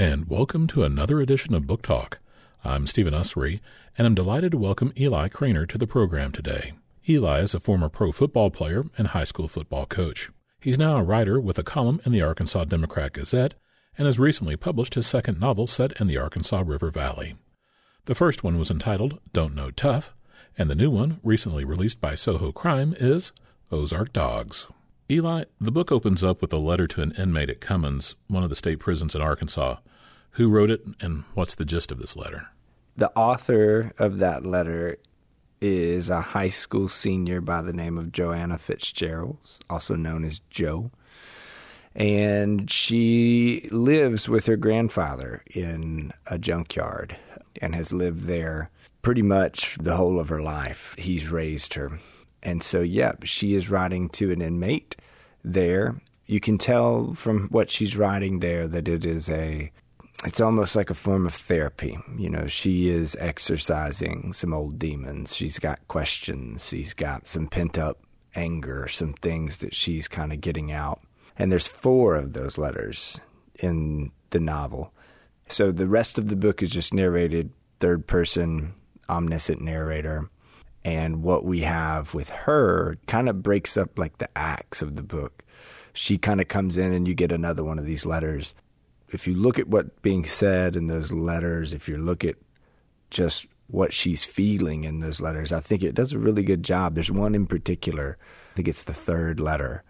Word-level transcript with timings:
and 0.00 0.28
welcome 0.28 0.68
to 0.68 0.84
another 0.84 1.20
edition 1.20 1.54
of 1.54 1.66
Book 1.66 1.82
Talk. 1.82 2.20
I'm 2.62 2.86
Stephen 2.86 3.14
Usery, 3.14 3.58
and 3.96 4.06
I'm 4.06 4.14
delighted 4.14 4.52
to 4.52 4.58
welcome 4.58 4.92
Eli 4.96 5.26
Cranor 5.28 5.66
to 5.66 5.76
the 5.76 5.88
program 5.88 6.30
today. 6.30 6.74
Eli 7.08 7.40
is 7.40 7.52
a 7.52 7.58
former 7.58 7.88
pro 7.88 8.12
football 8.12 8.48
player 8.48 8.84
and 8.96 9.08
high 9.08 9.24
school 9.24 9.48
football 9.48 9.86
coach. 9.86 10.30
He's 10.60 10.78
now 10.78 10.98
a 10.98 11.02
writer 11.02 11.40
with 11.40 11.58
a 11.58 11.64
column 11.64 12.00
in 12.06 12.12
the 12.12 12.22
Arkansas 12.22 12.66
Democrat 12.66 13.12
Gazette 13.12 13.54
and 13.96 14.06
has 14.06 14.20
recently 14.20 14.54
published 14.54 14.94
his 14.94 15.08
second 15.08 15.40
novel 15.40 15.66
set 15.66 16.00
in 16.00 16.06
the 16.06 16.16
Arkansas 16.18 16.62
River 16.64 16.92
Valley. 16.92 17.34
The 18.04 18.14
first 18.14 18.44
one 18.44 18.56
was 18.56 18.70
entitled 18.70 19.18
Don't 19.32 19.56
Know 19.56 19.72
Tough, 19.72 20.14
and 20.56 20.70
the 20.70 20.76
new 20.76 20.90
one, 20.90 21.18
recently 21.24 21.64
released 21.64 22.00
by 22.00 22.14
Soho 22.14 22.52
Crime, 22.52 22.94
is 23.00 23.32
Ozark 23.72 24.12
Dogs. 24.12 24.68
Eli, 25.10 25.44
the 25.60 25.72
book 25.72 25.90
opens 25.90 26.22
up 26.22 26.40
with 26.40 26.52
a 26.52 26.58
letter 26.58 26.86
to 26.86 27.00
an 27.00 27.12
inmate 27.18 27.50
at 27.50 27.60
Cummins, 27.60 28.14
one 28.28 28.44
of 28.44 28.50
the 28.50 28.56
state 28.56 28.78
prisons 28.78 29.14
in 29.16 29.22
Arkansas. 29.22 29.78
Who 30.38 30.48
wrote 30.48 30.70
it, 30.70 30.84
and 31.00 31.24
what's 31.34 31.56
the 31.56 31.64
gist 31.64 31.90
of 31.90 31.98
this 31.98 32.14
letter? 32.16 32.46
The 32.96 33.10
author 33.16 33.92
of 33.98 34.20
that 34.20 34.46
letter 34.46 34.98
is 35.60 36.08
a 36.10 36.20
high 36.20 36.50
school 36.50 36.88
senior 36.88 37.40
by 37.40 37.60
the 37.60 37.72
name 37.72 37.98
of 37.98 38.12
Joanna 38.12 38.56
Fitzgerald, 38.56 39.38
also 39.68 39.96
known 39.96 40.24
as 40.24 40.40
Joe. 40.48 40.92
And 41.92 42.70
she 42.70 43.68
lives 43.72 44.28
with 44.28 44.46
her 44.46 44.56
grandfather 44.56 45.42
in 45.50 46.12
a 46.28 46.38
junkyard 46.38 47.16
and 47.60 47.74
has 47.74 47.92
lived 47.92 48.26
there 48.26 48.70
pretty 49.02 49.22
much 49.22 49.76
the 49.80 49.96
whole 49.96 50.20
of 50.20 50.28
her 50.28 50.40
life. 50.40 50.94
He's 50.96 51.26
raised 51.26 51.74
her. 51.74 51.98
And 52.44 52.62
so, 52.62 52.80
yeah, 52.80 53.14
she 53.24 53.54
is 53.54 53.70
writing 53.70 54.08
to 54.10 54.30
an 54.30 54.40
inmate 54.40 54.94
there. 55.42 56.00
You 56.26 56.38
can 56.38 56.58
tell 56.58 57.14
from 57.14 57.48
what 57.48 57.72
she's 57.72 57.96
writing 57.96 58.38
there 58.38 58.68
that 58.68 58.86
it 58.86 59.04
is 59.04 59.28
a 59.28 59.72
it's 60.24 60.40
almost 60.40 60.74
like 60.74 60.90
a 60.90 60.94
form 60.94 61.26
of 61.26 61.34
therapy. 61.34 61.98
You 62.16 62.28
know, 62.28 62.46
she 62.46 62.90
is 62.90 63.16
exercising 63.20 64.32
some 64.32 64.52
old 64.52 64.78
demons. 64.78 65.34
She's 65.34 65.58
got 65.58 65.86
questions. 65.88 66.66
She's 66.66 66.92
got 66.94 67.28
some 67.28 67.46
pent 67.46 67.78
up 67.78 68.00
anger, 68.34 68.88
some 68.88 69.14
things 69.14 69.58
that 69.58 69.74
she's 69.74 70.08
kind 70.08 70.32
of 70.32 70.40
getting 70.40 70.72
out. 70.72 71.00
And 71.38 71.52
there's 71.52 71.68
four 71.68 72.16
of 72.16 72.32
those 72.32 72.58
letters 72.58 73.20
in 73.56 74.10
the 74.30 74.40
novel. 74.40 74.92
So 75.48 75.72
the 75.72 75.88
rest 75.88 76.18
of 76.18 76.28
the 76.28 76.36
book 76.36 76.62
is 76.62 76.70
just 76.70 76.92
narrated 76.92 77.50
third 77.80 78.06
person, 78.06 78.74
omniscient 79.08 79.60
narrator. 79.60 80.28
And 80.84 81.22
what 81.22 81.44
we 81.44 81.60
have 81.60 82.14
with 82.14 82.28
her 82.28 82.98
kind 83.06 83.28
of 83.28 83.42
breaks 83.42 83.76
up 83.76 83.98
like 83.98 84.18
the 84.18 84.28
acts 84.36 84.82
of 84.82 84.96
the 84.96 85.02
book. 85.02 85.42
She 85.92 86.18
kind 86.18 86.40
of 86.40 86.48
comes 86.48 86.76
in 86.76 86.92
and 86.92 87.06
you 87.06 87.14
get 87.14 87.32
another 87.32 87.64
one 87.64 87.78
of 87.78 87.86
these 87.86 88.06
letters. 88.06 88.54
If 89.10 89.26
you 89.26 89.34
look 89.34 89.58
at 89.58 89.68
what's 89.68 89.90
being 90.02 90.24
said 90.24 90.76
in 90.76 90.86
those 90.86 91.10
letters, 91.10 91.72
if 91.72 91.88
you 91.88 91.96
look 91.96 92.24
at 92.24 92.36
just 93.10 93.46
what 93.68 93.92
she's 93.92 94.24
feeling 94.24 94.84
in 94.84 95.00
those 95.00 95.20
letters, 95.20 95.52
I 95.52 95.60
think 95.60 95.82
it 95.82 95.94
does 95.94 96.12
a 96.12 96.18
really 96.18 96.42
good 96.42 96.62
job. 96.62 96.94
There's 96.94 97.10
one 97.10 97.34
in 97.34 97.46
particular, 97.46 98.18
I 98.52 98.56
think 98.56 98.68
it's 98.68 98.84
the 98.84 98.92
third 98.92 99.40
letter, 99.40 99.82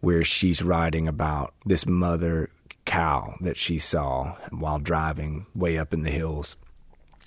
where 0.00 0.24
she's 0.24 0.62
writing 0.62 1.06
about 1.06 1.54
this 1.66 1.86
mother 1.86 2.50
cow 2.86 3.34
that 3.40 3.56
she 3.56 3.78
saw 3.78 4.36
while 4.50 4.78
driving 4.78 5.46
way 5.54 5.78
up 5.78 5.92
in 5.92 6.02
the 6.02 6.10
hills 6.10 6.56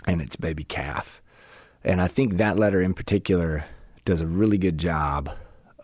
and 0.06 0.22
its 0.22 0.36
baby 0.36 0.64
calf 0.64 1.22
and 1.84 2.02
I 2.02 2.08
think 2.08 2.38
that 2.38 2.58
letter 2.58 2.82
in 2.82 2.94
particular 2.94 3.66
does 4.06 4.22
a 4.22 4.28
really 4.28 4.58
good 4.58 4.78
job 4.78 5.30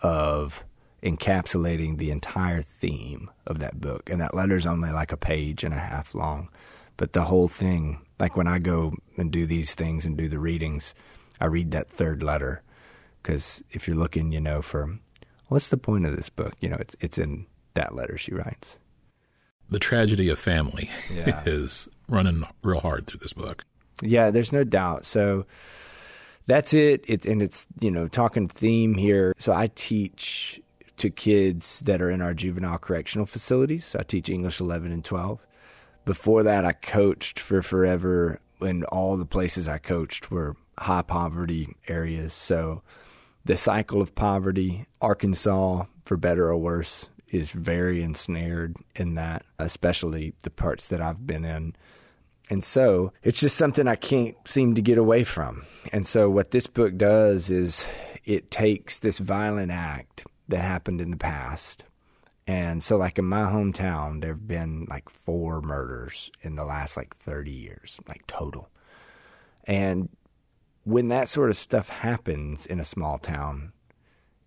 of 0.01 0.63
encapsulating 1.03 1.97
the 1.97 2.11
entire 2.11 2.61
theme 2.61 3.29
of 3.47 3.59
that 3.59 3.79
book. 3.79 4.09
And 4.09 4.21
that 4.21 4.33
letter's 4.33 4.65
only 4.65 4.91
like 4.91 5.11
a 5.11 5.17
page 5.17 5.63
and 5.63 5.73
a 5.73 5.79
half 5.79 6.13
long. 6.13 6.49
But 6.97 7.13
the 7.13 7.23
whole 7.23 7.47
thing, 7.47 8.01
like 8.19 8.35
when 8.35 8.47
I 8.47 8.59
go 8.59 8.93
and 9.17 9.31
do 9.31 9.45
these 9.45 9.73
things 9.73 10.05
and 10.05 10.17
do 10.17 10.27
the 10.27 10.39
readings, 10.39 10.93
I 11.39 11.45
read 11.45 11.71
that 11.71 11.89
third 11.89 12.21
letter. 12.21 12.61
Because 13.21 13.63
if 13.71 13.87
you're 13.87 13.97
looking, 13.97 14.31
you 14.31 14.41
know, 14.41 14.61
for 14.61 14.97
what's 15.47 15.69
the 15.69 15.77
point 15.77 16.05
of 16.05 16.15
this 16.15 16.29
book, 16.29 16.53
you 16.59 16.69
know, 16.69 16.77
it's, 16.79 16.95
it's 16.99 17.17
in 17.17 17.45
that 17.73 17.95
letter 17.95 18.17
she 18.17 18.33
writes. 18.33 18.77
The 19.69 19.79
tragedy 19.79 20.29
of 20.29 20.39
family 20.39 20.89
yeah. 21.13 21.43
is 21.45 21.87
running 22.07 22.45
real 22.63 22.79
hard 22.79 23.07
through 23.07 23.19
this 23.19 23.33
book. 23.33 23.63
Yeah, 24.01 24.31
there's 24.31 24.51
no 24.51 24.63
doubt. 24.63 25.05
So, 25.05 25.45
that's 26.49 26.73
it. 26.73 27.05
It 27.07 27.25
and 27.25 27.41
it's 27.43 27.65
you 27.79 27.91
know 27.91 28.07
talking 28.07 28.47
theme 28.47 28.95
here. 28.95 29.33
So 29.37 29.53
I 29.53 29.69
teach 29.75 30.59
to 30.99 31.09
kids 31.09 31.79
that 31.81 32.01
are 32.01 32.11
in 32.11 32.21
our 32.21 32.33
juvenile 32.33 32.77
correctional 32.77 33.25
facilities. 33.25 33.95
I 33.97 34.03
teach 34.03 34.29
English 34.29 34.59
11 34.59 34.91
and 34.91 35.03
12. 35.03 35.45
Before 36.05 36.43
that, 36.43 36.65
I 36.65 36.71
coached 36.71 37.39
for 37.39 37.61
forever, 37.61 38.39
and 38.61 38.83
all 38.85 39.17
the 39.17 39.25
places 39.25 39.67
I 39.67 39.77
coached 39.77 40.31
were 40.31 40.55
high 40.77 41.01
poverty 41.01 41.75
areas. 41.87 42.33
So 42.33 42.81
the 43.45 43.57
cycle 43.57 44.01
of 44.01 44.15
poverty, 44.15 44.85
Arkansas, 45.01 45.85
for 46.05 46.17
better 46.17 46.47
or 46.47 46.57
worse, 46.57 47.07
is 47.29 47.51
very 47.51 48.01
ensnared 48.01 48.75
in 48.95 49.15
that, 49.15 49.43
especially 49.59 50.33
the 50.41 50.49
parts 50.49 50.87
that 50.87 51.01
I've 51.01 51.27
been 51.27 51.45
in. 51.45 51.75
And 52.49 52.63
so 52.63 53.13
it's 53.21 53.39
just 53.39 53.57
something 53.57 53.87
I 53.87 53.95
can't 53.95 54.35
seem 54.45 54.73
to 54.75 54.81
get 54.81 54.97
away 54.97 55.23
from. 55.23 55.65
And 55.93 56.07
so 56.07 56.29
what 56.29 56.51
this 56.51 56.65
book 56.65 56.97
does 56.97 57.51
is 57.51 57.85
it 58.25 58.49
takes 58.49 58.99
this 58.99 59.19
violent 59.19 59.71
act 59.71 60.25
that 60.49 60.63
happened 60.63 61.01
in 61.01 61.11
the 61.11 61.17
past. 61.17 61.83
And 62.47 62.83
so 62.83 62.97
like 62.97 63.19
in 63.19 63.25
my 63.25 63.43
hometown 63.43 64.21
there've 64.21 64.47
been 64.47 64.87
like 64.89 65.09
four 65.09 65.61
murders 65.61 66.31
in 66.41 66.55
the 66.55 66.65
last 66.65 66.97
like 66.97 67.15
30 67.15 67.51
years, 67.51 67.99
like 68.07 68.25
total. 68.27 68.69
And 69.65 70.09
when 70.83 71.09
that 71.09 71.29
sort 71.29 71.49
of 71.49 71.57
stuff 71.57 71.89
happens 71.89 72.65
in 72.65 72.79
a 72.79 72.85
small 72.85 73.19
town, 73.19 73.71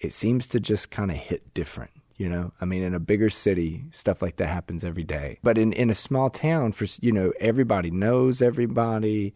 it 0.01 0.12
seems 0.12 0.47
to 0.49 0.61
just 0.61 0.91
kind 0.91 1.11
of 1.11 1.17
hit 1.17 1.55
different 1.55 1.93
you 2.17 2.29
know 2.29 2.53
i 2.61 2.65
mean 2.65 2.83
in 2.83 2.95
a 2.95 3.01
bigger 3.01 3.31
city 3.31 3.85
stuff 3.91 4.23
like 4.23 4.37
that 4.37 4.47
happens 4.47 4.85
every 4.85 5.03
day 5.03 5.39
but 5.43 5.59
in 5.59 5.73
in 5.73 5.91
a 5.91 5.95
small 5.95 6.31
town 6.31 6.71
for 6.71 6.87
you 7.01 7.11
know 7.11 7.33
everybody 7.41 7.91
knows 7.91 8.43
everybody 8.43 9.35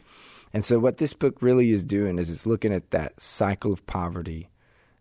and 0.53 0.65
so 0.65 0.79
what 0.79 0.99
this 0.99 1.13
book 1.13 1.41
really 1.41 1.71
is 1.71 1.85
doing 1.85 2.19
is 2.19 2.31
it's 2.31 2.47
looking 2.47 2.73
at 2.73 2.91
that 2.91 3.21
cycle 3.21 3.73
of 3.73 3.85
poverty 3.87 4.49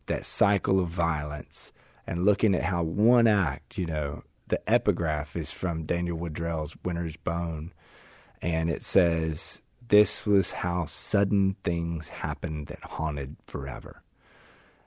that 0.08 0.26
cycle 0.26 0.80
of 0.80 0.90
violence 0.90 1.72
and 2.08 2.26
looking 2.26 2.54
at 2.56 2.64
how 2.64 2.84
one 2.84 3.28
act 3.28 3.78
you 3.78 3.86
know 3.86 4.24
the 4.48 4.70
epigraph 4.70 5.36
is 5.36 5.52
from 5.52 5.86
daniel 5.86 6.18
woodrell's 6.18 6.76
winter's 6.84 7.18
bone 7.18 7.74
and 8.42 8.70
it 8.70 8.84
says 8.84 9.62
this 9.88 10.26
was 10.26 10.52
how 10.52 10.86
sudden 10.86 11.56
things 11.64 12.08
happened 12.08 12.68
that 12.68 12.84
haunted 12.84 13.36
forever. 13.48 14.02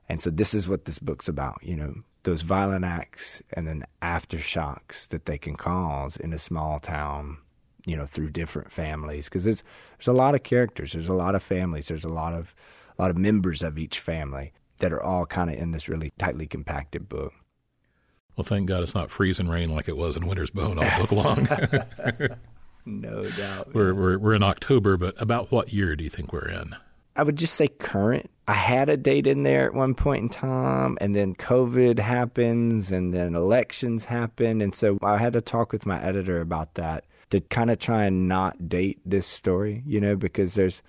And 0.09 0.21
so 0.21 0.31
this 0.31 0.55
is 0.55 0.69
what 0.69 0.87
this 0.87 0.99
book's 0.99 1.29
about 1.29 1.59
you 1.63 1.77
know 1.77 1.95
those 2.23 2.43
violent 2.43 2.85
acts 2.85 3.43
and 3.53 3.67
then 3.67 3.85
aftershocks 4.03 5.09
that 5.09 5.27
they 5.27 5.39
can 5.39 5.55
cause 5.55 6.17
in 6.17 6.33
a 6.33 6.39
small 6.39 6.81
town 6.81 7.39
you 7.85 7.97
know 7.97 8.07
through 8.07 8.31
different 8.31 8.73
families 8.73 9.27
because 9.27 9.45
there's 9.45 9.63
a 10.07 10.13
lot 10.13 10.35
of 10.35 10.43
characters 10.43 10.93
there's 10.93 11.09
a 11.09 11.15
lot 11.15 11.35
of 11.35 11.43
families 11.43 11.89
there's 11.89 12.05
a 12.05 12.09
lot 12.09 12.35
of 12.35 12.55
a 12.99 13.03
lot 13.03 13.11
of 13.11 13.17
members 13.17 13.63
of 13.63 13.79
each 13.79 14.01
family 14.01 14.53
that 14.79 14.93
are 14.93 15.03
all 15.03 15.27
kind 15.27 15.51
of 15.51 15.57
in 15.57 15.73
this 15.73 15.89
really 15.89 16.13
tightly 16.19 16.47
compacted 16.47 17.09
book 17.09 17.33
well 18.37 18.45
thank 18.45 18.69
god 18.69 18.83
it's 18.83 18.95
not 18.95 19.11
freezing 19.11 19.49
rain 19.49 19.75
like 19.75 19.89
it 19.89 19.97
was 19.97 20.17
in 20.17 20.27
winter's 20.27 20.51
bone 20.51 20.79
all 20.79 20.99
book 20.99 21.13
long 21.13 21.47
no 22.87 23.25
doubt 23.31 23.73
we're, 23.75 23.95
we're 23.95 24.19
we're 24.19 24.35
in 24.35 24.43
october 24.43 24.97
but 24.97 25.15
about 25.21 25.51
what 25.53 25.73
year 25.73 25.95
do 25.97 26.05
you 26.05 26.11
think 26.11 26.33
we're 26.33 26.49
in 26.49 26.75
I 27.19 27.25
would 27.25 27.37
just 27.37 27.57
say 27.57 27.67
current. 27.67 28.31
I 28.47 28.55
had 28.55 28.89
a 28.89 28.97
date 28.97 29.27
in 29.27 29.43
there 29.43 29.67
at 29.67 29.75
one 29.75 29.95
point 29.95 30.23
in 30.23 30.29
time, 30.29 30.97
and 31.01 31.17
then 31.17 31.35
COVID 31.35 31.99
happens, 31.99 32.93
and 32.93 33.13
then 33.13 33.35
elections 33.35 34.05
happen. 34.05 34.61
And 34.61 34.73
so 34.73 34.99
I 35.03 35.19
had 35.19 35.33
to 35.33 35.41
talk 35.41 35.73
with 35.73 35.85
my 35.85 36.01
editor 36.01 36.41
about 36.41 36.75
that 36.75 37.05
to 37.31 37.41
kind 37.41 37.73
of 37.73 37.81
try 37.81 38.05
and 38.05 38.29
not 38.29 38.69
date 38.69 39.01
this 39.05 39.27
story, 39.27 39.83
you 39.85 40.01
know, 40.01 40.15
because 40.15 40.55
there's 40.55 40.81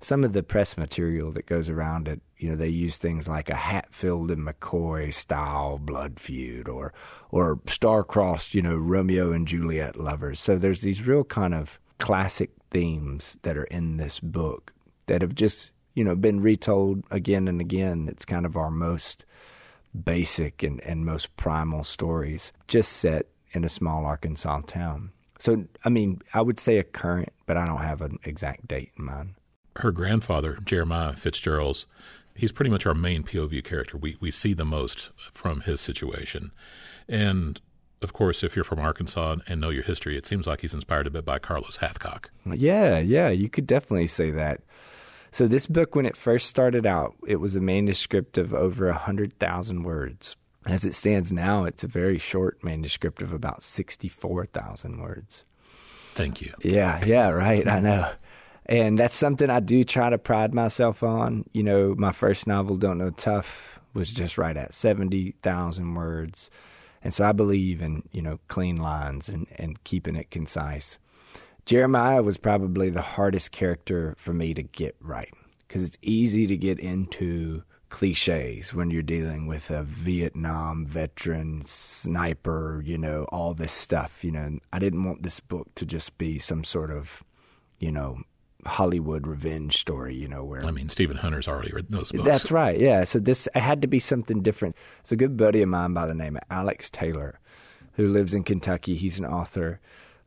some 0.00 0.24
of 0.24 0.32
the 0.32 0.42
press 0.42 0.78
material 0.78 1.30
that 1.32 1.44
goes 1.44 1.68
around 1.68 2.08
it. 2.08 2.22
You 2.38 2.50
know, 2.50 2.56
they 2.56 2.68
use 2.68 2.96
things 2.96 3.28
like 3.28 3.48
a 3.48 3.54
Hatfield 3.54 4.30
and 4.30 4.46
McCoy 4.46 5.12
style 5.12 5.78
blood 5.78 6.18
feud 6.18 6.68
or 6.68 6.92
or 7.30 7.60
star-crossed, 7.66 8.54
you 8.54 8.62
know, 8.62 8.76
Romeo 8.76 9.32
and 9.32 9.46
Juliet 9.46 9.96
lovers. 9.96 10.38
So 10.40 10.56
there's 10.56 10.80
these 10.80 11.06
real 11.06 11.24
kind 11.24 11.54
of 11.54 11.78
classic 11.98 12.50
themes 12.70 13.36
that 13.42 13.56
are 13.56 13.64
in 13.64 13.96
this 13.96 14.20
book 14.20 14.72
that 15.06 15.22
have 15.22 15.34
just 15.34 15.70
you 15.94 16.02
know 16.02 16.16
been 16.16 16.40
retold 16.40 17.04
again 17.10 17.48
and 17.48 17.60
again. 17.60 18.08
It's 18.10 18.24
kind 18.24 18.46
of 18.46 18.56
our 18.56 18.70
most 18.70 19.24
basic 20.04 20.62
and, 20.62 20.80
and 20.82 21.04
most 21.04 21.36
primal 21.36 21.84
stories, 21.84 22.52
just 22.66 22.92
set 22.94 23.26
in 23.52 23.64
a 23.64 23.68
small 23.68 24.04
Arkansas 24.04 24.62
town. 24.66 25.12
So, 25.38 25.64
I 25.84 25.88
mean, 25.88 26.20
I 26.32 26.40
would 26.40 26.58
say 26.58 26.78
a 26.78 26.84
current, 26.84 27.32
but 27.46 27.56
I 27.56 27.66
don't 27.66 27.82
have 27.82 28.00
an 28.00 28.18
exact 28.24 28.68
date 28.68 28.92
in 28.98 29.04
mind. 29.04 29.34
Her 29.76 29.92
grandfather, 29.92 30.58
Jeremiah 30.64 31.14
Fitzgerald's, 31.14 31.86
he's 32.34 32.52
pretty 32.52 32.70
much 32.70 32.86
our 32.86 32.94
main 32.94 33.22
POV 33.22 33.64
character. 33.64 33.96
We 33.96 34.16
we 34.20 34.30
see 34.30 34.54
the 34.54 34.64
most 34.64 35.10
from 35.32 35.62
his 35.62 35.80
situation, 35.80 36.52
and 37.08 37.60
of 38.02 38.12
course, 38.12 38.42
if 38.42 38.54
you're 38.54 38.64
from 38.64 38.80
Arkansas 38.80 39.36
and 39.48 39.60
know 39.60 39.70
your 39.70 39.82
history, 39.82 40.16
it 40.16 40.26
seems 40.26 40.46
like 40.46 40.60
he's 40.60 40.74
inspired 40.74 41.06
a 41.06 41.10
bit 41.10 41.24
by 41.24 41.38
Carlos 41.38 41.78
Hathcock. 41.78 42.26
Yeah, 42.44 42.98
yeah, 42.98 43.30
you 43.30 43.48
could 43.48 43.66
definitely 43.66 44.06
say 44.06 44.30
that. 44.32 44.60
So 45.32 45.48
this 45.48 45.66
book, 45.66 45.96
when 45.96 46.06
it 46.06 46.16
first 46.16 46.48
started 46.48 46.86
out, 46.86 47.14
it 47.26 47.36
was 47.36 47.56
a 47.56 47.60
manuscript 47.60 48.38
of 48.38 48.54
over 48.54 48.88
a 48.88 48.94
hundred 48.94 49.36
thousand 49.38 49.82
words. 49.82 50.36
As 50.66 50.84
it 50.84 50.94
stands 50.94 51.32
now, 51.32 51.64
it's 51.64 51.82
a 51.82 51.88
very 51.88 52.18
short 52.18 52.62
manuscript 52.62 53.20
of 53.20 53.32
about 53.32 53.62
sixty-four 53.62 54.46
thousand 54.46 55.00
words. 55.00 55.44
Thank 56.14 56.40
you. 56.40 56.54
Yeah, 56.62 57.04
yeah, 57.04 57.30
right. 57.30 57.66
I 57.66 57.80
know. 57.80 58.12
And 58.66 58.98
that's 58.98 59.16
something 59.16 59.50
I 59.50 59.60
do 59.60 59.84
try 59.84 60.10
to 60.10 60.18
pride 60.18 60.54
myself 60.54 61.02
on. 61.02 61.44
You 61.52 61.62
know, 61.62 61.94
my 61.96 62.12
first 62.12 62.46
novel, 62.46 62.76
Don't 62.76 62.98
Know 62.98 63.10
Tough, 63.10 63.78
was 63.92 64.12
just 64.12 64.38
right 64.38 64.56
at 64.56 64.74
70,000 64.74 65.94
words. 65.94 66.50
And 67.02 67.12
so 67.12 67.24
I 67.24 67.32
believe 67.32 67.82
in, 67.82 68.02
you 68.12 68.22
know, 68.22 68.40
clean 68.48 68.76
lines 68.76 69.28
and, 69.28 69.46
and 69.56 69.82
keeping 69.84 70.16
it 70.16 70.30
concise. 70.30 70.98
Jeremiah 71.66 72.22
was 72.22 72.36
probably 72.36 72.90
the 72.90 73.02
hardest 73.02 73.52
character 73.52 74.14
for 74.18 74.32
me 74.32 74.54
to 74.54 74.62
get 74.62 74.96
right 75.00 75.32
because 75.66 75.82
it's 75.82 75.98
easy 76.02 76.46
to 76.46 76.56
get 76.56 76.78
into 76.78 77.62
cliches 77.88 78.74
when 78.74 78.90
you're 78.90 79.02
dealing 79.02 79.46
with 79.46 79.70
a 79.70 79.82
Vietnam 79.82 80.84
veteran, 80.84 81.62
sniper, 81.64 82.82
you 82.84 82.98
know, 82.98 83.24
all 83.30 83.54
this 83.54 83.72
stuff. 83.72 84.24
You 84.24 84.32
know, 84.32 84.58
I 84.72 84.78
didn't 84.78 85.04
want 85.04 85.22
this 85.22 85.40
book 85.40 85.68
to 85.76 85.86
just 85.86 86.18
be 86.18 86.38
some 86.38 86.64
sort 86.64 86.90
of, 86.90 87.22
you 87.78 87.92
know, 87.92 88.18
Hollywood 88.66 89.26
revenge 89.26 89.76
story, 89.78 90.14
you 90.14 90.28
know, 90.28 90.44
where 90.44 90.64
I 90.64 90.70
mean 90.70 90.88
Stephen 90.88 91.16
Hunter's 91.16 91.48
already 91.48 91.72
written 91.72 91.96
those 91.96 92.12
books. 92.12 92.24
That's 92.24 92.50
right, 92.50 92.78
yeah. 92.78 93.04
So 93.04 93.18
this 93.18 93.48
it 93.54 93.60
had 93.60 93.82
to 93.82 93.88
be 93.88 94.00
something 94.00 94.42
different. 94.42 94.76
It's 95.00 95.12
a 95.12 95.16
good 95.16 95.36
buddy 95.36 95.62
of 95.62 95.68
mine 95.68 95.92
by 95.92 96.06
the 96.06 96.14
name 96.14 96.36
of 96.36 96.42
Alex 96.50 96.90
Taylor, 96.90 97.38
who 97.94 98.08
lives 98.08 98.34
in 98.34 98.44
Kentucky. 98.44 98.94
He's 98.94 99.18
an 99.18 99.26
author, 99.26 99.80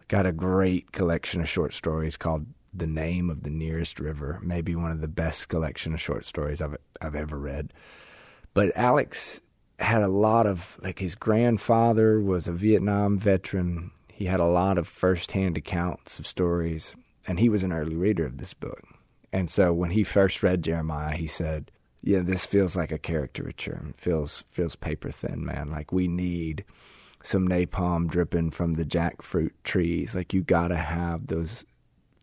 got 0.07 0.25
a 0.25 0.31
great 0.31 0.92
collection 0.92 1.42
of 1.42 1.50
short 1.50 1.74
stories 1.74 2.18
called 2.18 2.45
The 2.74 2.88
Name 2.88 3.30
of 3.30 3.44
the 3.44 3.50
Nearest 3.50 4.00
River, 4.00 4.39
maybe 4.44 4.75
one 4.75 4.92
of 4.92 5.01
the 5.01 5.07
best 5.07 5.50
collection 5.50 5.94
of 5.94 6.01
short 6.01 6.25
stories 6.25 6.62
I've 6.62 6.78
I've 7.01 7.16
ever 7.16 7.38
read. 7.38 7.74
But 8.54 8.75
Alex 8.75 9.42
had 9.80 10.01
a 10.01 10.07
lot 10.07 10.48
of 10.48 10.78
like 10.81 11.00
his 11.00 11.16
grandfather 11.16 12.19
was 12.19 12.48
a 12.48 12.54
Vietnam 12.54 13.18
veteran. 13.18 13.92
He 14.12 14.25
had 14.25 14.39
a 14.39 14.45
lot 14.45 14.78
of 14.78 14.88
firsthand 14.88 15.57
accounts 15.57 16.18
of 16.18 16.25
stories 16.25 16.95
and 17.27 17.39
he 17.39 17.50
was 17.50 17.63
an 17.63 17.74
early 17.74 17.95
reader 17.95 18.25
of 18.25 18.38
this 18.38 18.53
book. 18.53 18.83
And 19.33 19.50
so 19.50 19.74
when 19.74 19.91
he 19.91 20.03
first 20.03 20.41
read 20.41 20.63
Jeremiah, 20.63 21.15
he 21.15 21.27
said, 21.27 21.69
"Yeah, 22.01 22.21
this 22.21 22.45
feels 22.45 22.75
like 22.75 22.91
a 22.91 22.97
caricature. 22.97 23.81
Feels 23.95 24.44
feels 24.50 24.75
paper 24.75 25.12
thin, 25.12 25.45
man. 25.45 25.69
Like 25.69 25.91
we 25.91 26.07
need 26.07 26.63
some 27.24 27.47
napalm 27.47 28.07
dripping 28.07 28.51
from 28.51 28.75
the 28.75 28.85
jackfruit 28.85 29.51
trees. 29.63 30.15
Like 30.15 30.33
you 30.33 30.41
got 30.41 30.69
to 30.69 30.77
have 30.77 31.27
those 31.27 31.65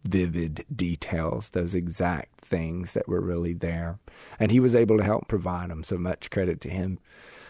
vivid 0.05 0.65
details, 0.75 1.51
those 1.51 1.75
exact 1.75 2.41
things 2.41 2.95
that 2.95 3.07
were 3.07 3.21
really 3.21 3.53
there." 3.53 3.99
And 4.41 4.51
he 4.51 4.61
was 4.61 4.75
able 4.75 4.97
to 4.97 5.05
help 5.05 5.29
provide 5.29 5.71
them. 5.71 5.85
So 5.85 5.99
much 5.99 6.31
credit 6.31 6.61
to 6.63 6.71
him, 6.71 6.99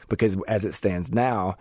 because 0.08 0.36
as 0.48 0.64
it 0.64 0.74
stands 0.74 1.12
now, 1.12 1.56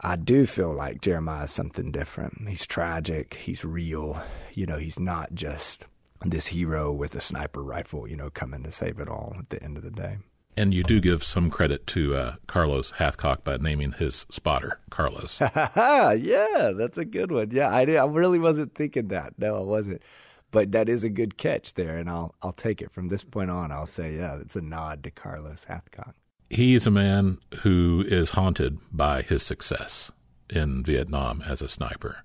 I 0.00 0.16
do 0.16 0.46
feel 0.46 0.72
like 0.72 1.00
Jeremiah 1.00 1.44
is 1.44 1.50
something 1.50 1.90
different. 1.90 2.48
He's 2.48 2.66
tragic. 2.66 3.34
He's 3.34 3.64
real. 3.64 4.20
You 4.54 4.66
know, 4.66 4.76
he's 4.76 4.98
not 4.98 5.34
just 5.34 5.86
this 6.24 6.46
hero 6.46 6.92
with 6.92 7.14
a 7.14 7.20
sniper 7.20 7.62
rifle, 7.62 8.08
you 8.08 8.16
know, 8.16 8.30
coming 8.30 8.62
to 8.62 8.70
save 8.70 9.00
it 9.00 9.08
all 9.08 9.34
at 9.38 9.50
the 9.50 9.62
end 9.62 9.76
of 9.76 9.82
the 9.82 9.90
day. 9.90 10.18
And 10.56 10.74
you 10.74 10.82
do 10.82 11.00
give 11.00 11.22
some 11.22 11.50
credit 11.50 11.86
to 11.88 12.16
uh, 12.16 12.34
Carlos 12.48 12.92
Hathcock 12.92 13.44
by 13.44 13.58
naming 13.58 13.92
his 13.92 14.26
spotter 14.28 14.80
Carlos. 14.90 15.40
yeah, 15.54 16.72
that's 16.76 16.98
a 16.98 17.04
good 17.04 17.30
one. 17.30 17.50
Yeah, 17.52 17.68
I, 17.68 17.82
I 17.82 18.04
really 18.06 18.40
wasn't 18.40 18.74
thinking 18.74 19.08
that. 19.08 19.34
No, 19.38 19.56
I 19.56 19.60
wasn't. 19.60 20.02
But 20.50 20.72
that 20.72 20.88
is 20.88 21.04
a 21.04 21.10
good 21.10 21.36
catch 21.36 21.74
there, 21.74 21.98
and 21.98 22.08
I'll 22.08 22.34
I'll 22.42 22.52
take 22.52 22.80
it 22.80 22.90
from 22.90 23.08
this 23.08 23.22
point 23.22 23.50
on. 23.50 23.70
I'll 23.70 23.86
say, 23.86 24.16
yeah, 24.16 24.38
it's 24.40 24.56
a 24.56 24.62
nod 24.62 25.04
to 25.04 25.10
Carlos 25.10 25.66
Hathcock 25.68 26.14
he's 26.50 26.86
a 26.86 26.90
man 26.90 27.38
who 27.60 28.04
is 28.06 28.30
haunted 28.30 28.78
by 28.92 29.22
his 29.22 29.42
success 29.42 30.10
in 30.50 30.82
Vietnam 30.82 31.42
as 31.46 31.62
a 31.62 31.68
sniper. 31.68 32.24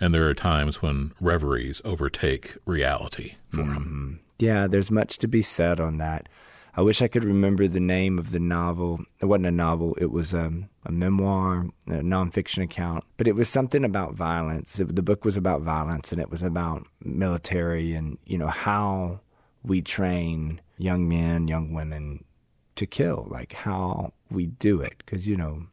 And 0.00 0.12
there 0.12 0.28
are 0.28 0.34
times 0.34 0.82
when 0.82 1.12
reveries 1.20 1.80
overtake 1.84 2.56
reality 2.66 3.36
for 3.50 3.58
mm-hmm. 3.58 3.72
him. 3.72 4.20
Yeah, 4.38 4.66
there's 4.66 4.90
much 4.90 5.18
to 5.18 5.28
be 5.28 5.42
said 5.42 5.80
on 5.80 5.98
that. 5.98 6.28
I 6.76 6.82
wish 6.82 7.00
I 7.00 7.08
could 7.08 7.24
remember 7.24 7.68
the 7.68 7.78
name 7.78 8.18
of 8.18 8.32
the 8.32 8.40
novel. 8.40 9.04
It 9.20 9.26
wasn't 9.26 9.46
a 9.46 9.52
novel, 9.52 9.96
it 10.00 10.10
was 10.10 10.34
um, 10.34 10.68
a 10.84 10.90
memoir, 10.90 11.66
a 11.86 12.02
nonfiction 12.02 12.64
account. 12.64 13.04
But 13.16 13.28
it 13.28 13.36
was 13.36 13.48
something 13.48 13.84
about 13.84 14.14
violence. 14.14 14.74
the 14.74 15.02
book 15.02 15.24
was 15.24 15.36
about 15.36 15.62
violence 15.62 16.10
and 16.10 16.20
it 16.20 16.30
was 16.30 16.42
about 16.42 16.84
military 17.04 17.94
and, 17.94 18.18
you 18.26 18.36
know, 18.36 18.48
how 18.48 19.20
we 19.62 19.82
train 19.82 20.60
young 20.76 21.08
men, 21.08 21.46
young 21.46 21.72
women 21.72 22.24
to 22.76 22.86
kill, 22.86 23.26
like 23.30 23.52
how 23.52 24.12
we 24.30 24.46
do 24.46 24.80
it. 24.80 24.94
Because, 24.98 25.26
you 25.26 25.36
know, 25.36 25.66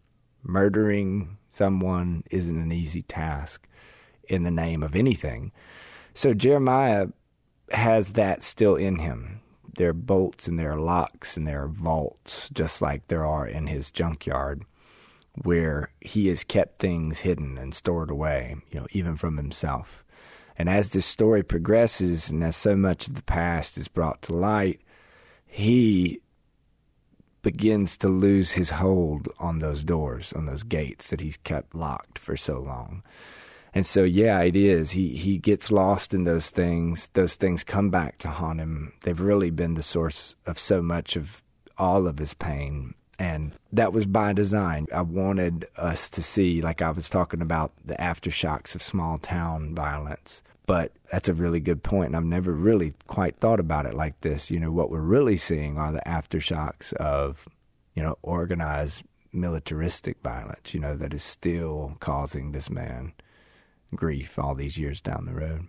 murdering 0.44 1.38
someone 1.50 2.24
isn't 2.32 2.60
an 2.60 2.72
easy 2.72 3.02
task 3.04 3.68
in 4.28 4.44
the 4.44 4.52
name 4.52 4.84
of 4.84 4.96
anything. 4.96 5.52
So 6.14 6.34
Jeremiah 6.34 7.08
has 7.72 8.14
that 8.14 8.44
still 8.44 8.76
in 8.76 9.00
him. 9.00 9.42
There 9.78 9.90
are 9.90 9.94
bolts 9.94 10.48
and 10.48 10.60
there 10.60 10.72
are 10.72 10.80
locks 10.80 11.38
and 11.38 11.48
there 11.48 11.64
are 11.64 11.70
vaults, 11.70 12.50
just 12.54 12.82
like 12.82 13.08
there 13.08 13.26
are 13.26 13.48
in 13.48 13.68
his 13.68 13.92
junkyard, 13.92 14.64
where 15.44 15.92
he 16.02 16.28
has 16.28 16.44
kept 16.44 16.80
things 16.80 17.22
hidden 17.22 17.58
and 17.58 17.74
stored 17.74 18.12
away, 18.12 18.58
you 18.70 18.80
know, 18.80 18.88
even 18.92 19.16
from 19.16 19.38
himself. 19.38 20.04
And 20.58 20.70
as 20.70 20.90
this 20.90 21.06
story 21.06 21.42
progresses 21.42 22.30
and 22.30 22.44
as 22.44 22.56
so 22.56 22.76
much 22.76 23.08
of 23.08 23.16
the 23.16 23.24
past 23.24 23.78
is 23.78 23.88
brought 23.88 24.22
to 24.24 24.34
light, 24.34 24.82
he 25.46 26.22
begins 27.42 27.98
to 27.98 28.08
lose 28.08 28.52
his 28.52 28.70
hold 28.70 29.28
on 29.40 29.60
those 29.60 29.84
doors, 29.84 30.34
on 30.34 30.46
those 30.46 30.64
gates 30.64 31.10
that 31.10 31.22
he's 31.22 31.38
kept 31.38 31.76
locked 31.76 32.20
for 32.20 32.38
so 32.38 32.60
long. 32.60 33.04
And 33.74 33.86
so, 33.86 34.04
yeah, 34.04 34.42
it 34.42 34.56
is. 34.56 34.92
He 34.92 35.10
he 35.10 35.38
gets 35.38 35.72
lost 35.72 36.14
in 36.14 36.26
those 36.26 36.50
things. 36.50 37.10
Those 37.14 37.36
things 37.36 37.64
come 37.64 37.90
back 37.90 38.18
to 38.20 38.30
haunt 38.30 38.60
him. 38.60 38.94
They've 39.04 39.20
really 39.20 39.50
been 39.50 39.76
the 39.76 39.84
source 39.84 40.36
of 40.46 40.60
so 40.60 40.82
much 40.82 41.16
of 41.16 41.42
all 41.78 42.06
of 42.06 42.20
his 42.20 42.34
pain. 42.34 42.94
And 43.18 43.54
that 43.72 43.94
was 43.94 44.06
by 44.06 44.34
design. 44.34 44.88
I 44.94 45.02
wanted 45.02 45.68
us 45.78 46.10
to 46.10 46.24
see, 46.24 46.62
like 46.62 46.82
I 46.82 46.90
was 46.90 47.10
talking 47.10 47.42
about, 47.42 47.72
the 47.86 47.94
aftershocks 47.96 48.76
of 48.76 48.82
small 48.82 49.20
town 49.20 49.76
violence. 49.76 50.42
But 50.68 50.94
that's 51.12 51.28
a 51.28 51.34
really 51.34 51.60
good 51.60 51.84
point, 51.84 52.08
and 52.08 52.16
I've 52.16 52.24
never 52.24 52.54
really 52.54 52.94
quite 53.08 53.38
thought 53.38 53.60
about 53.60 53.86
it 53.86 53.94
like 53.94 54.22
this. 54.22 54.52
You 54.52 54.60
know, 54.60 54.72
what 54.72 54.92
we're 54.92 55.02
really 55.02 55.38
seeing 55.38 55.78
are 55.78 55.92
the 55.92 56.04
aftershocks 56.06 56.94
of, 56.94 57.48
you 57.96 58.04
know, 58.04 58.18
organized 58.22 59.04
militaristic 59.34 60.18
violence, 60.24 60.74
you 60.74 60.80
know, 60.80 60.96
that 60.96 61.14
is 61.14 61.24
still 61.24 61.96
causing 62.00 62.52
this 62.52 62.70
man 62.70 63.14
grief 63.96 64.38
all 64.38 64.56
these 64.56 64.78
years 64.78 65.02
down 65.02 65.26
the 65.26 65.34
road. 65.34 65.68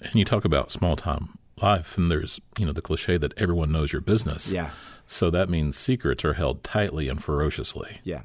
And 0.00 0.14
you 0.14 0.24
talk 0.24 0.44
about 0.44 0.70
small 0.70 0.96
time 0.96 1.30
life, 1.60 1.96
and 1.96 2.10
there's, 2.10 2.38
you 2.58 2.66
know, 2.66 2.72
the 2.72 2.82
cliche 2.82 3.16
that 3.16 3.32
everyone 3.38 3.72
knows 3.72 3.92
your 3.92 4.02
business. 4.02 4.52
Yeah. 4.52 4.70
So 5.06 5.30
that 5.30 5.48
means 5.48 5.76
secrets 5.76 6.24
are 6.24 6.34
held 6.34 6.62
tightly 6.62 7.08
and 7.08 7.24
ferociously. 7.24 8.00
Yeah. 8.04 8.22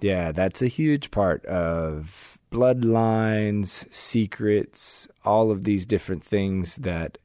Yeah, 0.00 0.32
that's 0.32 0.62
a 0.62 0.68
huge 0.68 1.10
part 1.10 1.44
of 1.44 2.38
bloodlines, 2.50 3.92
secrets, 3.94 5.08
all 5.24 5.50
of 5.50 5.64
these 5.64 5.86
different 5.86 6.24
things 6.24 6.76
that 6.76 7.18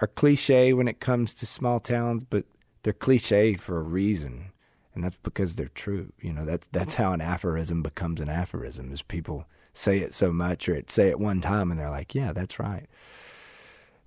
are 0.00 0.08
cliche 0.08 0.72
when 0.72 0.88
it 0.88 1.00
comes 1.00 1.34
to 1.34 1.46
small 1.46 1.80
towns, 1.80 2.24
but 2.28 2.44
they're 2.82 2.92
cliche 2.92 3.54
for 3.54 3.78
a 3.78 3.82
reason. 3.82 4.52
And 4.94 5.04
that's 5.04 5.16
because 5.22 5.54
they're 5.54 5.68
true. 5.68 6.12
You 6.20 6.32
know, 6.32 6.44
that's 6.44 6.66
that's 6.72 6.94
how 6.94 7.12
an 7.12 7.20
aphorism 7.20 7.82
becomes 7.82 8.20
an 8.20 8.28
aphorism 8.28 8.92
is 8.92 9.02
people 9.02 9.44
say 9.72 9.98
it 9.98 10.12
so 10.12 10.32
much 10.32 10.68
or 10.68 10.74
it 10.74 10.90
say 10.90 11.08
it 11.08 11.20
one 11.20 11.40
time 11.40 11.70
and 11.70 11.78
they're 11.78 11.90
like, 11.90 12.14
Yeah, 12.14 12.32
that's 12.32 12.58
right. 12.58 12.86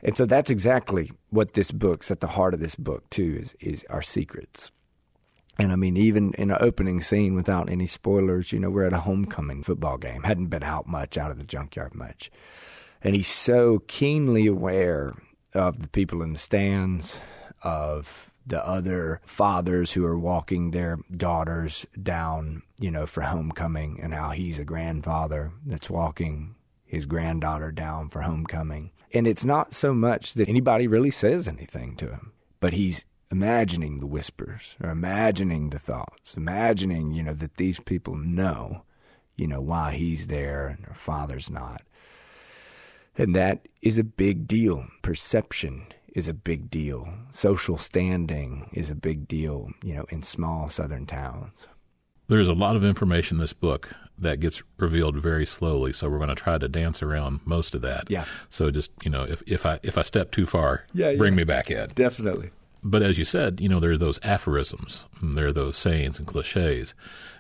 And 0.04 0.18
so 0.18 0.26
that's 0.26 0.50
exactly 0.50 1.12
what 1.30 1.54
this 1.54 1.72
book's 1.72 2.12
at 2.12 2.20
the 2.20 2.28
heart 2.28 2.54
of 2.54 2.60
this 2.60 2.76
book 2.76 3.10
too, 3.10 3.40
is 3.42 3.56
is 3.60 3.86
our 3.90 4.02
secrets. 4.02 4.72
And 5.58 5.72
I 5.72 5.76
mean, 5.76 5.98
even 5.98 6.34
in 6.34 6.52
an 6.52 6.58
opening 6.60 7.02
scene 7.02 7.36
without 7.36 7.70
any 7.70 7.88
spoilers, 7.88 8.52
you 8.52 8.60
know, 8.60 8.70
we're 8.70 8.88
at 8.88 8.94
a 8.94 9.02
homecoming 9.02 9.64
football 9.64 9.98
game. 9.98 10.24
Hadn't 10.24 10.48
been 10.48 10.64
out 10.64 10.88
much, 10.88 11.18
out 11.18 11.32
of 11.32 11.38
the 11.38 11.44
junkyard 11.44 11.94
much. 11.94 12.32
And 13.02 13.16
he's 13.16 13.28
so 13.28 13.80
keenly 13.88 14.48
aware 14.48 15.14
of 15.54 15.82
the 15.82 15.90
people 15.90 16.22
in 16.22 16.34
the 16.34 16.40
stands, 16.40 17.20
of 17.64 18.32
the 18.46 18.66
other 18.66 19.22
fathers 19.26 19.92
who 19.92 20.06
are 20.06 20.18
walking 20.18 20.72
their 20.72 21.00
daughters 21.16 21.86
down, 22.02 22.64
you 22.80 22.90
know, 22.90 23.06
for 23.06 23.22
homecoming, 23.22 24.00
and 24.02 24.14
how 24.14 24.30
he's 24.30 24.60
a 24.60 24.66
grandfather 24.66 25.52
that's 25.66 25.90
walking 25.90 26.56
his 26.86 27.06
granddaughter 27.06 27.72
down 27.72 28.10
for 28.10 28.22
homecoming. 28.22 28.92
And 29.14 29.28
it's 29.28 29.46
not 29.46 29.74
so 29.74 29.94
much 29.94 30.34
that 30.36 30.50
anybody 30.50 30.88
really 30.88 31.12
says 31.12 31.48
anything 31.48 31.96
to 31.98 32.08
him, 32.08 32.34
but 32.60 32.74
he's 32.74 33.06
imagining 33.32 34.00
the 34.00 34.06
whispers 34.08 34.76
or 34.84 34.90
imagining 34.90 35.70
the 35.70 35.80
thoughts, 35.80 36.36
imagining, 36.36 37.12
you 37.12 37.24
know, 37.24 37.34
that 37.34 37.56
these 37.58 37.80
people 37.80 38.16
know 38.16 38.84
you 39.38 39.48
know, 39.48 39.62
why 39.62 39.94
he's 39.94 40.28
there 40.28 40.68
and 40.68 40.86
her 40.86 40.94
father's 40.94 41.50
not. 41.50 41.82
And 43.18 43.36
that 43.36 43.68
is 43.82 43.98
a 43.98 44.04
big 44.04 44.48
deal. 44.48 44.86
Perception 45.02 45.88
is 46.14 46.28
a 46.28 46.34
big 46.34 46.70
deal. 46.70 47.12
Social 47.32 47.78
standing 47.78 48.70
is 48.74 48.92
a 48.92 48.96
big 48.96 49.28
deal, 49.28 49.72
you 49.84 49.96
know, 49.96 50.06
in 50.10 50.22
small 50.22 50.70
southern 50.70 51.08
towns. 51.08 51.68
There's 52.28 52.50
a 52.50 52.54
lot 52.54 52.76
of 52.76 52.84
information 52.84 53.38
in 53.38 53.42
this 53.42 53.54
book 53.54 53.90
that 54.18 54.40
gets 54.40 54.62
revealed 54.78 55.18
very 55.18 55.46
slowly, 55.48 55.92
so 55.92 56.08
we're 56.08 56.18
going 56.18 56.30
to 56.30 56.36
try 56.36 56.58
to 56.60 56.68
dance 56.70 57.02
around 57.02 57.40
most 57.44 57.74
of 57.74 57.82
that. 57.82 58.12
Yeah. 58.12 58.26
So 58.50 58.70
just, 58.70 58.92
you 59.04 59.10
know, 59.10 59.24
if, 59.24 59.42
if 59.48 59.66
I 59.66 59.80
if 59.82 59.98
I 59.98 60.04
step 60.04 60.32
too 60.32 60.46
far, 60.46 60.86
Yeah, 60.94 61.16
bring 61.16 61.34
yeah. 61.34 61.38
me 61.38 61.44
back 61.46 61.72
in. 61.72 61.88
Definitely. 61.96 62.52
But 62.84 63.04
as 63.04 63.18
you 63.18 63.26
said, 63.26 63.60
you 63.60 63.70
know, 63.70 63.80
there 63.80 63.92
are 63.92 63.98
those 63.98 64.20
aphorisms, 64.24 65.06
and 65.22 65.36
there 65.36 65.48
are 65.48 65.54
those 65.54 65.78
sayings 65.78 66.18
and 66.18 66.28
cliches. 66.28 66.96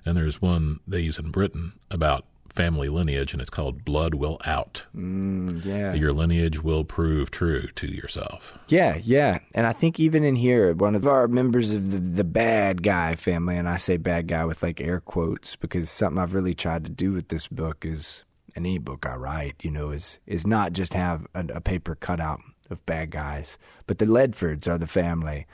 And 0.05 0.17
there's 0.17 0.41
one 0.41 0.79
they 0.87 1.01
use 1.01 1.17
in 1.17 1.31
Britain 1.31 1.73
about 1.89 2.25
family 2.53 2.89
lineage, 2.89 3.33
and 3.33 3.41
it's 3.41 3.49
called 3.49 3.85
blood 3.85 4.13
will 4.13 4.39
out. 4.45 4.83
Mm, 4.95 5.63
yeah. 5.65 5.93
Your 5.93 6.13
lineage 6.13 6.61
will 6.61 6.83
prove 6.83 7.31
true 7.31 7.67
to 7.75 7.87
yourself. 7.87 8.57
Yeah, 8.67 8.99
yeah. 9.01 9.39
And 9.55 9.65
I 9.65 9.73
think 9.73 9.99
even 9.99 10.23
in 10.23 10.35
here, 10.35 10.73
one 10.73 10.95
of 10.95 11.07
our 11.07 11.27
members 11.27 11.73
of 11.73 11.91
the, 11.91 11.97
the 11.97 12.23
bad 12.23 12.83
guy 12.83 13.15
family, 13.15 13.57
and 13.57 13.69
I 13.69 13.77
say 13.77 13.97
bad 13.97 14.27
guy 14.27 14.45
with 14.45 14.61
like 14.63 14.81
air 14.81 14.99
quotes 14.99 15.55
because 15.55 15.89
something 15.89 16.21
I've 16.21 16.33
really 16.33 16.53
tried 16.53 16.83
to 16.85 16.91
do 16.91 17.13
with 17.13 17.29
this 17.29 17.47
book 17.47 17.85
is 17.85 18.23
an 18.55 18.65
e-book 18.65 19.05
I 19.05 19.15
write, 19.15 19.55
you 19.61 19.71
know, 19.71 19.91
is 19.91 20.19
is 20.27 20.45
not 20.45 20.73
just 20.73 20.93
have 20.93 21.25
a, 21.33 21.45
a 21.55 21.61
paper 21.61 21.95
cutout 21.95 22.41
of 22.71 22.85
bad 22.85 23.11
guys, 23.11 23.57
but 23.87 23.99
the 23.99 24.05
Ledfords 24.05 24.67
are 24.67 24.77
the 24.77 24.87
family 24.87 25.45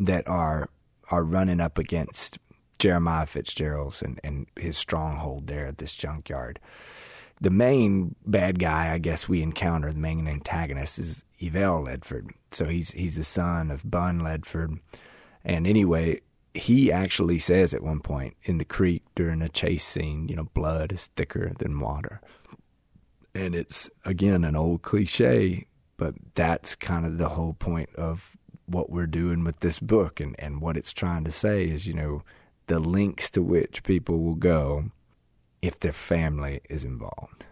that 0.00 0.26
are 0.28 0.68
are 1.10 1.24
running 1.24 1.60
up 1.60 1.78
against 1.78 2.38
Jeremiah 2.78 3.26
Fitzgerald's 3.26 4.02
and, 4.02 4.18
and 4.24 4.46
his 4.56 4.76
stronghold 4.76 5.46
there 5.46 5.66
at 5.66 5.78
this 5.78 5.94
junkyard. 5.94 6.58
The 7.40 7.50
main 7.50 8.14
bad 8.26 8.58
guy, 8.58 8.92
I 8.92 8.98
guess 8.98 9.28
we 9.28 9.42
encounter, 9.42 9.92
the 9.92 9.98
main 9.98 10.26
antagonist 10.26 10.98
is 10.98 11.24
Eval 11.40 11.84
Ledford. 11.84 12.30
So 12.50 12.66
he's 12.66 12.90
he's 12.92 13.16
the 13.16 13.24
son 13.24 13.70
of 13.70 13.88
Bunn 13.88 14.20
Ledford. 14.20 14.78
And 15.44 15.66
anyway, 15.66 16.20
he 16.54 16.92
actually 16.92 17.38
says 17.38 17.74
at 17.74 17.82
one 17.82 18.00
point 18.00 18.36
in 18.42 18.58
the 18.58 18.64
creek 18.64 19.02
during 19.14 19.42
a 19.42 19.48
chase 19.48 19.84
scene, 19.84 20.28
you 20.28 20.36
know, 20.36 20.48
blood 20.54 20.92
is 20.92 21.06
thicker 21.16 21.52
than 21.58 21.80
water. 21.80 22.20
And 23.34 23.54
it's 23.54 23.88
again 24.04 24.44
an 24.44 24.56
old 24.56 24.82
cliche, 24.82 25.66
but 26.02 26.16
that's 26.34 26.74
kind 26.74 27.06
of 27.06 27.16
the 27.16 27.28
whole 27.28 27.52
point 27.52 27.88
of 27.94 28.36
what 28.66 28.90
we're 28.90 29.06
doing 29.06 29.44
with 29.44 29.60
this 29.60 29.78
book 29.78 30.18
and, 30.18 30.34
and 30.36 30.60
what 30.60 30.76
it's 30.76 30.92
trying 30.92 31.22
to 31.22 31.30
say 31.30 31.68
is, 31.68 31.86
you 31.86 31.94
know, 31.94 32.24
the 32.66 32.80
links 32.80 33.30
to 33.30 33.40
which 33.40 33.84
people 33.84 34.18
will 34.18 34.34
go 34.34 34.90
if 35.60 35.78
their 35.78 35.92
family 35.92 36.60
is 36.68 36.84
involved. 36.84 37.44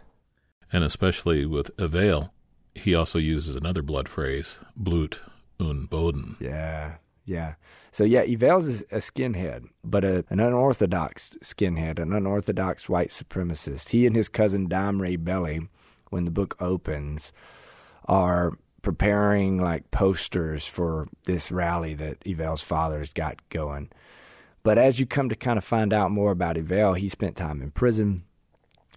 And 0.73 0.83
especially 0.83 1.47
with 1.47 1.71
Eval, 1.79 2.33
he 2.75 2.93
also 2.93 3.21
uses 3.21 3.55
another 3.55 3.83
blood 3.83 4.09
phrase, 4.09 4.59
Blut 4.75 5.21
und 5.61 5.89
Boden. 5.89 6.37
Yeah, 6.41 6.95
yeah. 7.25 7.55
So 7.93 8.03
yeah, 8.03 8.23
is 8.23 8.83
a 8.91 8.97
skinhead, 8.97 9.69
but 9.85 10.05
a, 10.05 10.25
an 10.29 10.41
unorthodox 10.41 11.39
skinhead, 11.41 12.01
an 12.01 12.13
unorthodox 12.13 12.89
white 12.89 13.11
supremacist. 13.11 13.91
He 13.91 14.09
and 14.09 14.17
his 14.17 14.29
cousin 14.29 14.67
Dime 14.69 15.01
Ray 15.01 15.15
Belly, 15.15 15.69
when 16.09 16.25
the 16.25 16.33
book 16.33 16.57
opens, 16.59 17.33
are 18.11 18.59
preparing 18.83 19.59
like 19.59 19.91
posters 19.93 20.67
for 20.67 21.07
this 21.27 21.53
rally 21.53 21.95
that 21.95 22.19
Eval's 22.27 22.61
father's 22.61 23.13
got 23.13 23.37
going. 23.51 23.89
But 24.65 24.79
as 24.79 24.99
you 24.99 25.07
come 25.07 25.29
to 25.29 25.37
kind 25.37 25.57
of 25.57 25.65
find 25.65 25.93
out 25.93 26.11
more 26.11 26.33
about 26.33 26.57
Eval, 26.57 26.95
he 26.95 27.09
spent 27.09 27.37
time 27.37 27.63
in 27.63 27.71
prison. 27.71 28.25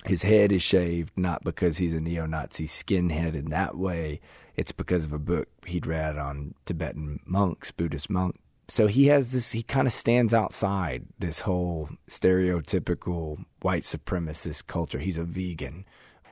His 0.05 0.23
head 0.23 0.51
is 0.51 0.63
shaved, 0.63 1.13
not 1.15 1.43
because 1.43 1.77
he's 1.77 1.93
a 1.93 2.01
neo 2.01 2.25
Nazi 2.25 2.65
skinhead 2.67 3.35
in 3.35 3.51
that 3.51 3.77
way. 3.77 4.19
It's 4.55 4.71
because 4.71 5.05
of 5.05 5.13
a 5.13 5.19
book 5.19 5.47
he'd 5.65 5.85
read 5.85 6.17
on 6.17 6.55
Tibetan 6.65 7.19
monks, 7.25 7.71
Buddhist 7.71 8.09
monks. 8.09 8.39
So 8.67 8.87
he 8.87 9.07
has 9.07 9.31
this, 9.31 9.51
he 9.51 9.61
kind 9.61 9.87
of 9.87 9.93
stands 9.93 10.33
outside 10.33 11.05
this 11.19 11.41
whole 11.41 11.89
stereotypical 12.09 13.45
white 13.61 13.83
supremacist 13.83 14.65
culture. 14.65 14.99
He's 14.99 15.17
a 15.17 15.23
vegan. 15.23 15.85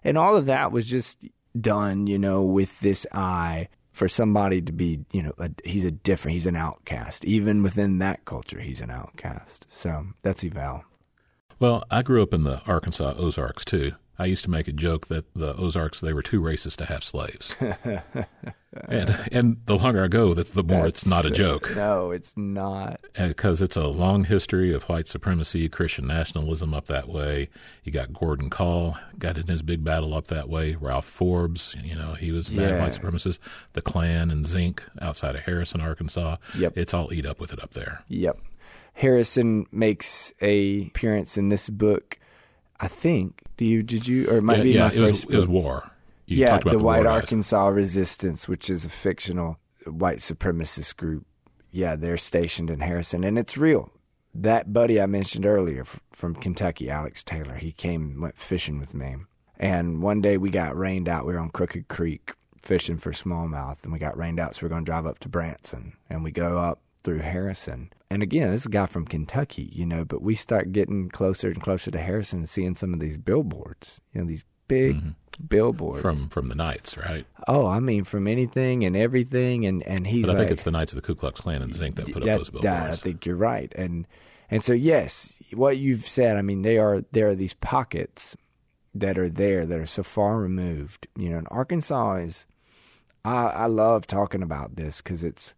And 0.04 0.18
all 0.18 0.36
of 0.36 0.48
that 0.48 0.72
was 0.72 0.88
just 0.88 1.24
done, 1.60 2.08
you 2.08 2.20
know, 2.20 2.44
with 2.44 2.80
this 2.80 3.06
eye 3.12 3.68
for 3.92 4.08
somebody 4.08 4.62
to 4.62 4.72
be, 4.72 5.06
you 5.12 5.22
know, 5.22 5.34
a, 5.38 5.50
he's 5.64 5.86
a 5.86 5.92
different, 5.92 6.34
he's 6.34 6.48
an 6.48 6.56
outcast. 6.56 7.26
Even 7.26 7.62
within 7.62 8.00
that 8.00 8.26
culture, 8.26 8.60
he's 8.60 8.82
an 8.82 8.90
outcast. 8.90 9.68
So 9.70 10.08
that's 10.24 10.44
Eval. 10.44 10.84
Well, 11.60 11.84
I 11.92 12.02
grew 12.02 12.24
up 12.24 12.34
in 12.34 12.44
the 12.44 12.62
Arkansas 12.66 13.14
Ozarks 13.18 13.66
too. 13.66 13.92
I 14.20 14.26
used 14.26 14.44
to 14.44 14.52
make 14.52 14.68
a 14.68 14.72
joke 14.72 15.08
that 15.08 15.26
the 15.34 15.56
Ozarks 15.56 16.00
they 16.00 16.14
were 16.14 16.22
too 16.22 16.42
racist 16.42 16.76
to 16.78 16.86
have 16.86 17.04
slaves. 17.04 17.56
and 18.88 19.18
and 19.32 19.58
the 19.66 19.76
longer 19.76 20.04
I 20.04 20.08
go, 20.08 20.34
the, 20.34 20.44
the 20.44 20.64
more 20.64 20.86
it's 20.88 21.06
not 21.06 21.26
a 21.26 21.32
joke. 21.32 21.76
No, 21.76 22.12
it's 22.12 22.34
not. 22.38 23.02
because 23.18 23.62
it's 23.62 23.76
a 23.76 23.88
long 23.88 24.24
history 24.26 24.74
of 24.74 24.84
white 24.84 25.08
supremacy, 25.08 25.68
Christian 25.70 26.08
nationalism 26.08 26.74
up 26.74 26.86
that 26.86 27.08
way. 27.10 27.50
You 27.84 27.92
got 27.92 28.14
Gordon 28.14 28.50
Kahl 28.50 28.98
got 29.18 29.38
in 29.38 29.48
his 29.48 29.62
big 29.62 29.84
battle 29.84 30.14
up 30.14 30.28
that 30.28 30.48
way. 30.50 30.76
Ralph 30.76 31.06
Forbes, 31.06 31.76
you 31.84 31.96
know, 31.96 32.14
he 32.14 32.32
was 32.32 32.48
a 32.48 32.52
bad 32.52 32.70
Yeah. 32.72 32.80
white 32.82 32.92
supremacist. 32.94 33.40
The 33.74 33.82
Klan 33.82 34.32
and 34.32 34.46
Zinc 34.46 34.84
outside 35.02 35.36
of 35.36 35.42
Harrison, 35.42 35.82
Arkansas. 35.82 36.38
Yep. 36.58 36.78
It's 36.78 36.94
all 36.94 37.12
eat 37.14 37.26
up 37.26 37.40
with 37.40 37.52
it 37.54 37.62
up 37.62 37.72
there. 37.72 38.04
Yep. 38.08 38.40
Harrison 38.94 39.66
makes 39.72 40.32
a 40.42 40.88
appearance 40.88 41.38
in 41.38 41.50
this 41.50 41.70
book. 41.70 42.20
I 42.82 42.88
think. 42.88 43.44
Do 43.58 43.66
you? 43.66 43.84
Did 43.84 44.08
you? 44.08 44.30
Or 44.30 44.38
it 44.38 44.42
might 44.42 44.58
yeah, 44.58 44.64
be 44.64 44.72
yeah, 44.72 44.88
my 44.88 44.94
it 44.94 45.00
was 45.00 45.10
first 45.12 45.24
it 45.26 45.36
was 45.36 45.48
war. 45.48 45.90
You 46.26 46.38
yeah, 46.38 46.50
talked 46.50 46.64
about 46.64 46.72
the, 46.72 46.78
the, 46.80 46.84
White 46.84 47.04
war 47.04 47.04
guys. 47.06 47.22
Arkansas 47.24 47.68
Resistance, 47.68 48.48
which 48.48 48.70
is 48.70 48.86
a 48.86 48.90
fictional 48.90 49.58
white 49.86 50.20
supremacist 50.20 50.96
group. 50.98 51.26
Yeah, 51.72 51.96
they're 51.96 52.18
stationed 52.18 52.70
in 52.70 52.80
Harrison, 52.80 53.24
and 53.24 53.38
it's 53.38 53.58
real. 53.58 53.92
That 54.34 54.74
buddy 54.74 55.00
I 55.00 55.06
mentioned 55.06 55.46
earlier 55.46 55.86
from 56.12 56.36
Kentucky, 56.36 56.90
Alex 56.90 57.24
Taylor, 57.24 57.56
he 57.56 57.72
came 57.72 58.20
went 58.22 58.38
fishing 58.38 58.80
with 58.80 58.94
me, 58.94 59.18
and 59.58 60.02
one 60.02 60.22
day 60.22 60.38
we 60.38 60.50
got 60.50 60.78
rained 60.78 61.08
out. 61.08 61.26
We 61.26 61.34
were 61.34 61.40
on 61.40 61.50
Crooked 61.50 61.88
Creek 61.88 62.34
fishing 62.62 62.98
for 62.98 63.12
smallmouth, 63.12 63.84
and 63.84 63.92
we 63.92 64.00
got 64.00 64.18
rained 64.18 64.40
out, 64.40 64.56
so 64.56 64.64
we're 64.64 64.70
going 64.70 64.86
to 64.86 64.90
drive 64.90 65.06
up 65.06 65.20
to 65.20 65.30
Branson, 65.30 65.94
and 66.10 66.24
we 66.24 66.32
go 66.32 66.58
up 66.58 66.80
through 67.04 67.20
Harrison. 67.20 67.92
And 68.10 68.22
again, 68.22 68.52
this 68.52 68.62
is 68.62 68.66
a 68.68 68.70
guy 68.70 68.86
from 68.88 69.06
Kentucky, 69.06 69.70
you 69.74 69.86
know, 69.86 70.04
but 70.04 70.22
we 70.22 70.36
start 70.36 70.72
getting 70.72 71.10
closer 71.10 71.48
and 71.50 71.62
closer 71.62 71.92
to 71.92 71.98
Harrison 72.00 72.40
and 72.40 72.50
seeing 72.50 72.76
some 72.76 72.94
of 72.94 73.00
these 73.00 73.18
billboards, 73.18 74.02
you 74.14 74.22
know, 74.22 74.28
these 74.28 74.44
big 74.68 75.02
billboards 75.48 76.04
Mm-hmm. 76.04 76.20
from 76.22 76.30
from 76.30 76.48
the 76.48 76.56
Knights, 76.56 76.98
right? 76.98 77.26
Oh, 77.48 77.66
I 77.66 77.80
mean, 77.80 78.04
from 78.04 78.28
anything 78.28 78.84
and 78.84 78.96
everything, 78.96 79.66
and 79.66 79.82
and 79.84 80.06
he's 80.08 80.26
But 80.26 80.32
I 80.32 80.34
like, 80.34 80.40
think 80.40 80.52
it's 80.52 80.64
the 80.64 80.72
Knights 80.72 80.94
of 80.94 80.98
the 80.98 81.02
Ku 81.02 81.16
Klux 81.16 81.40
Klan 81.42 81.62
and 81.62 81.74
Zinc 81.74 81.96
that 81.96 82.12
put 82.12 82.24
up 82.24 82.38
those 82.38 82.50
billboards. 82.50 82.66
I 82.92 82.96
think 82.96 83.26
you're 83.26 83.36
right, 83.36 83.72
and 83.76 84.08
and 84.50 84.64
so 84.64 84.74
yes, 84.74 85.42
what 85.54 85.78
you've 85.78 86.08
said. 86.08 86.38
I 86.38 86.42
mean, 86.42 86.62
they 86.62 86.78
are 86.78 87.04
there 87.12 87.30
are 87.30 87.36
these 87.36 87.54
pockets 87.54 88.36
that 88.94 89.18
are 89.18 89.30
there 89.30 89.66
that 89.66 89.80
are 89.80 89.86
so 89.86 90.04
far 90.04 90.38
removed. 90.38 91.08
You 91.18 91.30
know, 91.30 91.38
and 91.38 91.48
Arkansas 91.50 92.16
is. 92.16 92.46
I 93.24 93.46
I 93.48 93.66
love 93.68 94.08
talking 94.08 94.42
about 94.44 94.76
this 94.76 95.02
because 95.02 95.24
it's 95.24 95.54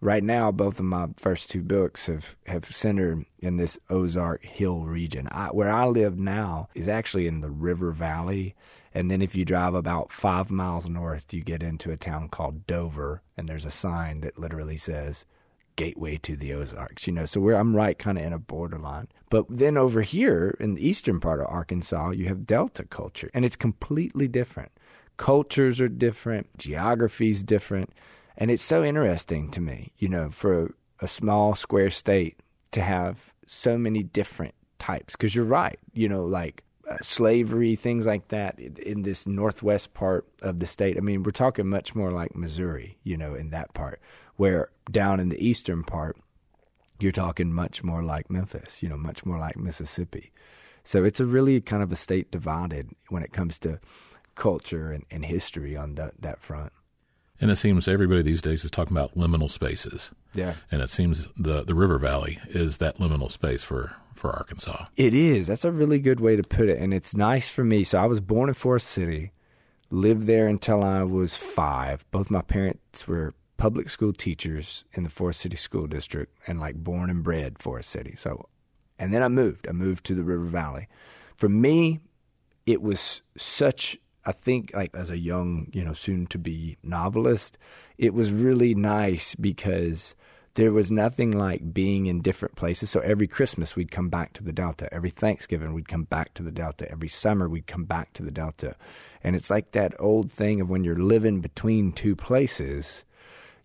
right 0.00 0.22
now. 0.22 0.50
Both 0.50 0.78
of 0.78 0.84
my 0.84 1.08
first 1.16 1.50
two 1.50 1.62
books 1.62 2.06
have 2.06 2.36
have 2.46 2.64
centered 2.66 3.24
in 3.38 3.56
this 3.56 3.78
Ozark 3.90 4.44
Hill 4.44 4.80
region. 4.80 5.28
I, 5.30 5.48
where 5.48 5.72
I 5.72 5.86
live 5.86 6.18
now 6.18 6.68
is 6.74 6.88
actually 6.88 7.26
in 7.26 7.40
the 7.40 7.50
River 7.50 7.92
Valley. 7.92 8.54
And 8.94 9.10
then 9.10 9.22
if 9.22 9.34
you 9.34 9.44
drive 9.44 9.74
about 9.74 10.12
five 10.12 10.50
miles 10.50 10.88
north, 10.88 11.32
you 11.32 11.42
get 11.42 11.62
into 11.62 11.90
a 11.92 11.96
town 11.96 12.30
called 12.30 12.66
Dover, 12.66 13.22
and 13.36 13.48
there's 13.48 13.66
a 13.66 13.70
sign 13.70 14.22
that 14.22 14.38
literally 14.38 14.78
says 14.78 15.24
gateway 15.76 16.16
to 16.16 16.34
the 16.34 16.52
Ozarks, 16.52 17.06
you 17.06 17.12
know. 17.12 17.24
So 17.24 17.40
we're 17.40 17.54
I'm 17.54 17.76
right 17.76 17.98
kind 17.98 18.18
of 18.18 18.24
in 18.24 18.32
a 18.32 18.38
borderline. 18.38 19.08
But 19.30 19.44
then 19.48 19.76
over 19.76 20.02
here 20.02 20.56
in 20.58 20.74
the 20.74 20.86
eastern 20.86 21.20
part 21.20 21.40
of 21.40 21.46
Arkansas, 21.46 22.10
you 22.10 22.26
have 22.26 22.46
Delta 22.46 22.84
culture, 22.84 23.30
and 23.32 23.44
it's 23.44 23.56
completely 23.56 24.26
different. 24.26 24.72
Cultures 25.16 25.80
are 25.80 25.88
different, 25.88 26.58
geography's 26.58 27.42
different, 27.42 27.92
and 28.38 28.52
it's 28.52 28.62
so 28.62 28.84
interesting 28.84 29.50
to 29.50 29.60
me, 29.60 29.92
you 29.98 30.08
know, 30.08 30.30
for 30.30 30.74
a 31.00 31.08
small 31.08 31.56
square 31.56 31.90
state 31.90 32.38
to 32.70 32.80
have 32.80 33.32
so 33.46 33.76
many 33.76 34.04
different 34.04 34.54
types. 34.78 35.16
Because 35.16 35.34
you're 35.34 35.44
right, 35.44 35.78
you 35.92 36.08
know, 36.08 36.24
like 36.24 36.62
uh, 36.88 36.96
slavery, 37.02 37.74
things 37.74 38.06
like 38.06 38.28
that 38.28 38.58
in, 38.60 38.76
in 38.76 39.02
this 39.02 39.26
northwest 39.26 39.92
part 39.92 40.24
of 40.40 40.60
the 40.60 40.66
state. 40.66 40.96
I 40.96 41.00
mean, 41.00 41.24
we're 41.24 41.32
talking 41.32 41.66
much 41.66 41.96
more 41.96 42.12
like 42.12 42.36
Missouri, 42.36 42.96
you 43.02 43.16
know, 43.16 43.34
in 43.34 43.50
that 43.50 43.74
part, 43.74 44.00
where 44.36 44.68
down 44.90 45.18
in 45.18 45.30
the 45.30 45.44
eastern 45.44 45.82
part, 45.82 46.16
you're 47.00 47.10
talking 47.10 47.52
much 47.52 47.82
more 47.82 48.04
like 48.04 48.30
Memphis, 48.30 48.82
you 48.84 48.88
know, 48.88 48.96
much 48.96 49.26
more 49.26 49.38
like 49.38 49.56
Mississippi. 49.56 50.30
So 50.84 51.02
it's 51.04 51.20
a 51.20 51.26
really 51.26 51.60
kind 51.60 51.82
of 51.82 51.90
a 51.90 51.96
state 51.96 52.30
divided 52.30 52.90
when 53.08 53.24
it 53.24 53.32
comes 53.32 53.58
to 53.58 53.80
culture 54.36 54.92
and, 54.92 55.04
and 55.10 55.24
history 55.24 55.76
on 55.76 55.96
that 55.96 56.40
front. 56.40 56.72
And 57.40 57.50
it 57.50 57.56
seems 57.56 57.86
everybody 57.86 58.22
these 58.22 58.42
days 58.42 58.64
is 58.64 58.70
talking 58.70 58.96
about 58.96 59.16
liminal 59.16 59.50
spaces. 59.50 60.10
Yeah. 60.34 60.54
And 60.70 60.82
it 60.82 60.90
seems 60.90 61.28
the, 61.36 61.62
the 61.62 61.74
River 61.74 61.98
Valley 61.98 62.40
is 62.48 62.78
that 62.78 62.98
liminal 62.98 63.30
space 63.30 63.62
for, 63.62 63.94
for 64.14 64.30
Arkansas. 64.30 64.86
It 64.96 65.14
is. 65.14 65.46
That's 65.46 65.64
a 65.64 65.70
really 65.70 66.00
good 66.00 66.20
way 66.20 66.36
to 66.36 66.42
put 66.42 66.68
it. 66.68 66.78
And 66.78 66.92
it's 66.92 67.14
nice 67.14 67.48
for 67.48 67.62
me. 67.62 67.84
So 67.84 67.98
I 67.98 68.06
was 68.06 68.20
born 68.20 68.48
in 68.48 68.54
Forrest 68.54 68.88
City, 68.88 69.32
lived 69.90 70.24
there 70.24 70.48
until 70.48 70.82
I 70.82 71.04
was 71.04 71.36
five. 71.36 72.04
Both 72.10 72.30
my 72.30 72.42
parents 72.42 73.06
were 73.06 73.34
public 73.56 73.88
school 73.88 74.12
teachers 74.12 74.84
in 74.92 75.04
the 75.04 75.10
Forrest 75.10 75.40
City 75.40 75.56
School 75.56 75.86
District 75.86 76.36
and 76.46 76.58
like 76.58 76.76
born 76.76 77.08
and 77.08 77.22
bred 77.22 77.60
Forrest 77.60 77.90
City. 77.90 78.14
So, 78.16 78.48
and 78.98 79.14
then 79.14 79.22
I 79.22 79.28
moved. 79.28 79.68
I 79.68 79.72
moved 79.72 80.04
to 80.06 80.14
the 80.14 80.24
River 80.24 80.46
Valley. 80.46 80.88
For 81.36 81.48
me, 81.48 82.00
it 82.66 82.82
was 82.82 83.22
such 83.36 83.96
I 84.28 84.32
think 84.32 84.72
like 84.74 84.94
as 84.94 85.10
a 85.10 85.16
young, 85.16 85.68
you 85.72 85.82
know, 85.82 85.94
soon 85.94 86.26
to 86.26 86.38
be 86.38 86.76
novelist, 86.82 87.56
it 87.96 88.12
was 88.12 88.30
really 88.30 88.74
nice 88.74 89.34
because 89.34 90.14
there 90.52 90.70
was 90.70 90.90
nothing 90.90 91.30
like 91.30 91.72
being 91.72 92.04
in 92.04 92.20
different 92.20 92.54
places. 92.54 92.90
So 92.90 93.00
every 93.00 93.26
Christmas 93.26 93.74
we'd 93.74 93.90
come 93.90 94.10
back 94.10 94.34
to 94.34 94.44
the 94.44 94.52
Delta. 94.52 94.92
Every 94.92 95.08
Thanksgiving 95.08 95.72
we'd 95.72 95.88
come 95.88 96.02
back 96.02 96.34
to 96.34 96.42
the 96.42 96.52
Delta. 96.52 96.90
Every 96.92 97.08
summer 97.08 97.48
we'd 97.48 97.66
come 97.66 97.86
back 97.86 98.12
to 98.14 98.22
the 98.22 98.30
Delta. 98.30 98.76
And 99.24 99.34
it's 99.34 99.48
like 99.48 99.72
that 99.72 99.94
old 99.98 100.30
thing 100.30 100.60
of 100.60 100.68
when 100.68 100.84
you're 100.84 100.96
living 100.96 101.40
between 101.40 101.92
two 101.92 102.14
places, 102.14 103.04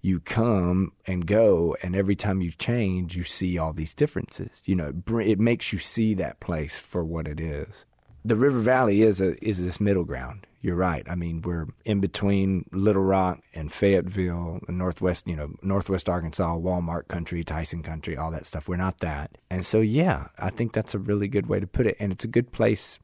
you 0.02 0.22
come 0.22 0.94
and 1.06 1.26
go, 1.26 1.76
and 1.84 1.94
every 1.94 2.16
time 2.16 2.42
you 2.42 2.52
change, 2.52 3.18
you 3.18 3.26
see 3.26 3.58
all 3.58 3.74
these 3.74 3.94
differences. 3.94 4.62
You 4.66 4.76
know, 4.76 4.94
it 5.20 5.42
makes 5.42 5.74
you 5.74 5.80
see 5.80 6.14
that 6.14 6.40
place 6.40 6.80
for 6.80 7.04
what 7.04 7.28
it 7.28 7.42
is. 7.42 7.84
The 8.26 8.36
River 8.36 8.60
Valley 8.60 9.02
is 9.02 9.22
a 9.22 9.44
is 9.44 9.58
this 9.58 9.80
middle 9.80 10.06
ground 10.06 10.48
you're 10.64 10.76
right. 10.78 11.06
I 11.10 11.16
mean, 11.16 11.42
we're 11.42 11.68
in 11.84 12.00
between 12.00 12.66
Little 12.72 13.04
Rock 13.04 13.42
and 13.54 13.72
Fayetteville, 13.72 14.62
Northwest, 14.70 15.28
you 15.28 15.36
know, 15.36 15.52
Northwest 15.62 16.08
Arkansas, 16.08 16.56
Walmart 16.56 17.10
country, 17.10 17.44
Tyson 17.44 17.84
country, 17.84 18.16
all 18.16 18.32
that 18.32 18.46
stuff. 18.46 18.70
We're 18.70 18.78
not 18.78 19.00
that. 19.00 19.38
And 19.50 19.66
so, 19.66 19.82
yeah, 19.82 20.30
I 20.40 20.50
think 20.50 20.72
that's 20.72 20.96
a 20.96 21.00
really 21.00 21.28
good 21.28 21.48
way 21.48 21.60
to 21.60 21.68
put 21.68 21.86
it. 21.86 21.98
And 22.00 22.14
it's 22.14 22.24
a 22.24 22.30
good 22.30 22.54
place 22.54 22.98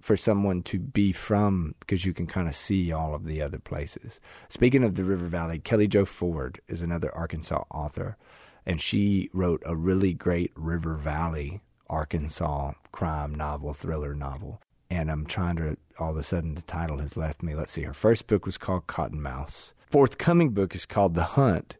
for 0.00 0.16
someone 0.16 0.62
to 0.62 0.78
be 0.78 1.12
from 1.12 1.74
because 1.80 2.06
you 2.06 2.14
can 2.14 2.26
kind 2.26 2.48
of 2.48 2.56
see 2.56 2.92
all 2.92 3.14
of 3.14 3.26
the 3.26 3.42
other 3.42 3.58
places. 3.58 4.18
Speaking 4.48 4.82
of 4.82 4.94
the 4.94 5.04
River 5.04 5.26
Valley, 5.26 5.58
Kelly 5.58 5.88
Jo 5.88 6.06
Ford 6.06 6.62
is 6.66 6.80
another 6.80 7.14
Arkansas 7.14 7.64
author, 7.70 8.16
and 8.64 8.80
she 8.80 9.28
wrote 9.34 9.62
a 9.66 9.76
really 9.76 10.14
great 10.14 10.50
River 10.56 10.94
Valley 10.94 11.60
Arkansas 11.88 12.72
crime 12.92 13.34
novel, 13.34 13.74
thriller 13.74 14.14
novel 14.14 14.60
and 14.90 15.10
I'm 15.10 15.26
trying 15.26 15.56
to. 15.56 15.76
All 15.98 16.10
of 16.10 16.16
a 16.16 16.22
sudden, 16.22 16.54
the 16.54 16.62
title 16.62 16.98
has 16.98 17.16
left 17.16 17.42
me. 17.42 17.54
Let's 17.54 17.72
see. 17.72 17.82
Her 17.82 17.94
first 17.94 18.26
book 18.26 18.46
was 18.46 18.58
called 18.58 18.86
Cottonmouths. 18.86 19.72
Forthcoming 19.90 20.50
book 20.50 20.74
is 20.74 20.84
called 20.84 21.14
The 21.14 21.22
Hunt, 21.22 21.76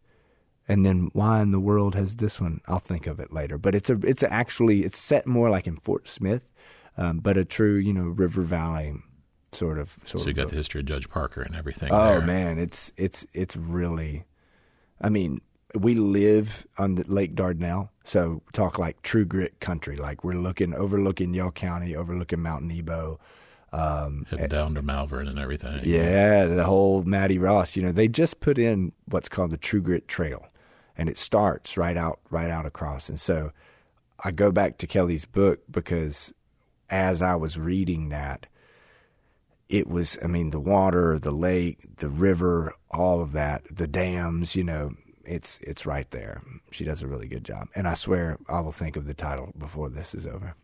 and 0.69 0.85
then 0.85 1.11
why 1.13 1.43
in 1.43 1.51
the 1.51 1.61
world 1.61 1.95
has 1.95 2.17
this 2.17 2.41
one? 2.41 2.61
I'll 2.67 2.79
think 2.79 3.07
of 3.07 3.21
it 3.21 3.33
later. 3.33 3.59
But 3.59 3.75
it's 3.75 3.91
a. 3.91 3.99
It's 4.03 4.23
actually. 4.23 4.85
It's 4.85 4.99
set 4.99 5.27
more 5.27 5.51
like 5.51 5.67
in 5.67 5.77
Fort 5.77 6.09
Smith, 6.09 6.53
um, 6.97 7.19
but 7.19 7.37
a 7.37 7.45
true, 7.45 7.77
you 7.77 7.93
know, 7.93 8.05
River 8.05 8.43
Valley 8.43 8.95
sort 9.53 9.79
of. 9.79 9.97
Sort 10.05 10.23
so 10.23 10.29
you 10.29 10.35
got 10.35 10.43
book. 10.43 10.51
the 10.51 10.57
history 10.57 10.81
of 10.81 10.87
Judge 10.87 11.09
Parker 11.09 11.43
and 11.43 11.55
everything. 11.55 11.91
Oh 11.93 12.19
there. 12.19 12.21
man, 12.23 12.59
it's 12.59 12.93
it's 12.97 13.27
it's 13.33 13.57
really. 13.57 14.25
I 15.01 15.11
mean, 15.11 15.43
we 15.75 15.95
live 15.95 16.67
on 16.79 16.95
the 16.95 17.05
Lake 17.07 17.35
Dardanelle, 17.35 17.91
so 18.07 18.43
talk 18.53 18.79
like 18.79 19.03
true 19.03 19.25
grit 19.25 19.59
country. 19.61 19.97
Like 19.97 20.25
we're 20.25 20.35
looking, 20.35 20.75
overlooking 20.75 21.35
Yell 21.35 21.51
County, 21.51 21.97
overlooking 21.97 22.43
Mount 22.43 22.65
Nebo. 22.65 23.19
Um, 23.73 24.27
Heading 24.31 24.49
down 24.49 24.75
to 24.77 24.83
Malvern 24.83 25.29
and 25.29 25.39
everything. 25.39 25.81
Yeah, 25.85 26.47
the 26.47 26.65
whole 26.65 27.03
Mattie 27.03 27.39
Ross. 27.39 27.77
You 27.77 27.83
know, 27.83 27.93
they 27.93 28.09
just 28.09 28.41
put 28.41 28.59
in 28.59 28.93
what's 29.07 29.29
called 29.29 29.51
the 29.51 29.57
True 29.57 29.83
Grit 29.83 30.09
Trail, 30.09 30.47
and 30.97 31.09
it 31.09 31.19
starts 31.19 31.77
right 31.77 31.97
out, 31.97 32.21
right 32.31 32.49
out 32.49 32.65
across. 32.65 33.09
And 33.09 33.21
so, 33.21 33.53
I 34.25 34.31
go 34.31 34.51
back 34.51 34.79
to 34.79 34.87
Kelly's 34.87 35.25
book 35.25 35.61
because 35.71 36.33
as 36.89 37.21
I 37.21 37.35
was 37.35 37.59
reading 37.59 38.09
that, 38.11 38.47
it 39.69 39.89
was, 39.89 40.17
I 40.23 40.29
mean, 40.29 40.51
the 40.51 40.61
water, 40.61 41.19
the 41.19 41.33
lake, 41.33 41.97
the 41.97 42.09
river, 42.09 42.75
all 42.91 43.21
of 43.21 43.33
that, 43.33 43.65
the 43.71 43.89
dams, 43.89 44.55
you 44.55 44.63
know, 44.63 44.93
it's 45.26 45.59
it's 45.62 45.87
right 45.87 46.10
there. 46.10 46.43
She 46.71 46.84
does 46.84 47.02
a 47.02 47.06
really 47.06 47.28
good 47.28 47.45
job, 47.45 47.69
and 47.75 47.86
I 47.89 47.95
swear 47.95 48.39
I 48.49 48.60
will 48.60 48.73
think 48.73 48.97
of 48.97 49.06
the 49.06 49.15
title 49.15 49.52
before 49.58 49.91
this 49.91 50.15
is 50.15 50.26
over. 50.26 50.54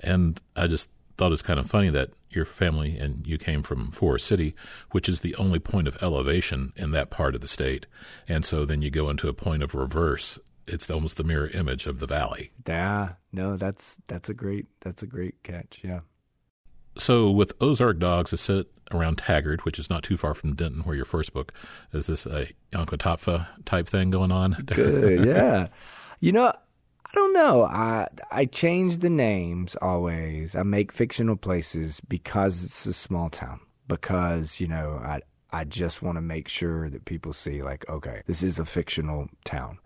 And 0.00 0.40
I 0.56 0.66
just 0.66 0.88
thought 1.16 1.32
it's 1.32 1.42
kind 1.42 1.58
of 1.58 1.68
funny 1.68 1.90
that 1.90 2.10
your 2.30 2.44
family 2.44 2.96
and 2.98 3.26
you 3.26 3.38
came 3.38 3.62
from 3.62 3.90
Forrest 3.90 4.26
City, 4.26 4.54
which 4.92 5.08
is 5.08 5.20
the 5.20 5.34
only 5.36 5.58
point 5.58 5.88
of 5.88 6.00
elevation 6.02 6.72
in 6.76 6.92
that 6.92 7.10
part 7.10 7.34
of 7.34 7.40
the 7.40 7.48
state, 7.48 7.86
and 8.28 8.44
so 8.44 8.64
then 8.64 8.82
you 8.82 8.90
go 8.90 9.10
into 9.10 9.28
a 9.28 9.34
point 9.34 9.62
of 9.62 9.74
reverse. 9.74 10.38
It's 10.66 10.90
almost 10.90 11.16
the 11.16 11.24
mirror 11.24 11.48
image 11.48 11.86
of 11.86 11.98
the 11.98 12.06
valley. 12.06 12.52
Yeah, 12.66 13.10
no, 13.32 13.56
that's 13.56 13.96
that's 14.06 14.28
a 14.28 14.34
great 14.34 14.66
that's 14.80 15.02
a 15.02 15.06
great 15.06 15.42
catch. 15.42 15.80
Yeah. 15.82 16.00
So 16.98 17.30
with 17.30 17.52
Ozark 17.60 17.98
Dogs, 17.98 18.32
it's 18.32 18.42
set 18.42 18.66
around 18.92 19.18
Taggart, 19.18 19.64
which 19.64 19.78
is 19.78 19.90
not 19.90 20.02
too 20.02 20.16
far 20.16 20.34
from 20.34 20.54
Denton, 20.54 20.82
where 20.82 20.96
your 20.96 21.04
first 21.04 21.32
book 21.32 21.52
is. 21.92 22.06
This 22.06 22.26
uh, 22.26 22.46
a 22.72 22.76
Yoknapatawpha 22.76 23.46
type 23.64 23.88
thing 23.88 24.10
going 24.10 24.32
on? 24.32 24.52
Good, 24.66 25.24
yeah. 25.24 25.68
You 26.20 26.32
know, 26.32 26.48
I 26.48 27.14
don't 27.14 27.32
know. 27.32 27.64
I 27.64 28.08
I 28.30 28.44
change 28.46 28.98
the 28.98 29.10
names 29.10 29.76
always. 29.80 30.54
I 30.54 30.62
make 30.62 30.92
fictional 30.92 31.36
places 31.36 32.00
because 32.08 32.64
it's 32.64 32.86
a 32.86 32.92
small 32.92 33.30
town. 33.30 33.60
Because 33.86 34.60
you 34.60 34.66
know, 34.66 35.00
I 35.02 35.20
I 35.50 35.64
just 35.64 36.02
want 36.02 36.16
to 36.16 36.22
make 36.22 36.48
sure 36.48 36.90
that 36.90 37.04
people 37.04 37.32
see 37.32 37.62
like, 37.62 37.88
okay, 37.88 38.22
this 38.26 38.42
is 38.42 38.58
a 38.58 38.66
fictional 38.66 39.28
town. 39.44 39.78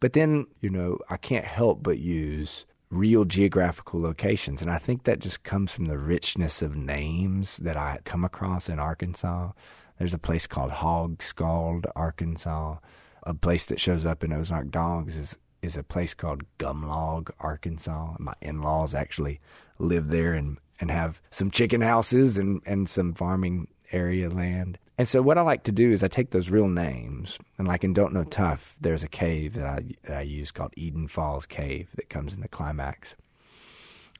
But 0.00 0.12
then, 0.12 0.46
you 0.60 0.70
know, 0.70 0.98
I 1.08 1.16
can't 1.16 1.44
help 1.44 1.82
but 1.82 1.98
use 1.98 2.66
real 2.94 3.24
geographical 3.24 4.00
locations. 4.00 4.62
And 4.62 4.70
I 4.70 4.78
think 4.78 5.04
that 5.04 5.18
just 5.18 5.42
comes 5.42 5.72
from 5.72 5.86
the 5.86 5.98
richness 5.98 6.62
of 6.62 6.76
names 6.76 7.56
that 7.58 7.76
I 7.76 7.98
come 8.04 8.24
across 8.24 8.68
in 8.68 8.78
Arkansas. 8.78 9.52
There's 9.98 10.14
a 10.14 10.18
place 10.18 10.46
called 10.46 10.70
Hog 10.70 11.22
Scald, 11.22 11.86
Arkansas. 11.94 12.76
A 13.24 13.34
place 13.34 13.66
that 13.66 13.80
shows 13.80 14.04
up 14.04 14.22
in 14.22 14.32
Ozark 14.32 14.70
Dogs 14.70 15.16
is 15.16 15.38
is 15.64 15.76
a 15.76 15.82
place 15.82 16.12
called 16.12 16.42
Gumlog, 16.58 17.30
Arkansas. 17.40 18.14
My 18.18 18.34
in 18.42 18.60
laws 18.60 18.94
actually 18.94 19.40
live 19.78 20.08
there 20.08 20.34
and, 20.34 20.58
and 20.78 20.90
have 20.90 21.20
some 21.30 21.50
chicken 21.50 21.80
houses 21.80 22.36
and, 22.36 22.60
and 22.66 22.88
some 22.88 23.14
farming 23.14 23.68
area 23.90 24.28
land. 24.28 24.78
And 24.96 25.08
so 25.08 25.22
what 25.22 25.38
I 25.38 25.42
like 25.42 25.64
to 25.64 25.72
do 25.72 25.90
is 25.90 26.04
I 26.04 26.08
take 26.08 26.30
those 26.30 26.50
real 26.50 26.68
names, 26.68 27.38
and 27.58 27.66
like 27.66 27.82
in 27.82 27.92
Don't 27.92 28.12
Know 28.12 28.24
Tough, 28.24 28.76
there's 28.80 29.02
a 29.02 29.08
cave 29.08 29.54
that 29.54 29.66
I 29.66 29.84
that 30.04 30.18
I 30.18 30.22
use 30.22 30.52
called 30.52 30.72
Eden 30.76 31.08
Falls 31.08 31.46
Cave 31.46 31.90
that 31.96 32.10
comes 32.10 32.32
in 32.32 32.40
the 32.40 32.48
climax, 32.48 33.16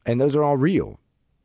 and 0.04 0.20
those 0.20 0.34
are 0.34 0.42
all 0.42 0.56
real. 0.56 0.98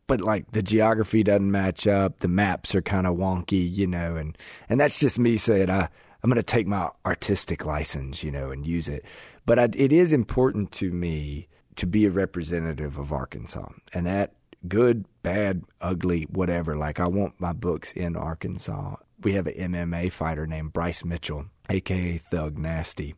But 0.08 0.22
like 0.22 0.52
the 0.52 0.64
geography 0.64 1.22
doesn't 1.22 1.52
match 1.52 1.86
up, 1.86 2.20
the 2.20 2.28
maps 2.28 2.74
are 2.74 2.82
kind 2.82 3.06
of 3.06 3.18
wonky, 3.18 3.72
you 3.72 3.86
know, 3.86 4.16
and 4.16 4.36
and 4.68 4.80
that's 4.80 4.98
just 5.00 5.20
me 5.20 5.38
saying 5.38 5.70
I 5.70 5.90
I'm 6.24 6.30
going 6.30 6.36
to 6.36 6.44
take 6.44 6.68
my 6.68 6.90
artistic 7.06 7.66
license, 7.66 8.24
you 8.24 8.32
know, 8.32 8.50
and 8.50 8.66
use 8.66 8.90
it. 8.90 9.06
But 9.46 9.60
I, 9.60 9.70
it 9.76 9.94
is 9.94 10.12
important 10.12 10.72
to 10.74 10.92
me 10.92 11.48
to 11.76 11.86
be 11.86 12.06
a 12.06 12.12
representative 12.12 12.98
of 12.98 13.14
Arkansas, 13.14 13.70
and 13.94 14.08
that 14.08 14.34
good, 14.68 15.06
bad, 15.22 15.64
ugly, 15.82 16.24
whatever. 16.24 16.76
Like 16.76 17.00
I 17.00 17.08
want 17.08 17.40
my 17.40 17.54
books 17.54 17.94
in 17.94 18.16
Arkansas 18.16 18.96
we 19.22 19.34
have 19.34 19.48
an 19.48 19.74
MMA 19.74 20.12
fighter 20.12 20.48
named 20.48 20.74
Bryce 20.74 21.04
Mitchell, 21.04 21.46
aka 21.70 22.18
Thug 22.18 22.58
Nasty. 22.58 23.16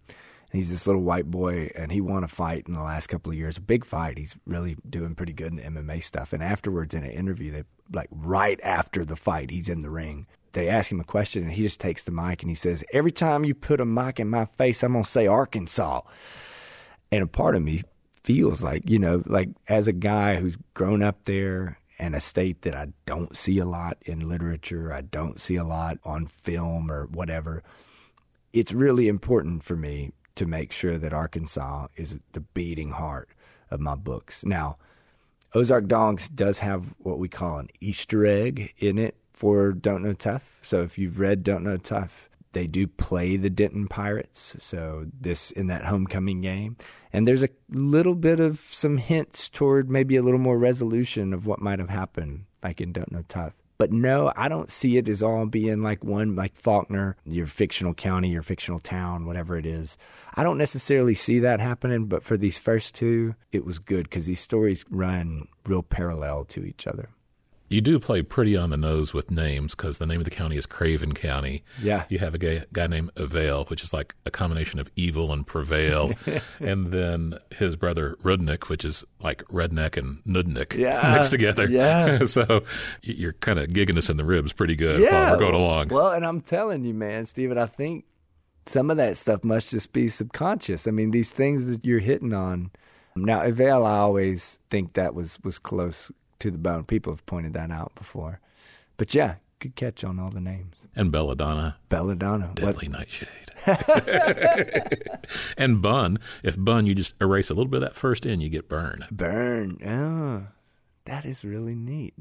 And 0.52 0.60
he's 0.60 0.70
this 0.70 0.86
little 0.86 1.02
white 1.02 1.32
boy, 1.32 1.72
and 1.76 1.92
he 1.92 2.02
won 2.02 2.24
a 2.24 2.28
fight 2.28 2.66
in 2.68 2.74
the 2.74 2.82
last 2.82 3.08
couple 3.08 3.32
of 3.32 3.38
years, 3.38 3.58
a 3.58 3.62
big 3.62 3.86
fight. 3.86 4.18
He's 4.18 4.36
really 4.46 4.76
doing 4.90 5.16
pretty 5.16 5.34
good 5.34 5.54
in 5.54 5.56
the 5.56 5.82
MMA 5.82 6.04
stuff. 6.04 6.34
And 6.34 6.44
afterwards, 6.44 6.94
in 6.94 7.04
an 7.04 7.12
interview, 7.12 7.52
they 7.52 7.64
like 7.94 8.10
right 8.12 8.60
after 8.64 9.06
the 9.06 9.16
fight, 9.16 9.52
he's 9.52 9.70
in 9.70 9.82
the 9.82 9.90
ring. 9.90 10.28
They 10.54 10.68
ask 10.68 10.92
him 10.92 11.00
a 11.00 11.06
question, 11.06 11.44
and 11.44 11.54
he 11.54 11.64
just 11.64 11.80
takes 11.80 12.04
the 12.04 12.12
mic 12.12 12.42
and 12.42 12.50
he 12.50 12.56
says, 12.56 12.84
"Every 12.92 13.12
time 13.12 13.46
you 13.46 13.54
put 13.54 13.80
a 13.80 13.86
mic 13.86 14.20
in 14.20 14.30
my 14.30 14.46
face, 14.46 14.84
I'm 14.84 14.94
gonna 14.94 15.06
say 15.06 15.28
Arkansas." 15.28 16.02
And 17.12 17.24
a 17.24 17.28
part 17.28 17.56
of 17.56 17.64
me 17.64 17.84
feels 18.24 18.62
like, 18.62 18.90
you 18.90 19.00
know, 19.00 19.24
like 19.26 19.50
as 19.68 19.88
a 19.88 19.94
guy 19.94 20.36
who's 20.36 20.58
grown 20.74 21.02
up 21.02 21.24
there 21.24 21.78
and 22.02 22.16
a 22.16 22.20
state 22.20 22.64
that 22.64 22.74
I 22.74 22.88
don't 23.06 23.38
see 23.38 23.60
a 23.60 23.66
lot 23.66 24.00
in 24.02 24.28
literature, 24.28 24.92
I 24.92 25.02
don't 25.02 25.40
see 25.40 25.56
a 25.56 25.64
lot 25.64 26.00
on 26.04 26.26
film 26.26 26.92
or 26.92 27.06
whatever. 27.06 27.62
It's 28.54 28.74
really 28.74 29.08
important 29.08 29.64
for 29.64 29.76
me 29.76 30.12
to 30.34 30.48
make 30.48 30.72
sure 30.72 30.98
that 30.98 31.14
Arkansas 31.14 31.88
is 31.96 32.18
the 32.32 32.40
beating 32.40 32.90
heart 32.90 33.30
of 33.70 33.80
my 33.80 33.94
books. 33.94 34.44
Now, 34.44 34.78
Ozark 35.54 35.86
Dogs 35.86 36.28
does 36.28 36.58
have 36.58 36.96
what 36.98 37.20
we 37.20 37.30
call 37.30 37.60
an 37.60 37.70
Easter 37.80 38.26
egg 38.26 38.74
in 38.80 38.98
it 38.98 39.16
for 39.32 39.72
Don't 39.72 40.02
Know 40.02 40.14
Tough. 40.14 40.58
So 40.64 40.82
if 40.82 40.98
you've 40.98 41.20
read 41.20 41.44
Don't 41.44 41.64
Know 41.64 41.78
Tough, 41.78 42.31
they 42.54 42.68
do 42.68 42.88
play 42.88 43.38
the 43.38 43.50
Denton 43.50 43.88
Pirates. 43.88 44.56
So 44.60 45.06
this 45.20 45.52
in 45.52 45.68
that 45.68 45.86
homecoming 45.86 46.42
game, 46.42 46.78
and 47.14 47.26
there's 47.26 47.44
a 47.44 47.50
little 47.70 48.16
bit 48.16 48.40
of 48.40 48.60
some 48.72 48.98
hints 48.98 49.50
toward 49.50 49.90
maybe 49.90 50.16
a 50.16 50.24
little 50.24 50.40
more 50.40 50.58
resolution 50.58 51.34
of 51.34 51.46
what 51.46 51.62
might 51.62 51.80
have 51.80 51.90
happened, 51.90 52.46
like 52.64 52.82
in 52.82 52.92
Don't 52.92 53.12
Know 53.12 53.24
Tough. 53.28 53.54
But 53.78 53.92
no, 53.92 54.32
I 54.36 54.48
don't 54.48 54.70
see 54.70 54.98
it 54.98 55.10
as 55.10 55.24
all 55.24 55.48
being 55.48 55.82
like 55.82 56.04
one, 56.04 56.36
like 56.36 56.56
Faulkner, 56.56 57.18
your 57.26 57.48
fictional 57.48 57.96
county, 57.96 58.30
your 58.30 58.44
fictional 58.44 58.78
town, 58.78 59.26
whatever 59.26 59.58
it 59.58 59.66
is. 59.66 59.98
I 60.36 60.44
don't 60.44 60.60
necessarily 60.60 61.16
see 61.16 61.40
that 61.40 61.60
happening, 61.60 62.06
but 62.06 62.22
for 62.22 62.38
these 62.38 62.60
first 62.60 62.94
two, 62.94 63.34
it 63.52 63.66
was 63.66 63.80
good 63.80 64.04
because 64.04 64.28
these 64.28 64.40
stories 64.40 64.86
run 64.92 65.48
real 65.66 65.82
parallel 65.82 66.46
to 66.46 66.64
each 66.64 66.86
other. 66.86 67.10
You 67.72 67.80
do 67.80 68.00
play 68.00 68.22
pretty 68.22 68.58
on 68.58 68.70
the 68.70 68.76
nose 68.76 69.14
with 69.14 69.32
names 69.32 69.76
because 69.76 69.98
the 69.98 70.06
name 70.06 70.20
of 70.20 70.26
the 70.26 70.30
county 70.30 70.58
is 70.58 70.66
Craven 70.66 71.14
County. 71.14 71.64
Yeah. 71.82 72.04
You 72.10 72.20
have 72.20 72.36
a 72.36 72.38
guy, 72.38 72.66
guy 72.74 72.88
named 72.88 73.12
Eval, 73.16 73.64
which 73.66 73.82
is 73.82 73.94
like 73.94 74.14
a 74.26 74.32
combination 74.32 74.78
of 74.78 74.92
evil 74.98 75.32
and 75.32 75.48
prevail. 75.48 76.12
and 76.60 76.88
then 76.88 77.40
his 77.50 77.78
brother 77.78 78.18
Rudnick, 78.24 78.68
which 78.68 78.84
is 78.84 79.06
like 79.22 79.44
redneck 79.46 79.96
and 79.96 80.22
nudnik 80.26 80.76
Yeah. 80.78 81.14
mixed 81.14 81.32
together. 81.32 81.70
Yeah. 81.70 82.26
so 82.26 82.64
you're 83.04 83.34
kind 83.34 83.58
of 83.58 83.70
gigging 83.70 83.98
us 83.98 84.10
in 84.10 84.18
the 84.18 84.26
ribs 84.26 84.52
pretty 84.52 84.76
good 84.76 85.00
yeah, 85.00 85.30
while 85.30 85.32
we're 85.34 85.40
going 85.40 85.56
along. 85.56 85.88
Well, 85.88 86.12
and 86.12 86.26
I'm 86.26 86.42
telling 86.42 86.84
you, 86.84 86.94
man, 86.94 87.26
Steven, 87.26 87.58
I 87.58 87.68
think 87.68 88.04
some 88.66 88.92
of 88.92 88.98
that 88.98 89.16
stuff 89.16 89.46
must 89.46 89.70
just 89.72 89.94
be 89.94 90.10
subconscious. 90.10 90.88
I 90.88 90.92
mean, 90.92 91.12
these 91.12 91.32
things 91.32 91.64
that 91.68 91.86
you're 91.86 92.00
hitting 92.00 92.34
on. 92.34 92.72
Now, 93.16 93.42
Eval, 93.42 93.86
I 93.86 93.98
always 94.00 94.60
think 94.70 94.94
that 94.94 95.16
was 95.16 95.40
was 95.44 95.58
close 95.58 96.12
to 96.42 96.52
the 96.52 96.58
bone. 96.58 96.84
People 96.84 97.14
have 97.14 97.26
pointed 97.26 97.54
that 97.54 97.72
out 97.72 97.94
before. 97.96 98.40
But 98.98 99.14
yeah, 99.16 99.36
good 99.60 99.76
catch 99.76 100.04
on 100.04 100.20
all 100.20 100.30
the 100.30 100.42
names. 100.42 100.76
and 100.96 101.12
Belladonna, 101.12 101.78
Belladonna. 101.90 102.48
What- 102.48 102.56
Deadly 102.56 102.88
Nightshade. 102.90 103.28
and 105.58 105.82
Bunn, 105.82 106.20
if 106.44 106.56
Bunn, 106.58 106.86
you 106.86 106.96
just 106.96 107.16
erase 107.22 107.50
a 107.50 107.54
little 107.54 107.70
bit 107.70 107.78
of 107.78 107.82
that 107.90 107.96
first 107.96 108.26
in, 108.26 108.42
you 108.42 108.50
get 108.50 108.68
burned. 108.70 109.06
Burn. 109.12 109.78
Oh, 109.88 110.48
that 111.06 111.26
is 111.26 111.44
really 111.44 111.76
neat. 111.76 112.14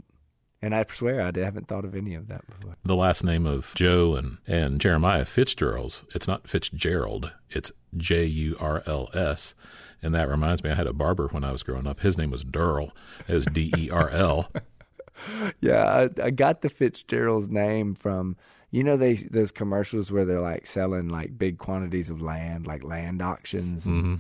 And 0.63 0.75
I 0.75 0.85
swear 0.91 1.23
I 1.23 1.33
haven't 1.35 1.69
thought 1.69 1.87
of 1.87 1.95
any 1.97 2.15
of 2.15 2.29
that 2.29 2.47
before. 2.47 2.77
the 2.85 2.95
last 2.97 3.25
name 3.25 3.47
of 3.47 3.73
Joe 3.75 4.15
and, 4.17 4.37
and 4.47 4.79
Jeremiah 4.81 5.25
Fitzgerald's, 5.25 6.05
it's 6.15 6.29
not 6.29 6.47
Fitzgerald, 6.47 7.33
it's 7.49 7.73
J 7.97 8.25
U 8.27 8.57
R 8.61 8.83
L 8.87 9.09
S. 9.15 9.55
And 10.03 10.15
that 10.15 10.29
reminds 10.29 10.65
me, 10.65 10.71
I 10.71 10.75
had 10.75 10.87
a 10.87 10.93
barber 10.93 11.29
when 11.29 11.45
I 11.45 11.53
was 11.53 11.63
growing 11.63 11.87
up. 11.87 12.01
His 12.01 12.17
name 12.17 12.31
was 12.31 12.45
Durl. 12.45 12.91
It 13.29 13.35
was 13.35 13.47
D 13.47 13.73
E 13.77 13.91
R 13.91 14.11
L. 14.11 14.51
Yeah, 15.61 15.85
I, 15.85 16.27
I 16.27 16.31
got 16.31 16.63
the 16.63 16.71
Fitzgerald's 16.71 17.51
name 17.51 17.95
from 17.95 18.37
you 18.71 18.85
know 18.85 18.97
they 18.97 19.15
those 19.15 19.51
commercials 19.51 20.11
where 20.11 20.25
they're 20.25 20.41
like 20.41 20.67
selling 20.67 21.09
like 21.09 21.37
big 21.37 21.59
quantities 21.59 22.11
of 22.11 22.23
land, 22.23 22.67
like 22.67 22.85
land 22.85 23.21
auctions. 23.21 23.87
And 23.87 24.03
mm-hmm. 24.03 24.15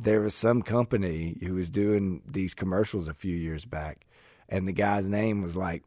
There 0.00 0.20
was 0.20 0.34
some 0.34 0.62
company 0.62 1.36
who 1.42 1.54
was 1.54 1.68
doing 1.68 2.22
these 2.24 2.54
commercials 2.54 3.08
a 3.08 3.14
few 3.14 3.34
years 3.34 3.64
back, 3.64 4.06
and 4.48 4.66
the 4.66 4.72
guy's 4.72 5.08
name 5.08 5.42
was 5.42 5.56
like 5.56 5.82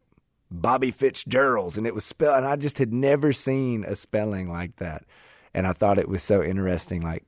Bobby 0.50 0.90
Fitzgerald's, 0.90 1.78
and 1.78 1.86
it 1.86 1.94
was 1.94 2.04
spelled. 2.04 2.36
And 2.36 2.46
I 2.46 2.56
just 2.56 2.76
had 2.76 2.92
never 2.92 3.32
seen 3.32 3.84
a 3.84 3.96
spelling 3.96 4.50
like 4.50 4.76
that, 4.76 5.04
and 5.54 5.66
I 5.66 5.72
thought 5.72 5.98
it 5.98 6.10
was 6.10 6.22
so 6.22 6.42
interesting, 6.42 7.00
like 7.00 7.24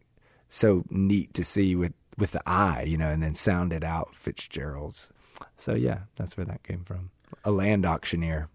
so 0.50 0.84
neat 0.90 1.32
to 1.34 1.44
see 1.44 1.74
with 1.74 1.94
with 2.18 2.32
the 2.32 2.42
I, 2.48 2.82
you 2.82 2.96
know, 2.96 3.08
and 3.08 3.22
then 3.22 3.34
sound 3.34 3.72
it 3.72 3.84
out 3.84 4.14
Fitzgerald's. 4.14 5.10
So 5.56 5.74
yeah, 5.74 6.00
that's 6.16 6.36
where 6.36 6.46
that 6.46 6.62
came 6.62 6.84
from. 6.84 7.10
A 7.44 7.50
land 7.50 7.84
auctioneer. 7.84 8.48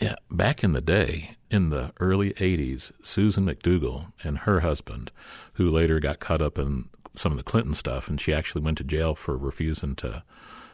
Yeah, 0.00 0.16
back 0.30 0.62
in 0.62 0.72
the 0.72 0.82
day, 0.82 1.36
in 1.50 1.70
the 1.70 1.92
early 2.00 2.32
80s, 2.34 2.92
Susan 3.02 3.46
McDougal 3.46 4.12
and 4.22 4.38
her 4.38 4.60
husband, 4.60 5.10
who 5.54 5.70
later 5.70 6.00
got 6.00 6.20
caught 6.20 6.42
up 6.42 6.58
in 6.58 6.90
some 7.14 7.32
of 7.32 7.38
the 7.38 7.44
Clinton 7.44 7.72
stuff, 7.74 8.08
and 8.08 8.20
she 8.20 8.34
actually 8.34 8.60
went 8.60 8.76
to 8.78 8.84
jail 8.84 9.14
for 9.14 9.36
refusing 9.36 9.94
to 9.96 10.22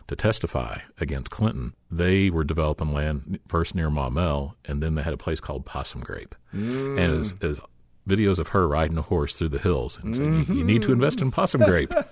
to 0.09 0.17
testify 0.17 0.79
against 0.99 1.31
Clinton. 1.31 1.75
They 1.89 2.29
were 2.29 2.43
developing 2.43 2.93
land 2.93 3.39
first 3.47 3.77
near 3.77 3.89
Maumelle, 3.89 4.55
and 4.65 4.83
then 4.83 4.97
they 4.97 5.03
had 5.03 5.13
a 5.13 5.19
place 5.19 5.39
called 5.39 5.65
Possum 5.65 6.01
Grape, 6.01 6.35
mm. 6.53 6.99
and 6.99 7.15
it 7.15 7.47
was, 7.47 7.61
videos 8.09 8.41
of 8.41 8.49
her 8.49 8.67
riding 8.67 8.99
a 8.99 9.03
horse 9.03 9.37
through 9.37 9.51
the 9.51 9.61
hills 9.61 10.01
and 10.03 10.17
saying, 10.17 10.47
you, 10.49 10.55
"You 10.57 10.65
need 10.65 10.83
to 10.83 10.93
invest 10.93 11.21
in 11.21 11.31
Possum 11.31 11.63
Grape." 11.63 11.95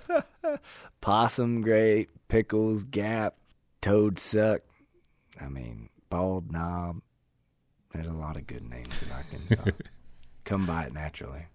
Possum 1.00 1.62
great, 1.62 2.08
pickles, 2.28 2.84
gap, 2.84 3.36
toad 3.80 4.18
suck. 4.18 4.62
I 5.40 5.48
mean, 5.48 5.88
bald 6.08 6.52
knob. 6.52 7.00
There's 7.92 8.06
a 8.06 8.12
lot 8.12 8.36
of 8.36 8.46
good 8.46 8.68
names 8.68 8.94
in 9.02 9.10
Arkansas. 9.12 9.70
Come 10.44 10.66
by 10.66 10.84
it 10.84 10.92
naturally. 10.92 11.46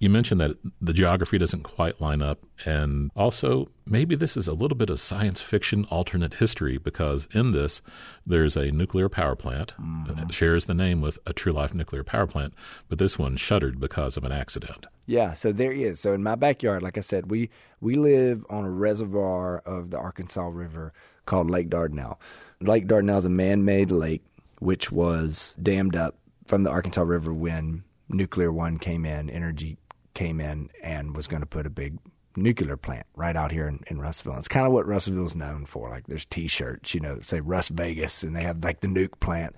You 0.00 0.10
mentioned 0.10 0.40
that 0.40 0.56
the 0.80 0.92
geography 0.92 1.38
doesn't 1.38 1.62
quite 1.62 2.00
line 2.00 2.20
up, 2.20 2.40
and 2.66 3.12
also 3.14 3.70
maybe 3.86 4.16
this 4.16 4.36
is 4.36 4.48
a 4.48 4.52
little 4.52 4.76
bit 4.76 4.90
of 4.90 4.98
science 4.98 5.40
fiction 5.40 5.84
alternate 5.84 6.34
history 6.34 6.78
because 6.78 7.28
in 7.30 7.52
this 7.52 7.80
there's 8.26 8.56
a 8.56 8.72
nuclear 8.72 9.08
power 9.08 9.36
plant 9.36 9.72
mm-hmm. 9.80 10.12
that 10.14 10.32
shares 10.34 10.64
the 10.64 10.74
name 10.74 11.00
with 11.00 11.20
a 11.26 11.32
true 11.32 11.52
life 11.52 11.74
nuclear 11.74 12.02
power 12.02 12.26
plant, 12.26 12.54
but 12.88 12.98
this 12.98 13.18
one 13.20 13.36
shuttered 13.36 13.78
because 13.78 14.16
of 14.16 14.24
an 14.24 14.32
accident. 14.32 14.86
Yeah, 15.06 15.32
so 15.32 15.52
there 15.52 15.72
is. 15.72 16.00
So 16.00 16.12
in 16.12 16.24
my 16.24 16.34
backyard, 16.34 16.82
like 16.82 16.98
I 16.98 17.02
said, 17.02 17.30
we 17.30 17.48
we 17.80 17.94
live 17.94 18.44
on 18.50 18.64
a 18.64 18.70
reservoir 18.70 19.58
of 19.58 19.90
the 19.90 19.98
Arkansas 19.98 20.48
River 20.48 20.92
called 21.24 21.50
Lake 21.50 21.70
Dardanelle. 21.70 22.16
Lake 22.60 22.88
Dardanelle 22.88 23.18
is 23.18 23.24
a 23.26 23.30
man-made 23.30 23.92
lake 23.92 24.22
which 24.58 24.90
was 24.90 25.54
dammed 25.62 25.94
up 25.94 26.16
from 26.46 26.64
the 26.64 26.70
Arkansas 26.70 27.02
River 27.02 27.32
when 27.32 27.84
Nuclear 28.08 28.52
One 28.52 28.78
came 28.78 29.04
in, 29.04 29.30
energy 29.30 29.78
came 30.14 30.40
in 30.40 30.70
and 30.82 31.16
was 31.16 31.26
going 31.26 31.42
to 31.42 31.46
put 31.46 31.66
a 31.66 31.70
big 31.70 31.98
nuclear 32.36 32.76
plant 32.76 33.06
right 33.14 33.36
out 33.36 33.52
here 33.52 33.68
in, 33.68 33.80
in 33.86 34.00
Russellville. 34.00 34.38
It's 34.38 34.48
kind 34.48 34.66
of 34.66 34.72
what 34.72 34.86
Russellville's 34.86 35.34
known 35.34 35.66
for. 35.66 35.90
Like 35.90 36.06
there's 36.06 36.24
T-shirts, 36.24 36.94
you 36.94 37.00
know, 37.00 37.20
say 37.24 37.40
Russ 37.40 37.68
Vegas, 37.68 38.22
and 38.22 38.34
they 38.34 38.42
have 38.42 38.64
like 38.64 38.80
the 38.80 38.88
nuke 38.88 39.20
plant 39.20 39.54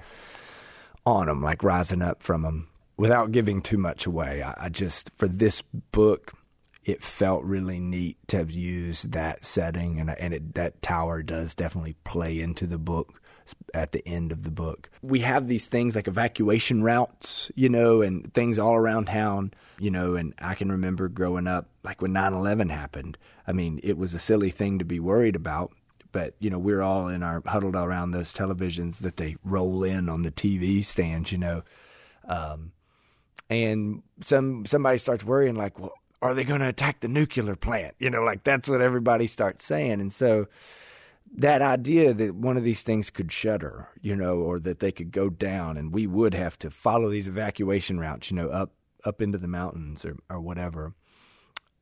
on 1.04 1.26
them, 1.26 1.42
like 1.42 1.62
rising 1.62 2.02
up 2.02 2.22
from 2.22 2.42
them. 2.42 2.68
Without 2.96 3.32
giving 3.32 3.60
too 3.60 3.78
much 3.78 4.06
away, 4.06 4.42
I, 4.42 4.54
I 4.64 4.68
just 4.68 5.10
for 5.16 5.28
this 5.28 5.62
book, 5.92 6.32
it 6.84 7.02
felt 7.02 7.44
really 7.44 7.78
neat 7.78 8.16
to 8.28 8.38
have 8.38 8.50
used 8.50 9.12
that 9.12 9.44
setting, 9.44 10.00
and 10.00 10.10
and 10.10 10.32
it, 10.32 10.54
that 10.54 10.80
tower 10.82 11.22
does 11.22 11.54
definitely 11.54 11.96
play 12.04 12.40
into 12.40 12.66
the 12.66 12.78
book 12.78 13.20
at 13.74 13.92
the 13.92 14.06
end 14.06 14.32
of 14.32 14.42
the 14.42 14.50
book. 14.50 14.90
We 15.02 15.20
have 15.20 15.46
these 15.46 15.66
things 15.66 15.94
like 15.94 16.08
evacuation 16.08 16.82
routes, 16.82 17.50
you 17.54 17.68
know, 17.68 18.02
and 18.02 18.32
things 18.34 18.58
all 18.58 18.74
around 18.74 19.06
town, 19.06 19.52
you 19.78 19.90
know, 19.90 20.14
and 20.14 20.34
I 20.38 20.54
can 20.54 20.70
remember 20.70 21.08
growing 21.08 21.46
up, 21.46 21.68
like 21.82 22.00
when 22.02 22.12
9 22.12 22.32
11 22.32 22.68
happened. 22.68 23.18
I 23.46 23.52
mean, 23.52 23.80
it 23.82 23.98
was 23.98 24.14
a 24.14 24.18
silly 24.18 24.50
thing 24.50 24.78
to 24.78 24.84
be 24.84 25.00
worried 25.00 25.36
about, 25.36 25.72
but, 26.12 26.34
you 26.38 26.50
know, 26.50 26.58
we're 26.58 26.82
all 26.82 27.08
in 27.08 27.22
our 27.22 27.42
huddled 27.46 27.76
around 27.76 28.10
those 28.10 28.32
televisions 28.32 28.98
that 28.98 29.16
they 29.16 29.36
roll 29.44 29.84
in 29.84 30.08
on 30.08 30.22
the 30.22 30.30
TV 30.30 30.84
stands, 30.84 31.32
you 31.32 31.38
know. 31.38 31.62
Um, 32.26 32.72
and 33.48 34.02
some 34.24 34.66
somebody 34.66 34.98
starts 34.98 35.24
worrying, 35.24 35.54
like, 35.54 35.78
well, 35.78 35.92
are 36.22 36.34
they 36.34 36.44
going 36.44 36.60
to 36.60 36.68
attack 36.68 37.00
the 37.00 37.08
nuclear 37.08 37.56
plant? 37.56 37.94
You 37.98 38.10
know, 38.10 38.22
like 38.22 38.44
that's 38.44 38.68
what 38.68 38.80
everybody 38.80 39.26
starts 39.26 39.64
saying. 39.64 40.00
And 40.00 40.12
so, 40.12 40.46
that 41.36 41.60
idea 41.62 42.14
that 42.14 42.34
one 42.34 42.56
of 42.56 42.64
these 42.64 42.82
things 42.82 43.10
could 43.10 43.30
shutter, 43.30 43.88
you 44.00 44.16
know, 44.16 44.36
or 44.36 44.58
that 44.60 44.80
they 44.80 44.90
could 44.90 45.10
go 45.10 45.28
down, 45.28 45.76
and 45.76 45.92
we 45.92 46.06
would 46.06 46.34
have 46.34 46.58
to 46.60 46.70
follow 46.70 47.10
these 47.10 47.28
evacuation 47.28 48.00
routes, 48.00 48.30
you 48.30 48.36
know, 48.36 48.48
up 48.48 48.72
up 49.04 49.20
into 49.22 49.38
the 49.38 49.48
mountains 49.48 50.04
or 50.04 50.16
or 50.30 50.40
whatever. 50.40 50.94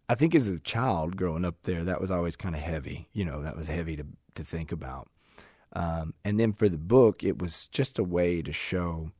I 0.08 0.16
think 0.16 0.34
as 0.34 0.48
a 0.48 0.58
child 0.58 1.16
growing 1.16 1.44
up 1.44 1.56
there, 1.62 1.84
that 1.84 2.00
was 2.00 2.10
always 2.10 2.36
kind 2.36 2.54
of 2.54 2.60
heavy. 2.60 3.08
You 3.12 3.24
know, 3.24 3.42
that 3.42 3.56
was 3.56 3.68
heavy 3.68 3.96
to 3.96 4.06
to 4.34 4.44
think 4.44 4.72
about. 4.72 5.08
Um, 5.72 6.14
and 6.24 6.38
then 6.38 6.52
for 6.52 6.68
the 6.68 6.78
book, 6.78 7.24
it 7.24 7.40
was 7.40 7.68
just 7.68 7.98
a 7.98 8.04
way 8.04 8.42
to 8.42 8.52
show 8.52 9.10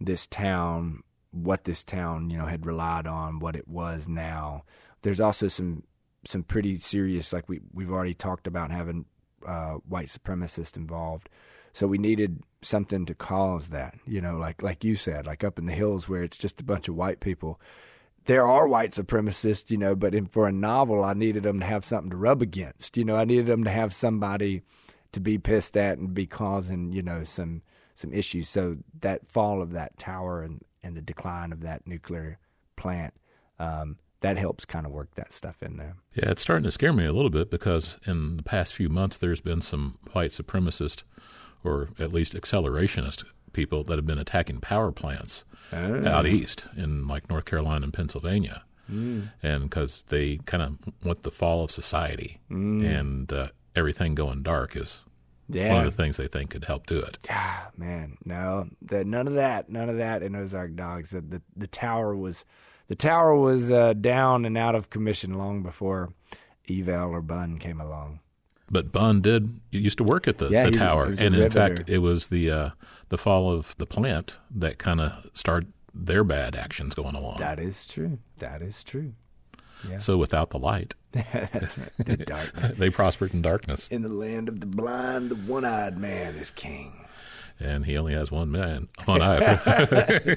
this 0.00 0.26
town 0.26 1.02
what 1.32 1.64
this 1.64 1.84
town, 1.84 2.30
you 2.30 2.38
know, 2.38 2.46
had 2.46 2.64
relied 2.64 3.06
on, 3.06 3.40
what 3.40 3.56
it 3.56 3.68
was 3.68 4.08
now. 4.08 4.64
There's 5.02 5.20
also 5.20 5.48
some 5.48 5.82
some 6.26 6.42
pretty 6.42 6.78
serious, 6.78 7.32
like 7.32 7.48
we 7.48 7.60
we've 7.72 7.92
already 7.92 8.14
talked 8.14 8.46
about 8.46 8.70
having 8.70 9.04
uh, 9.46 9.74
white 9.88 10.08
supremacists 10.08 10.76
involved. 10.76 11.28
So 11.72 11.86
we 11.86 11.98
needed 11.98 12.42
something 12.62 13.06
to 13.06 13.14
cause 13.14 13.68
that, 13.68 13.98
you 14.06 14.20
know, 14.20 14.36
like 14.38 14.62
like 14.62 14.82
you 14.84 14.96
said, 14.96 15.26
like 15.26 15.44
up 15.44 15.58
in 15.58 15.66
the 15.66 15.72
hills 15.72 16.08
where 16.08 16.22
it's 16.22 16.36
just 16.36 16.60
a 16.60 16.64
bunch 16.64 16.88
of 16.88 16.96
white 16.96 17.20
people. 17.20 17.60
There 18.24 18.46
are 18.46 18.66
white 18.66 18.90
supremacists, 18.90 19.70
you 19.70 19.76
know, 19.76 19.94
but 19.94 20.14
in, 20.14 20.26
for 20.26 20.48
a 20.48 20.52
novel, 20.52 21.04
I 21.04 21.12
needed 21.12 21.44
them 21.44 21.60
to 21.60 21.66
have 21.66 21.84
something 21.84 22.10
to 22.10 22.16
rub 22.16 22.42
against. 22.42 22.96
You 22.96 23.04
know, 23.04 23.14
I 23.16 23.24
needed 23.24 23.46
them 23.46 23.62
to 23.64 23.70
have 23.70 23.94
somebody 23.94 24.62
to 25.12 25.20
be 25.20 25.38
pissed 25.38 25.76
at 25.76 25.98
and 25.98 26.12
be 26.12 26.26
causing, 26.26 26.92
you 26.92 27.02
know, 27.02 27.24
some 27.24 27.62
some 27.94 28.12
issues. 28.12 28.48
So 28.48 28.76
that 29.00 29.30
fall 29.30 29.62
of 29.62 29.72
that 29.72 29.98
tower 29.98 30.42
and 30.42 30.62
and 30.82 30.96
the 30.96 31.02
decline 31.02 31.52
of 31.52 31.60
that 31.60 31.86
nuclear 31.86 32.38
plant, 32.76 33.14
um, 33.58 33.96
that 34.26 34.36
helps 34.38 34.64
kind 34.64 34.86
of 34.86 34.92
work 34.92 35.14
that 35.14 35.32
stuff 35.32 35.62
in 35.62 35.76
there. 35.76 35.94
Yeah, 36.14 36.30
it's 36.30 36.42
starting 36.42 36.64
to 36.64 36.70
scare 36.70 36.92
me 36.92 37.06
a 37.06 37.12
little 37.12 37.30
bit 37.30 37.50
because 37.50 37.98
in 38.06 38.36
the 38.36 38.42
past 38.42 38.74
few 38.74 38.88
months 38.88 39.16
there's 39.16 39.40
been 39.40 39.60
some 39.60 39.98
white 40.12 40.30
supremacist 40.30 41.02
or 41.64 41.88
at 41.98 42.12
least 42.12 42.34
accelerationist 42.34 43.24
people 43.52 43.84
that 43.84 43.96
have 43.96 44.06
been 44.06 44.18
attacking 44.18 44.60
power 44.60 44.92
plants 44.92 45.44
out 45.72 46.26
east 46.26 46.66
in 46.76 47.08
like 47.08 47.28
North 47.28 47.44
Carolina 47.44 47.84
and 47.84 47.92
Pennsylvania. 47.92 48.62
Mm. 48.90 49.32
And 49.42 49.64
because 49.64 50.04
they 50.08 50.36
kind 50.44 50.62
of 50.62 50.94
want 51.04 51.22
the 51.24 51.30
fall 51.30 51.64
of 51.64 51.70
society 51.70 52.38
and 52.50 53.32
uh, 53.32 53.48
everything 53.74 54.14
going 54.14 54.42
dark 54.42 54.76
is 54.76 55.00
Yeah. 55.48 55.72
One 55.74 55.86
of 55.86 55.96
the 55.96 56.02
things 56.02 56.16
they 56.16 56.28
think 56.28 56.50
could 56.50 56.64
help 56.64 56.86
do 56.86 56.98
it. 56.98 57.18
Ah, 57.30 57.68
man, 57.76 58.16
no, 58.24 58.68
the, 58.82 59.04
none 59.04 59.26
of 59.28 59.34
that, 59.34 59.68
none 59.70 59.88
of 59.88 59.96
that 59.98 60.22
in 60.22 60.34
Ozark 60.36 60.74
Dogs. 60.76 61.10
The 61.10 61.20
the, 61.20 61.42
the 61.56 61.66
tower 61.68 62.16
was, 62.16 62.44
the 62.88 62.94
tower 62.96 63.34
was 63.36 63.70
uh, 63.70 63.92
down 63.94 64.44
and 64.44 64.56
out 64.58 64.74
of 64.74 64.90
commission 64.90 65.34
long 65.34 65.62
before 65.62 66.12
Eval 66.70 67.10
or 67.10 67.20
Bunn 67.22 67.58
came 67.58 67.80
along. 67.80 68.20
But 68.70 68.90
Bunn 68.90 69.20
did 69.20 69.60
used 69.70 69.98
to 69.98 70.04
work 70.04 70.26
at 70.26 70.38
the, 70.38 70.48
Yeah, 70.48 70.64
the 70.64 70.70
he- 70.70 70.76
tower, 70.76 71.04
he 71.06 71.10
was 71.10 71.20
a 71.20 71.26
and 71.26 71.34
in 71.36 71.50
fact, 71.50 71.88
it 71.88 71.98
was 71.98 72.26
the 72.28 72.50
uh, 72.50 72.70
the 73.10 73.18
fall 73.18 73.50
of 73.52 73.74
the 73.78 73.86
plant 73.86 74.38
that 74.50 74.78
kind 74.78 75.00
of 75.00 75.12
started 75.34 75.72
their 75.94 76.24
bad 76.24 76.56
actions 76.56 76.94
going 76.94 77.14
along. 77.14 77.36
That 77.38 77.58
is 77.60 77.86
true. 77.86 78.18
That 78.38 78.62
is 78.62 78.82
true. 78.82 79.12
Yeah, 79.88 79.98
So 79.98 80.16
without 80.16 80.50
the 80.50 80.58
light, 80.58 80.94
that's 81.12 81.78
right. 81.78 81.90
The 81.98 82.16
darkness. 82.16 82.72
they 82.78 82.90
prospered 82.90 83.34
in 83.34 83.42
darkness, 83.42 83.88
In 83.88 84.02
the 84.02 84.08
land 84.08 84.48
of 84.48 84.58
the 84.60 84.66
blind, 84.66 85.30
the 85.30 85.36
one-eyed 85.36 85.96
man 85.98 86.34
is 86.34 86.50
king. 86.50 87.04
and 87.60 87.84
he 87.84 87.96
only 87.96 88.14
has 88.14 88.30
one 88.32 88.50
man, 88.50 88.88
one 89.04 89.22
eye. 89.22 90.36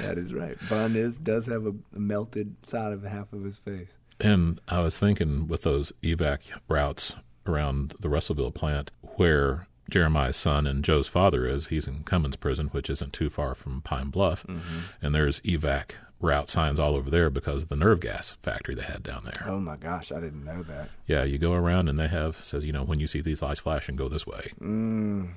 That 0.00 0.18
is 0.18 0.34
right. 0.34 0.56
Bunn 0.68 0.96
is 0.96 1.18
does 1.18 1.46
have 1.46 1.66
a 1.66 1.74
melted 1.92 2.56
side 2.62 2.92
of 2.92 3.02
half 3.02 3.32
of 3.32 3.44
his 3.44 3.58
face. 3.58 3.88
And 4.20 4.60
I 4.68 4.80
was 4.80 4.98
thinking 4.98 5.46
with 5.48 5.62
those 5.62 5.92
evac 6.02 6.40
routes 6.68 7.14
around 7.46 7.94
the 8.00 8.08
Russellville 8.08 8.50
plant 8.50 8.90
where 9.02 9.66
Jeremiah's 9.90 10.36
son 10.36 10.66
and 10.66 10.84
Joe's 10.84 11.08
father 11.08 11.46
is, 11.46 11.66
he's 11.66 11.86
in 11.86 12.02
Cummins 12.02 12.36
Prison, 12.36 12.68
which 12.68 12.90
isn't 12.90 13.12
too 13.12 13.30
far 13.30 13.54
from 13.54 13.80
Pine 13.80 14.10
Bluff. 14.10 14.44
Mm-hmm. 14.46 14.78
And 15.00 15.14
there's 15.14 15.40
evac 15.40 15.92
route 16.20 16.50
signs 16.50 16.80
all 16.80 16.96
over 16.96 17.10
there 17.10 17.30
because 17.30 17.62
of 17.62 17.68
the 17.68 17.76
nerve 17.76 18.00
gas 18.00 18.36
factory 18.42 18.74
they 18.74 18.82
had 18.82 19.02
down 19.02 19.22
there. 19.24 19.46
Oh 19.46 19.60
my 19.60 19.76
gosh, 19.76 20.10
I 20.10 20.20
didn't 20.20 20.44
know 20.44 20.62
that. 20.64 20.90
Yeah, 21.06 21.22
you 21.22 21.38
go 21.38 21.52
around 21.52 21.88
and 21.88 21.98
they 21.98 22.08
have 22.08 22.42
says, 22.42 22.64
you 22.64 22.72
know, 22.72 22.82
when 22.82 22.98
you 22.98 23.06
see 23.06 23.20
these 23.20 23.40
lights 23.40 23.60
flashing, 23.60 23.96
go 23.96 24.08
this 24.08 24.26
way. 24.26 24.52
Mm. 24.60 25.30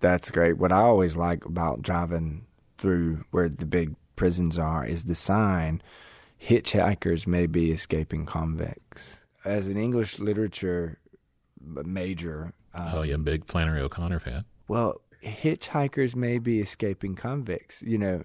That's 0.00 0.30
great. 0.30 0.58
What 0.58 0.72
I 0.72 0.80
always 0.80 1.16
like 1.16 1.44
about 1.44 1.82
driving 1.82 2.44
through 2.80 3.24
where 3.30 3.48
the 3.48 3.66
big 3.66 3.94
prisons 4.16 4.58
are 4.58 4.84
is 4.84 5.04
the 5.04 5.14
sign 5.14 5.82
hitchhikers 6.42 7.26
may 7.26 7.46
be 7.46 7.70
escaping 7.70 8.26
convicts. 8.26 9.20
As 9.44 9.68
an 9.68 9.76
English 9.76 10.18
literature 10.18 10.98
major, 11.60 12.52
uh, 12.74 12.92
oh 12.94 13.02
yeah, 13.02 13.16
big 13.16 13.44
Flannery 13.44 13.80
O'Connor 13.80 14.20
fan. 14.20 14.44
well, 14.68 15.00
hitchhikers 15.22 16.14
may 16.14 16.38
be 16.38 16.60
escaping 16.60 17.14
convicts. 17.14 17.82
You 17.82 17.98
know, 17.98 18.24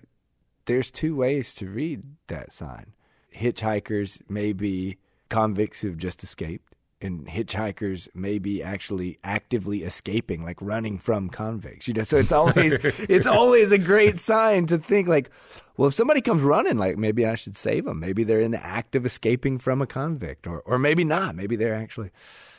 there's 0.65 0.91
two 0.91 1.15
ways 1.15 1.53
to 1.55 1.67
read 1.67 2.03
that 2.27 2.53
sign. 2.53 2.93
Hitchhikers 3.35 4.19
may 4.29 4.53
be 4.53 4.97
convicts 5.29 5.81
who've 5.81 5.97
just 5.97 6.23
escaped, 6.23 6.74
and 7.01 7.27
hitchhikers 7.27 8.07
may 8.15 8.39
be 8.39 8.63
actually 8.63 9.19
actively 9.23 9.83
escaping, 9.83 10.43
like 10.43 10.57
running 10.61 10.97
from 10.97 11.29
convicts. 11.29 11.87
You 11.87 11.93
know, 11.93 12.03
so 12.03 12.17
it's 12.17 12.31
always 12.31 12.73
it's 12.83 13.27
always 13.27 13.71
a 13.71 13.77
great 13.77 14.19
sign 14.19 14.67
to 14.67 14.77
think 14.77 15.07
like, 15.07 15.29
well, 15.77 15.89
if 15.89 15.93
somebody 15.93 16.21
comes 16.21 16.41
running, 16.41 16.77
like 16.77 16.97
maybe 16.97 17.25
I 17.25 17.35
should 17.35 17.57
save 17.57 17.85
them. 17.85 17.99
Maybe 17.99 18.23
they're 18.23 18.41
in 18.41 18.51
the 18.51 18.65
act 18.65 18.95
of 18.95 19.05
escaping 19.05 19.59
from 19.59 19.81
a 19.81 19.87
convict, 19.87 20.47
or 20.47 20.61
or 20.61 20.79
maybe 20.79 21.03
not. 21.03 21.35
Maybe 21.35 21.55
they're 21.55 21.75
actually. 21.75 22.11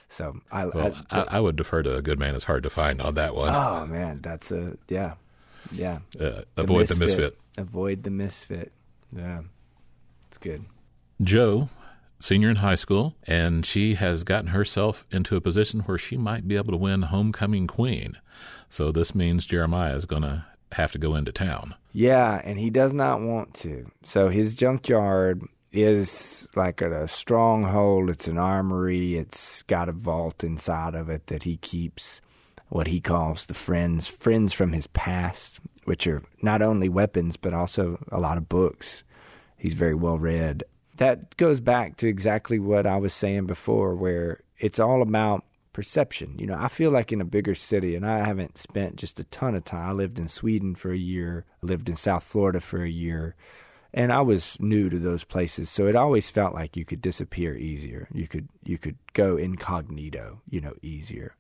So 0.09 0.37
I, 0.53 0.67
Well, 0.67 0.95
I, 1.11 1.21
I, 1.21 1.25
I 1.33 1.41
would 1.41 1.57
defer 1.57 1.83
to 1.83 1.97
a 1.97 2.03
good 2.03 2.19
man 2.19 2.37
is 2.37 2.45
hard 2.45 2.63
to 2.63 2.71
find 2.71 3.01
on 3.03 3.15
that 3.15 3.35
one. 3.35 3.53
Oh 3.55 3.87
man, 3.87 4.21
that's 4.23 4.53
a 4.53 4.77
yeah, 4.89 5.15
yeah. 5.73 5.99
Uh, 6.19 6.43
avoid 6.57 6.89
the 6.89 6.97
misfit. 6.97 7.39
Avoid 7.59 8.05
the 8.05 8.11
misfit. 8.11 8.73
Yeah, 9.17 9.41
it's 10.29 10.39
good. 10.39 10.65
Joe, 11.23 11.69
senior 12.19 12.51
in 12.51 12.57
high 12.57 12.75
school, 12.75 13.15
and 13.27 13.65
she 13.65 13.95
has 13.95 14.25
gotten 14.25 14.49
herself 14.49 15.07
into 15.11 15.37
a 15.37 15.41
position 15.41 15.81
where 15.81 15.99
she 15.99 16.17
might 16.17 16.49
be 16.49 16.57
able 16.57 16.73
to 16.73 16.77
win 16.77 17.03
homecoming 17.03 17.67
queen. 17.67 18.17
So 18.69 18.91
this 18.91 19.15
means 19.15 19.47
Jeremiah 19.47 19.95
is 19.95 20.07
going 20.07 20.23
to 20.23 20.45
have 20.73 20.93
to 20.93 20.99
go 20.99 21.15
into 21.15 21.33
town. 21.33 21.75
Yeah, 21.93 22.41
and 22.45 22.59
he 22.59 22.71
does 22.71 22.93
not 22.93 23.21
want 23.21 23.55
to. 23.55 23.91
So 24.03 24.29
his 24.29 24.55
junkyard 24.55 25.43
is 25.73 26.49
like 26.57 26.81
a, 26.81 27.07
stronghold. 27.07 28.11
It's 28.11 28.29
an 28.29 28.39
armory. 28.39 29.17
It's 29.17 29.63
got 29.63 29.89
a 29.89 29.93
vault 29.93 30.43
inside 30.43 30.95
of 30.95 31.09
it 31.11 31.27
that 31.29 31.43
he 31.43 31.57
keeps 31.59 32.21
what 32.69 32.89
he 32.89 33.01
calls 33.01 33.47
the 33.47 33.55
friends 33.55 34.07
friends 34.09 34.53
from 34.53 34.73
his 34.73 34.89
past, 34.89 35.61
which 35.85 36.07
are 36.07 36.23
not 36.43 36.63
only 36.63 36.89
weapons 36.89 37.37
but 37.37 37.55
also 37.55 37.99
a 38.11 38.19
lot 38.19 38.39
of 38.39 38.49
books. 38.49 39.05
He's 39.57 39.75
very 39.75 39.95
well 39.95 40.19
read. 40.19 40.65
That 40.97 41.37
goes 41.37 41.61
back 41.61 41.97
to 41.99 42.09
exactly 42.09 42.59
what 42.59 42.87
I 42.87 42.97
was 42.97 43.13
saying 43.13 43.47
before, 43.47 43.95
where 43.95 44.41
it's 44.59 44.79
all 44.79 45.03
about 45.03 45.45
perception. 45.73 46.35
You 46.39 46.47
know, 46.47 46.57
I 46.59 46.69
feel 46.69 46.91
like 46.91 47.13
in 47.13 47.21
a 47.21 47.25
bigger 47.27 47.55
city, 47.55 47.95
and 47.95 48.07
I 48.07 48.25
haven't 48.25 48.57
spent 48.57 48.97
just 48.97 49.21
a 49.21 49.25
ton 49.25 49.55
of 49.55 49.65
time. 49.65 49.91
I 49.91 49.93
lived 49.93 50.19
in 50.19 50.27
Sweden 50.27 50.75
for 50.75 50.91
a 50.91 50.97
year, 50.97 51.45
lived 51.61 51.89
in 51.89 51.97
South 51.97 52.25
Florida 52.25 52.61
for 52.61 52.83
a 52.83 52.89
year, 52.89 53.35
and 53.93 54.13
I 54.13 54.23
was 54.23 54.57
new 54.59 54.89
to 54.89 54.99
those 54.99 55.25
places, 55.25 55.71
so 55.71 55.87
it 55.87 55.97
always 55.97 56.31
felt 56.31 56.55
like 56.55 56.77
you 56.77 56.85
could 56.85 57.03
disappear 57.03 57.57
easier. 57.57 58.09
You 58.13 58.27
could 58.27 58.49
you 58.65 58.79
could 58.79 58.97
go 59.13 59.37
incognito, 59.37 60.41
you 60.49 60.61
know, 60.61 60.75
easier. 60.83 61.35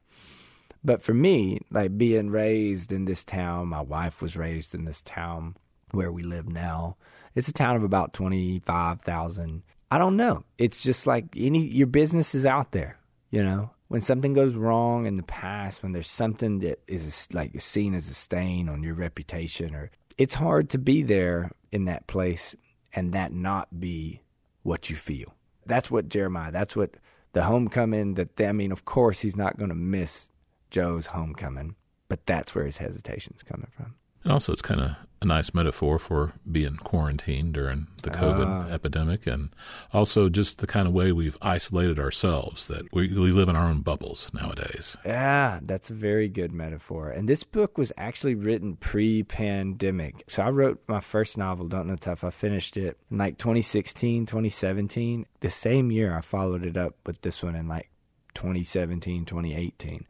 But 0.84 1.02
for 1.02 1.14
me, 1.14 1.60
like 1.70 1.98
being 1.98 2.30
raised 2.30 2.92
in 2.92 3.06
this 3.06 3.24
town, 3.24 3.68
my 3.68 3.80
wife 3.80 4.22
was 4.22 4.36
raised 4.36 4.74
in 4.74 4.84
this 4.84 5.02
town 5.02 5.56
where 5.90 6.12
we 6.12 6.22
live 6.22 6.48
now. 6.48 6.96
It's 7.36 7.48
a 7.48 7.52
town 7.52 7.76
of 7.76 7.84
about 7.84 8.14
25,000. 8.14 9.62
I 9.90 9.98
don't 9.98 10.16
know. 10.16 10.42
It's 10.58 10.82
just 10.82 11.06
like 11.06 11.26
any 11.36 11.64
your 11.64 11.86
business 11.86 12.34
is 12.34 12.44
out 12.44 12.72
there, 12.72 12.98
you 13.30 13.44
know. 13.44 13.70
When 13.88 14.02
something 14.02 14.32
goes 14.32 14.54
wrong 14.54 15.06
in 15.06 15.16
the 15.16 15.22
past, 15.22 15.84
when 15.84 15.92
there's 15.92 16.10
something 16.10 16.58
that 16.60 16.80
is 16.88 17.28
like 17.32 17.60
seen 17.60 17.94
as 17.94 18.08
a 18.08 18.14
stain 18.14 18.68
on 18.68 18.82
your 18.82 18.94
reputation 18.94 19.76
or 19.76 19.92
it's 20.18 20.34
hard 20.34 20.70
to 20.70 20.78
be 20.78 21.02
there 21.02 21.52
in 21.70 21.84
that 21.84 22.08
place 22.08 22.56
and 22.94 23.12
that 23.12 23.32
not 23.32 23.78
be 23.78 24.22
what 24.64 24.90
you 24.90 24.96
feel. 24.96 25.34
That's 25.66 25.88
what 25.88 26.08
Jeremiah, 26.08 26.50
that's 26.50 26.74
what 26.74 26.96
the 27.32 27.44
homecoming 27.44 28.14
that 28.14 28.40
I 28.40 28.52
mean, 28.52 28.72
of 28.72 28.86
course 28.86 29.20
he's 29.20 29.36
not 29.36 29.58
going 29.58 29.68
to 29.68 29.76
miss 29.76 30.30
Joe's 30.70 31.06
homecoming, 31.06 31.76
but 32.08 32.26
that's 32.26 32.54
where 32.54 32.64
his 32.64 32.78
hesitation's 32.78 33.42
coming 33.44 33.70
from. 33.76 33.94
And 34.24 34.32
also, 34.32 34.52
it's 34.52 34.62
kind 34.62 34.80
of 34.80 34.96
a 35.22 35.24
nice 35.24 35.54
metaphor 35.54 35.98
for 35.98 36.32
being 36.50 36.76
quarantined 36.76 37.54
during 37.54 37.86
the 38.02 38.10
COVID 38.10 38.46
ah. 38.46 38.68
epidemic, 38.70 39.26
and 39.26 39.50
also 39.92 40.28
just 40.28 40.58
the 40.58 40.66
kind 40.66 40.86
of 40.86 40.92
way 40.92 41.10
we've 41.12 41.38
isolated 41.40 41.98
ourselves 41.98 42.66
that 42.66 42.92
we, 42.92 43.08
we 43.08 43.30
live 43.30 43.48
in 43.48 43.56
our 43.56 43.66
own 43.66 43.80
bubbles 43.80 44.30
nowadays. 44.34 44.96
Yeah, 45.04 45.60
that's 45.62 45.90
a 45.90 45.94
very 45.94 46.28
good 46.28 46.52
metaphor. 46.52 47.10
And 47.10 47.28
this 47.28 47.44
book 47.44 47.78
was 47.78 47.92
actually 47.96 48.34
written 48.34 48.76
pre 48.76 49.22
pandemic. 49.22 50.24
So 50.28 50.42
I 50.42 50.50
wrote 50.50 50.82
my 50.86 51.00
first 51.00 51.38
novel, 51.38 51.66
Don't 51.66 51.86
Know 51.86 51.96
Tough. 51.96 52.24
I 52.24 52.30
finished 52.30 52.76
it 52.76 52.98
in 53.10 53.18
like 53.18 53.38
2016, 53.38 54.26
2017. 54.26 55.26
The 55.40 55.50
same 55.50 55.90
year, 55.90 56.16
I 56.16 56.20
followed 56.20 56.64
it 56.66 56.76
up 56.76 56.94
with 57.06 57.22
this 57.22 57.42
one 57.42 57.56
in 57.56 57.68
like 57.68 57.90
2017, 58.34 59.24
2018. 59.24 60.06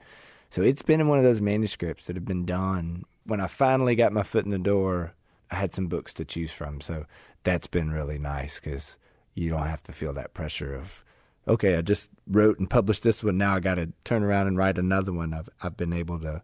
So 0.51 0.63
it's 0.63 0.83
been 0.83 1.01
in 1.01 1.09
one 1.09 1.19
of 1.19 1.25
those 1.25 1.41
manuscripts 1.41 2.07
that 2.07 2.17
have 2.17 2.25
been 2.25 2.45
done. 2.45 3.05
When 3.27 3.41
I 3.41 3.47
finally 3.47 3.95
got 3.95 4.13
my 4.13 4.23
foot 4.23 4.45
in 4.45 4.51
the 4.51 4.59
door, 4.59 5.13
I 5.51 5.57
had 5.57 5.75
some 5.75 5.87
books 5.87 6.13
to 6.15 6.25
choose 6.25 6.51
from. 6.51 6.81
So 6.81 7.07
that's 7.45 7.67
been 7.67 7.91
really 7.91 8.19
nice 8.19 8.61
because 8.61 8.99
you 9.35 9.51
don't 9.51 9.67
have 9.67 9.83
to 9.85 9.93
feel 9.93 10.13
that 10.15 10.35
pressure 10.35 10.75
of, 10.75 11.05
okay, 11.47 11.77
I 11.77 11.83
just 11.83 12.09
wrote 12.27 12.59
and 12.59 12.69
published 12.69 13.03
this 13.03 13.23
one. 13.23 13.39
Now 13.39 13.55
I 13.55 13.61
got 13.61 13.77
to 13.77 13.93
turn 14.05 14.23
around 14.23 14.49
and 14.49 14.57
write 14.57 14.79
another 14.79 15.13
one. 15.13 15.35
I've 15.35 15.49
I've 15.63 15.77
been 15.77 15.93
able 15.93 16.19
to 16.21 16.43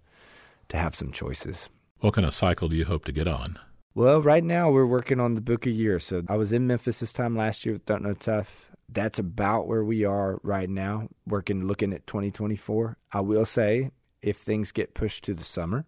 to 0.69 0.77
have 0.77 0.95
some 0.95 1.13
choices. 1.13 1.69
What 2.01 2.15
kind 2.15 2.27
of 2.27 2.35
cycle 2.35 2.69
do 2.69 2.77
you 2.77 2.85
hope 2.85 3.05
to 3.07 3.13
get 3.13 3.29
on? 3.29 3.59
Well, 3.95 4.23
right 4.23 4.43
now 4.43 4.71
we're 4.71 4.87
working 4.87 5.21
on 5.21 5.35
the 5.35 5.41
book 5.41 5.67
a 5.67 5.71
year. 5.71 6.01
So 6.01 6.23
I 6.29 6.37
was 6.37 6.53
in 6.53 6.67
Memphis 6.67 7.01
this 7.01 7.13
time 7.13 7.37
last 7.37 7.67
year 7.67 7.75
with 7.75 7.85
Don't 7.85 8.03
Know 8.03 8.15
Tough. 8.15 8.71
That's 8.89 9.19
about 9.19 9.69
where 9.69 9.85
we 9.85 10.05
are 10.05 10.41
right 10.43 10.69
now, 10.69 11.09
working, 11.27 11.67
looking 11.67 11.93
at 11.93 12.07
2024. 12.07 12.97
I 13.13 13.21
will 13.21 13.45
say, 13.45 13.91
if 14.23 14.39
things 14.39 14.73
get 14.73 14.95
pushed 14.95 15.25
to 15.25 15.35
the 15.35 15.45
summer, 15.45 15.85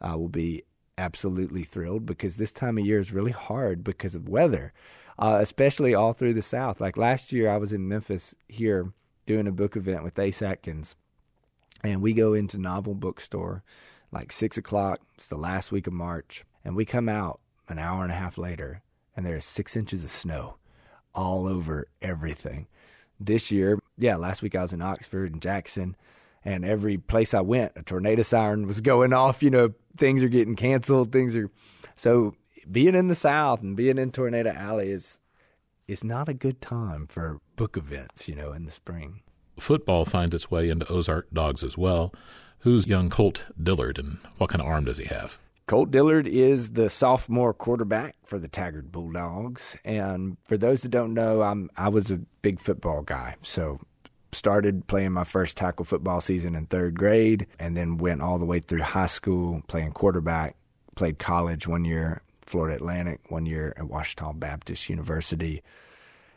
I 0.00 0.14
will 0.16 0.28
be 0.28 0.64
absolutely 0.98 1.64
thrilled 1.64 2.06
because 2.06 2.36
this 2.36 2.52
time 2.52 2.78
of 2.78 2.86
year 2.86 2.98
is 2.98 3.12
really 3.12 3.32
hard 3.32 3.84
because 3.84 4.14
of 4.14 4.28
weather, 4.28 4.72
uh, 5.18 5.38
especially 5.40 5.94
all 5.94 6.12
through 6.12 6.34
the 6.34 6.42
South. 6.42 6.80
Like 6.80 6.96
last 6.96 7.32
year, 7.32 7.50
I 7.50 7.56
was 7.56 7.72
in 7.72 7.88
Memphis 7.88 8.34
here 8.48 8.92
doing 9.26 9.46
a 9.46 9.52
book 9.52 9.76
event 9.76 10.04
with 10.04 10.18
Ace 10.18 10.42
Atkins, 10.42 10.94
and 11.82 12.00
we 12.00 12.12
go 12.12 12.34
into 12.34 12.58
Novel 12.58 12.94
Bookstore 12.94 13.62
like 14.12 14.32
six 14.32 14.56
o'clock. 14.56 15.00
It's 15.16 15.28
the 15.28 15.36
last 15.36 15.72
week 15.72 15.86
of 15.86 15.92
March, 15.92 16.44
and 16.64 16.76
we 16.76 16.84
come 16.84 17.08
out 17.08 17.40
an 17.68 17.78
hour 17.78 18.02
and 18.02 18.12
a 18.12 18.16
half 18.16 18.38
later, 18.38 18.82
and 19.16 19.26
there's 19.26 19.44
six 19.44 19.76
inches 19.76 20.04
of 20.04 20.10
snow 20.10 20.56
all 21.14 21.46
over 21.46 21.88
everything. 22.02 22.66
This 23.18 23.50
year, 23.50 23.78
yeah, 23.96 24.16
last 24.16 24.42
week 24.42 24.54
I 24.54 24.62
was 24.62 24.72
in 24.72 24.82
Oxford 24.82 25.32
and 25.32 25.42
Jackson, 25.42 25.96
and 26.46 26.64
every 26.64 26.96
place 26.96 27.34
I 27.34 27.40
went, 27.40 27.72
a 27.76 27.82
tornado 27.82 28.22
siren 28.22 28.66
was 28.66 28.80
going 28.80 29.12
off. 29.12 29.42
You 29.42 29.50
know, 29.50 29.74
things 29.96 30.22
are 30.22 30.28
getting 30.28 30.54
canceled. 30.56 31.12
Things 31.12 31.34
are 31.34 31.50
so 31.96 32.34
being 32.70 32.94
in 32.94 33.08
the 33.08 33.14
South 33.14 33.62
and 33.62 33.76
being 33.76 33.98
in 33.98 34.12
Tornado 34.12 34.50
Alley 34.50 34.90
is 34.90 35.18
is 35.88 36.02
not 36.02 36.28
a 36.28 36.34
good 36.34 36.60
time 36.60 37.06
for 37.06 37.40
book 37.56 37.76
events. 37.76 38.28
You 38.28 38.36
know, 38.36 38.52
in 38.52 38.64
the 38.64 38.70
spring. 38.70 39.22
Football 39.58 40.04
finds 40.04 40.34
its 40.34 40.50
way 40.50 40.68
into 40.68 40.90
Ozark 40.90 41.30
Dogs 41.32 41.64
as 41.64 41.78
well, 41.78 42.12
Who's 42.60 42.86
young 42.86 43.10
Colt 43.10 43.46
Dillard, 43.62 43.98
and 43.98 44.18
what 44.38 44.50
kind 44.50 44.60
of 44.60 44.68
arm 44.68 44.84
does 44.84 44.98
he 44.98 45.04
have? 45.06 45.38
Colt 45.66 45.90
Dillard 45.90 46.28
is 46.28 46.70
the 46.70 46.88
sophomore 46.88 47.52
quarterback 47.52 48.14
for 48.24 48.38
the 48.38 48.48
Taggart 48.48 48.92
Bulldogs. 48.92 49.76
And 49.84 50.36
for 50.44 50.56
those 50.56 50.82
that 50.82 50.90
don't 50.90 51.14
know, 51.14 51.42
I'm 51.42 51.70
I 51.76 51.88
was 51.88 52.10
a 52.10 52.18
big 52.42 52.60
football 52.60 53.02
guy. 53.02 53.36
So 53.42 53.80
started 54.32 54.86
playing 54.86 55.12
my 55.12 55.24
first 55.24 55.56
tackle 55.56 55.84
football 55.84 56.20
season 56.20 56.54
in 56.54 56.66
third 56.66 56.98
grade 56.98 57.46
and 57.58 57.76
then 57.76 57.98
went 57.98 58.22
all 58.22 58.38
the 58.38 58.44
way 58.44 58.60
through 58.60 58.82
high 58.82 59.06
school 59.06 59.62
playing 59.68 59.92
quarterback, 59.92 60.56
played 60.94 61.18
college 61.18 61.66
one 61.66 61.84
year, 61.84 62.22
Florida 62.42 62.76
Atlantic, 62.76 63.20
one 63.30 63.46
year 63.46 63.74
at 63.76 63.84
Ouachita 63.84 64.32
Baptist 64.34 64.88
University, 64.88 65.62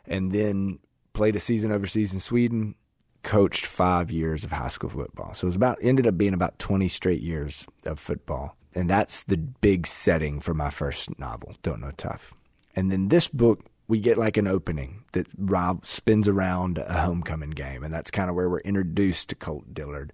and 0.06 0.32
then 0.32 0.78
played 1.12 1.36
a 1.36 1.40
season 1.40 1.72
overseas 1.72 2.12
in 2.12 2.20
Sweden, 2.20 2.74
coached 3.22 3.66
five 3.66 4.10
years 4.10 4.44
of 4.44 4.52
high 4.52 4.68
school 4.68 4.90
football. 4.90 5.34
So 5.34 5.44
it 5.44 5.48
was 5.48 5.56
about 5.56 5.78
ended 5.82 6.06
up 6.06 6.16
being 6.16 6.34
about 6.34 6.58
twenty 6.58 6.88
straight 6.88 7.20
years 7.20 7.66
of 7.84 7.98
football 7.98 8.56
and 8.74 8.88
that's 8.88 9.24
the 9.24 9.36
big 9.36 9.86
setting 9.86 10.40
for 10.40 10.54
my 10.54 10.70
first 10.70 11.18
novel, 11.18 11.56
Don't 11.62 11.80
Know 11.80 11.92
Tough. 11.96 12.32
And 12.76 12.90
then 12.90 13.08
this 13.08 13.28
book, 13.28 13.64
we 13.90 14.00
get 14.00 14.16
like 14.16 14.36
an 14.36 14.46
opening 14.46 15.04
that 15.12 15.26
Rob 15.36 15.86
spins 15.86 16.28
around 16.28 16.78
a 16.78 17.02
homecoming 17.02 17.50
game, 17.50 17.82
and 17.82 17.92
that's 17.92 18.10
kind 18.10 18.30
of 18.30 18.36
where 18.36 18.48
we're 18.48 18.60
introduced 18.60 19.28
to 19.28 19.34
Colt 19.34 19.74
Dillard. 19.74 20.12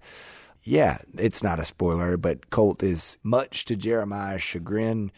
Yeah, 0.63 0.97
it's 1.17 1.41
not 1.41 1.59
a 1.59 1.65
spoiler, 1.65 2.17
but 2.17 2.49
Colt 2.49 2.83
is 2.83 3.17
much 3.23 3.65
to 3.65 3.75
Jeremiah's 3.75 4.41
chagrin 4.41 5.11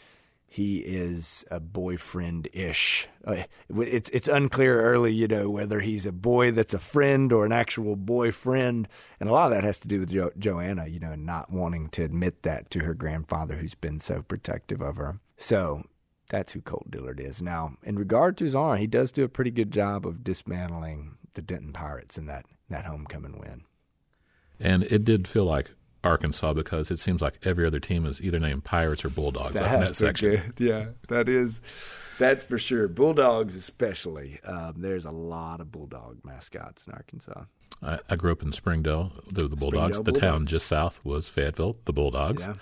he 0.52 0.80
is 0.80 1.46
a 1.52 1.60
boyfriend 1.60 2.50
ish. 2.54 3.08
Uh, 3.24 3.44
it's 3.70 4.10
it's 4.10 4.28
unclear 4.28 4.82
early, 4.82 5.14
you 5.14 5.28
know, 5.28 5.48
whether 5.48 5.80
he's 5.80 6.08
a 6.08 6.12
boy 6.12 6.52
that's 6.52 6.74
a 6.74 6.80
friend 6.80 7.32
or 7.32 7.46
an 7.46 7.52
actual 7.52 7.96
boyfriend, 7.96 8.88
and 9.20 9.30
a 9.30 9.32
lot 9.32 9.52
of 9.52 9.52
that 9.52 9.64
has 9.64 9.78
to 9.78 9.88
do 9.88 10.00
with 10.00 10.12
jo- 10.12 10.32
Joanna, 10.40 10.88
you 10.88 11.00
know, 11.00 11.14
not 11.14 11.52
wanting 11.52 11.90
to 11.90 12.04
admit 12.04 12.42
that 12.42 12.72
to 12.72 12.80
her 12.80 12.96
grandfather, 12.96 13.58
who's 13.58 13.76
been 13.76 14.00
so 14.00 14.24
protective 14.24 14.82
of 14.82 14.98
her. 14.98 15.20
So 15.38 15.84
that's 16.30 16.54
who 16.54 16.62
Colt 16.62 16.90
Dillard 16.90 17.20
is. 17.20 17.42
Now, 17.42 17.74
in 17.84 17.98
regard 17.98 18.38
to 18.38 18.46
his 18.46 18.56
arm, 18.56 18.78
he 18.78 18.88
does 18.88 19.12
do 19.12 19.24
a 19.24 19.30
pretty 19.30 19.52
good 19.52 19.72
job 19.72 20.06
of 20.06 20.24
dismantling 20.24 21.18
the 21.34 21.42
Denton 21.42 21.74
Pirates 21.74 22.18
in 22.18 22.28
that 22.28 22.46
that 22.70 22.86
homecoming 22.86 23.38
win. 23.40 23.64
And 24.60 24.84
it 24.84 25.04
did 25.04 25.28
feel 25.28 25.46
like 25.46 25.72
Arkansas 26.04 26.54
because 26.54 26.92
it 26.92 27.00
seems 27.00 27.22
like 27.22 27.40
every 27.44 27.66
other 27.66 27.80
team 27.80 28.06
is 28.06 28.22
either 28.22 28.40
named 28.40 28.64
Pirates 28.64 29.04
or 29.04 29.10
Bulldogs 29.10 29.54
that's 29.54 29.74
in 29.74 29.80
that 29.82 29.96
section. 29.96 30.30
Good. 30.30 30.54
Yeah, 30.60 30.86
that 31.08 31.28
is 31.28 31.62
that's 32.20 32.46
for 32.46 32.60
sure. 32.60 32.88
Bulldogs, 32.88 33.56
especially. 33.56 34.40
Um, 34.44 34.76
there's 34.78 35.06
a 35.06 35.12
lot 35.12 35.62
of 35.62 35.72
Bulldog 35.72 36.20
mascots 36.24 36.86
in 36.86 36.94
Arkansas. 36.94 37.44
I, 37.82 38.00
I 38.10 38.16
grew 38.16 38.32
up 38.32 38.44
in 38.44 38.52
Springdale. 38.52 39.14
The, 39.32 39.48
the 39.48 39.56
Bulldogs. 39.56 39.98
Springdale 39.98 40.14
the 40.14 40.20
town 40.20 40.46
just 40.46 40.68
south 40.68 41.00
was 41.04 41.30
Fayetteville. 41.30 41.78
The 41.86 41.94
Bulldogs. 41.94 42.44
Yeah. 42.44 42.54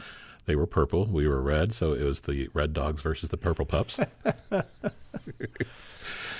They 0.48 0.56
were 0.56 0.66
purple. 0.66 1.06
We 1.06 1.28
were 1.28 1.42
red. 1.42 1.74
So 1.74 1.94
it 1.94 2.04
was 2.04 2.22
the 2.22 2.50
Red 2.54 2.74
Dogs 2.74 3.02
versus 3.02 3.30
the 3.30 3.38
Purple 3.38 3.66
Pups. 3.66 4.00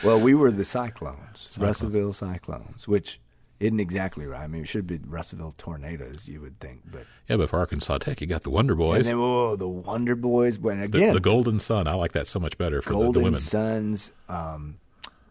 well, 0.04 0.20
we 0.20 0.34
were 0.34 0.50
the 0.50 0.64
Cyclones, 0.64 1.48
Cyclones. 1.50 1.58
Russellville 1.60 2.14
Cyclones, 2.14 2.88
which 2.88 3.20
isn't 3.60 3.82
exactly 3.82 4.26
right. 4.26 4.44
I 4.44 4.48
mean, 4.48 4.64
it 4.64 4.68
should 4.68 4.88
be 4.88 4.98
Russellville 5.06 5.56
Tornadoes, 5.58 6.26
you 6.26 6.40
would 6.40 6.58
think, 6.62 6.84
but 6.90 7.06
yeah. 7.28 7.36
But 7.36 7.50
for 7.50 7.60
Arkansas 7.60 7.98
Tech, 7.98 8.22
you 8.22 8.28
got 8.28 8.44
the 8.44 8.50
Wonder 8.50 8.76
Boys. 8.76 9.08
And 9.08 9.20
then, 9.20 9.26
oh, 9.26 9.58
the 9.58 9.68
Wonder 9.68 10.16
Boys. 10.16 10.58
When 10.58 10.82
again, 10.82 11.10
the, 11.10 11.16
the 11.16 11.20
Golden 11.20 11.60
Sun. 11.60 11.88
I 11.88 11.94
like 11.96 12.14
that 12.14 12.28
so 12.28 12.40
much 12.40 12.58
better 12.58 12.82
for 12.82 12.92
Golden 12.92 13.12
the, 13.12 13.20
the 13.20 13.24
women. 13.26 13.40
Suns, 13.42 14.12
um, 14.30 14.78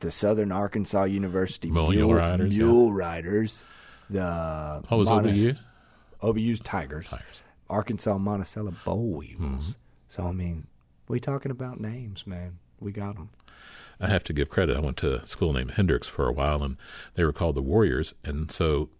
the 0.00 0.10
Southern 0.10 0.52
Arkansas 0.52 1.04
University 1.04 1.70
Mule, 1.70 1.88
Mule 1.92 2.12
Riders, 2.14 2.58
Mule 2.58 2.88
yeah. 2.88 3.06
Riders. 3.06 3.64
The 4.10 4.82
what 4.88 4.98
was 4.98 5.08
Montez, 5.08 5.32
OBU? 5.32 5.58
OBU's 6.22 6.60
Tigers. 6.60 7.08
Tigers. 7.08 7.40
Arkansas 7.68 8.18
Monticello 8.18 8.74
Boll 8.84 9.10
Weevils. 9.10 9.40
Mm-hmm. 9.40 9.70
So 10.08 10.26
I 10.26 10.32
mean, 10.32 10.66
we 11.08 11.20
talking 11.20 11.50
about 11.50 11.80
names, 11.80 12.26
man. 12.26 12.58
We 12.80 12.92
got 12.92 13.16
them. 13.16 13.30
I 14.00 14.08
have 14.08 14.24
to 14.24 14.32
give 14.32 14.50
credit. 14.50 14.76
I 14.76 14.80
went 14.80 14.98
to 14.98 15.22
a 15.22 15.26
school 15.26 15.52
named 15.52 15.72
Hendrix 15.72 16.06
for 16.06 16.28
a 16.28 16.32
while, 16.32 16.62
and 16.62 16.76
they 17.14 17.24
were 17.24 17.32
called 17.32 17.54
the 17.54 17.62
Warriors, 17.62 18.12
and 18.24 18.50
so 18.50 18.90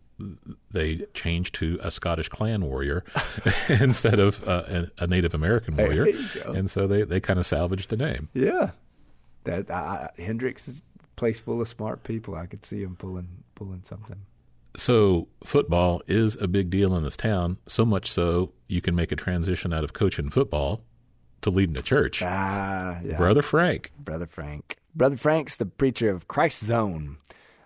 they 0.71 1.03
changed 1.13 1.55
to 1.57 1.79
a 1.83 1.91
Scottish 1.91 2.29
clan 2.29 2.65
warrior 2.65 3.05
instead 3.69 4.19
of 4.19 4.47
uh, 4.49 4.87
a, 4.99 5.07
Native 5.07 5.35
American 5.35 5.77
warrior, 5.77 6.07
and 6.47 6.71
so 6.71 6.87
they 6.87 7.03
they 7.03 7.21
kind 7.21 7.39
of 7.39 7.47
salvaged 7.47 7.91
the 7.91 7.97
name. 7.97 8.29
Yeah, 8.33 8.71
that 9.45 10.15
Hendrix 10.19 10.69
is 10.69 10.77
a 10.77 11.07
place 11.17 11.41
full 11.41 11.61
of 11.61 11.69
smart 11.69 12.03
people. 12.05 12.35
I 12.35 12.47
could 12.47 12.65
see 12.65 12.83
him 12.83 12.97
pulling 12.97 13.29
pulling 13.55 13.83
something. 13.85 14.23
So 14.77 15.29
football 15.43 16.03
is 16.07 16.37
a 16.41 16.47
big 16.47 16.71
deal 16.71 16.95
in 16.97 17.03
this 17.03 17.17
town. 17.17 17.59
So 17.67 17.85
much 17.85 18.11
so 18.11 18.53
you 18.69 18.81
can 18.81 18.95
make 18.95 19.13
a 19.13 19.17
transition 19.17 19.73
out 19.73 19.85
of 19.85 19.93
coaching 19.93 20.31
football 20.31 20.83
to 21.43 21.51
leading 21.51 21.77
a 21.77 21.83
church. 21.83 22.23
Ah, 22.23 22.99
yeah. 23.05 23.17
Brother 23.17 23.43
Frank. 23.43 23.93
Brother 23.99 24.27
Frank. 24.27 24.79
Brother 24.95 25.17
Frank's 25.17 25.57
the 25.57 25.67
preacher 25.67 26.11
of 26.11 26.27
Christ 26.29 26.65
Zone. 26.65 27.19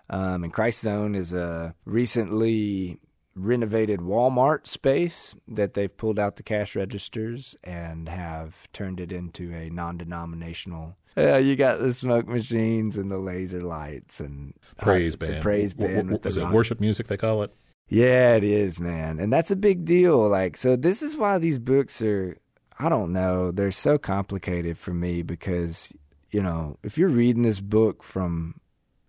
Um, 0.09 0.43
and 0.43 0.51
Christ 0.53 0.81
Zone 0.81 1.15
is 1.15 1.31
a 1.31 1.73
recently 1.85 2.99
renovated 3.33 4.01
Walmart 4.01 4.67
space 4.67 5.33
that 5.47 5.73
they've 5.73 5.95
pulled 5.95 6.19
out 6.19 6.35
the 6.35 6.43
cash 6.43 6.75
registers 6.75 7.55
and 7.63 8.09
have 8.09 8.53
turned 8.73 8.99
it 8.99 9.11
into 9.13 9.53
a 9.53 9.69
non-denominational. 9.69 10.97
Yeah, 11.15 11.37
you 11.37 11.55
got 11.55 11.79
the 11.79 11.93
smoke 11.93 12.27
machines 12.27 12.97
and 12.97 13.09
the 13.09 13.17
laser 13.17 13.61
lights 13.61 14.19
and 14.19 14.53
praise 14.81 15.15
band. 15.15 15.41
praise 15.41 15.73
band. 15.73 15.95
W- 16.09 16.17
w- 16.17 16.27
is 16.27 16.37
it 16.37 16.49
worship 16.49 16.79
music 16.81 17.07
they 17.07 17.17
call 17.17 17.43
it? 17.43 17.53
Yeah, 17.87 18.35
it 18.35 18.43
is, 18.43 18.79
man, 18.79 19.19
and 19.19 19.31
that's 19.33 19.51
a 19.51 19.55
big 19.55 19.83
deal. 19.83 20.27
Like, 20.29 20.55
so 20.55 20.75
this 20.75 21.01
is 21.01 21.17
why 21.17 21.37
these 21.37 21.59
books 21.59 22.01
are. 22.01 22.37
I 22.79 22.89
don't 22.89 23.13
know. 23.13 23.51
They're 23.51 23.71
so 23.71 23.99
complicated 23.99 24.77
for 24.77 24.91
me 24.91 25.21
because 25.21 25.93
you 26.31 26.41
know, 26.41 26.77
if 26.83 26.97
you're 26.97 27.09
reading 27.09 27.43
this 27.43 27.59
book 27.59 28.03
from 28.03 28.55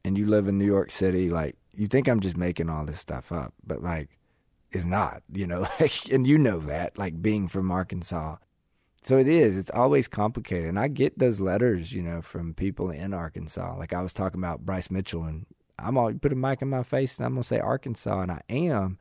and 0.04 0.18
you 0.18 0.26
live 0.26 0.48
in 0.48 0.58
New 0.58 0.66
York 0.66 0.90
City, 0.90 1.30
like 1.30 1.56
you 1.74 1.86
think 1.86 2.08
I'm 2.08 2.20
just 2.20 2.36
making 2.36 2.68
all 2.68 2.84
this 2.84 2.98
stuff 2.98 3.32
up, 3.32 3.54
but 3.64 3.82
like 3.82 4.18
it's 4.72 4.84
not, 4.84 5.22
you 5.32 5.46
know, 5.46 5.60
like 5.80 6.10
and 6.10 6.26
you 6.26 6.36
know 6.36 6.58
that, 6.60 6.98
like 6.98 7.22
being 7.22 7.48
from 7.48 7.70
Arkansas. 7.70 8.36
So 9.04 9.18
it 9.18 9.26
is, 9.26 9.56
it's 9.56 9.70
always 9.70 10.06
complicated. 10.06 10.68
And 10.68 10.78
I 10.78 10.86
get 10.88 11.18
those 11.18 11.40
letters, 11.40 11.92
you 11.92 12.02
know, 12.02 12.22
from 12.22 12.54
people 12.54 12.90
in 12.90 13.12
Arkansas. 13.14 13.76
Like 13.76 13.92
I 13.92 14.02
was 14.02 14.12
talking 14.12 14.40
about 14.40 14.64
Bryce 14.64 14.90
Mitchell 14.90 15.24
and 15.24 15.46
I'm 15.82 15.98
all 15.98 16.12
put 16.14 16.32
a 16.32 16.36
mic 16.36 16.62
in 16.62 16.68
my 16.68 16.82
face 16.82 17.16
and 17.16 17.26
I'm 17.26 17.34
gonna 17.34 17.44
say 17.44 17.58
Arkansas 17.58 18.20
and 18.20 18.32
I 18.32 18.42
am. 18.48 18.98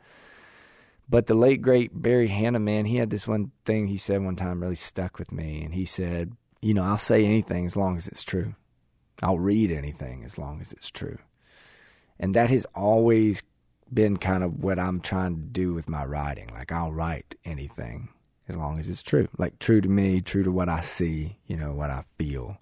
But 1.09 1.27
the 1.27 1.35
late 1.35 1.61
great 1.61 2.01
Barry 2.01 2.27
Hannah, 2.27 2.59
man, 2.59 2.85
he 2.85 2.95
had 2.95 3.09
this 3.09 3.27
one 3.27 3.51
thing 3.65 3.87
he 3.87 3.97
said 3.97 4.23
one 4.23 4.35
time 4.35 4.61
really 4.61 4.75
stuck 4.75 5.19
with 5.19 5.31
me 5.31 5.63
and 5.63 5.73
he 5.73 5.85
said, 5.85 6.31
you 6.61 6.73
know, 6.73 6.83
I'll 6.83 6.97
say 6.97 7.25
anything 7.25 7.65
as 7.65 7.75
long 7.75 7.97
as 7.97 8.07
it's 8.07 8.23
true. 8.23 8.55
I'll 9.21 9.39
read 9.39 9.71
anything 9.71 10.23
as 10.23 10.37
long 10.37 10.61
as 10.61 10.71
it's 10.71 10.89
true. 10.89 11.17
And 12.19 12.33
that 12.33 12.49
has 12.49 12.65
always 12.75 13.43
been 13.93 14.17
kind 14.17 14.43
of 14.43 14.63
what 14.63 14.79
I'm 14.79 15.01
trying 15.01 15.35
to 15.35 15.41
do 15.41 15.73
with 15.73 15.89
my 15.89 16.05
writing. 16.05 16.49
Like, 16.53 16.71
I'll 16.71 16.91
write 16.91 17.35
anything 17.43 18.09
as 18.47 18.55
long 18.55 18.79
as 18.79 18.87
it's 18.87 19.03
true. 19.03 19.27
Like, 19.37 19.59
true 19.59 19.81
to 19.81 19.89
me, 19.89 20.21
true 20.21 20.43
to 20.43 20.51
what 20.51 20.69
I 20.69 20.81
see, 20.81 21.37
you 21.45 21.57
know, 21.57 21.73
what 21.73 21.89
I 21.89 22.05
feel. 22.17 22.57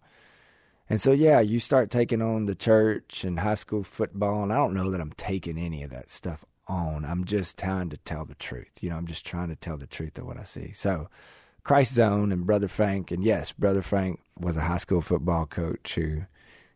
And 0.89 0.99
so, 0.99 1.11
yeah, 1.11 1.39
you 1.39 1.59
start 1.59 1.91
taking 1.91 2.21
on 2.21 2.45
the 2.45 2.55
church 2.55 3.23
and 3.23 3.39
high 3.39 3.53
school 3.55 3.83
football, 3.83 4.41
and 4.43 4.51
I 4.51 4.57
don't 4.57 4.73
know 4.73 4.89
that 4.89 4.99
I'm 5.01 5.13
taking 5.13 5.57
any 5.57 5.83
of 5.83 5.91
that 5.91 6.09
stuff 6.09 6.43
on. 6.67 7.05
I'm 7.05 7.25
just 7.25 7.59
trying 7.59 7.89
to 7.89 7.97
tell 7.97 8.25
the 8.25 8.35
truth. 8.35 8.71
You 8.81 8.89
know, 8.89 8.95
I'm 8.95 9.07
just 9.07 9.25
trying 9.25 9.49
to 9.49 9.55
tell 9.55 9.77
the 9.77 9.87
truth 9.87 10.17
of 10.17 10.25
what 10.25 10.39
I 10.39 10.43
see. 10.43 10.71
So, 10.71 11.07
Christ 11.63 11.93
Zone 11.93 12.31
and 12.31 12.47
Brother 12.47 12.67
Frank. 12.67 13.11
And 13.11 13.23
yes, 13.23 13.51
Brother 13.51 13.81
Frank 13.81 14.19
was 14.39 14.57
a 14.57 14.61
high 14.61 14.77
school 14.77 15.01
football 15.01 15.45
coach 15.45 15.95
who 15.95 16.23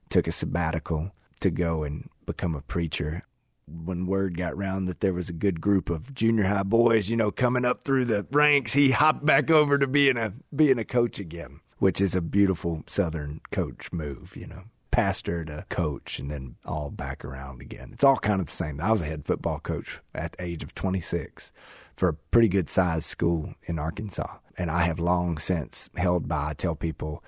took 0.10 0.28
a 0.28 0.32
sabbatical 0.32 1.12
to 1.40 1.50
go 1.50 1.84
and 1.84 2.10
become 2.26 2.56
a 2.56 2.62
preacher. 2.62 3.24
When 3.68 4.06
word 4.06 4.38
got 4.38 4.58
round 4.58 4.88
that 4.88 5.00
there 5.00 5.14
was 5.14 5.30
a 5.30 5.34
good 5.34 5.62
group 5.62 5.90
of 5.90 6.14
junior 6.14 6.44
high 6.44 6.64
boys, 6.64 7.10
you 7.10 7.18
know, 7.18 7.32
coming 7.32 7.66
up 7.66 7.84
through 7.84 8.06
the 8.06 8.28
ranks, 8.32 8.74
he 8.74 8.92
hopped 8.92 9.26
back 9.26 9.50
over 9.50 9.78
to 9.78 9.88
being 9.88 10.18
a 10.18 10.34
being 10.56 10.78
a 10.78 10.86
coach 10.86 11.18
again, 11.18 11.62
which 11.84 12.00
is 12.00 12.16
a 12.16 12.22
beautiful 12.22 12.82
Southern 12.88 13.42
coach 13.52 13.92
move, 13.92 14.38
you 14.38 14.48
know 14.48 14.64
pastor 14.90 15.44
to 15.44 15.66
coach 15.70 16.20
and 16.20 16.30
then 16.30 16.56
all 16.66 16.92
back 16.92 17.26
around 17.26 17.62
again. 17.62 17.90
It's 17.92 18.04
all 18.04 18.16
kind 18.16 18.40
of 18.40 18.46
the 18.46 18.54
same. 18.54 18.80
I 18.80 18.92
was 18.92 19.02
a 19.02 19.06
head 19.06 19.26
football 19.26 19.60
coach 19.60 20.00
at 20.14 20.34
the 20.34 20.44
age 20.44 20.62
of 20.62 20.76
26 20.76 21.52
for 21.98 22.10
a 22.10 22.14
pretty 22.14 22.48
good 22.48 22.70
sized 22.70 23.08
school 23.08 23.56
in 23.64 23.80
Arkansas. 23.80 24.38
And 24.56 24.70
I 24.70 24.84
have 24.84 25.00
long 25.00 25.40
since 25.40 25.90
held 25.96 26.28
by, 26.28 26.50
I 26.50 26.54
tell 26.54 26.76
people, 26.76 27.24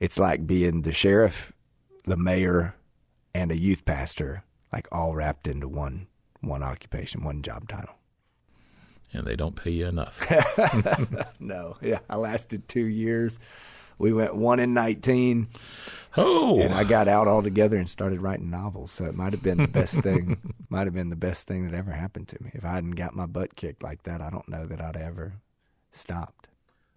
it's 0.00 0.18
like 0.18 0.48
being 0.48 0.82
the 0.82 0.92
sheriff, 0.92 1.52
the 2.04 2.16
mayor, 2.16 2.74
and 3.32 3.52
a 3.52 3.56
youth 3.56 3.84
pastor, 3.84 4.42
like 4.72 4.88
all 4.90 5.14
wrapped 5.14 5.46
into 5.46 5.68
one 5.68 6.08
one 6.40 6.64
occupation, 6.64 7.22
one 7.22 7.40
job 7.40 7.68
title. 7.68 7.94
And 9.14 9.26
they 9.26 9.36
don't 9.36 9.54
pay 9.54 9.70
you 9.70 9.86
enough. 9.86 10.26
no, 11.40 11.76
yeah, 11.80 12.00
I 12.10 12.16
lasted 12.16 12.68
two 12.68 12.84
years. 12.84 13.38
We 13.96 14.12
went 14.12 14.34
one 14.34 14.58
in 14.58 14.74
nineteen. 14.74 15.48
Oh, 16.16 16.60
and 16.60 16.74
I 16.74 16.84
got 16.84 17.08
out 17.08 17.28
altogether 17.28 17.76
and 17.76 17.88
started 17.88 18.20
writing 18.20 18.50
novels. 18.50 18.90
So 18.90 19.04
it 19.04 19.14
might 19.14 19.32
have 19.32 19.42
been 19.42 19.58
the 19.58 19.68
best 19.68 20.00
thing. 20.00 20.54
might 20.68 20.86
have 20.86 20.94
been 20.94 21.10
the 21.10 21.16
best 21.16 21.46
thing 21.46 21.66
that 21.66 21.76
ever 21.76 21.92
happened 21.92 22.28
to 22.28 22.42
me. 22.42 22.50
If 22.54 22.64
I 22.64 22.72
hadn't 22.72 22.92
got 22.92 23.14
my 23.14 23.26
butt 23.26 23.54
kicked 23.54 23.82
like 23.82 24.02
that, 24.02 24.20
I 24.20 24.30
don't 24.30 24.48
know 24.48 24.66
that 24.66 24.80
I'd 24.80 24.96
ever 24.96 25.34
stopped. 25.92 26.48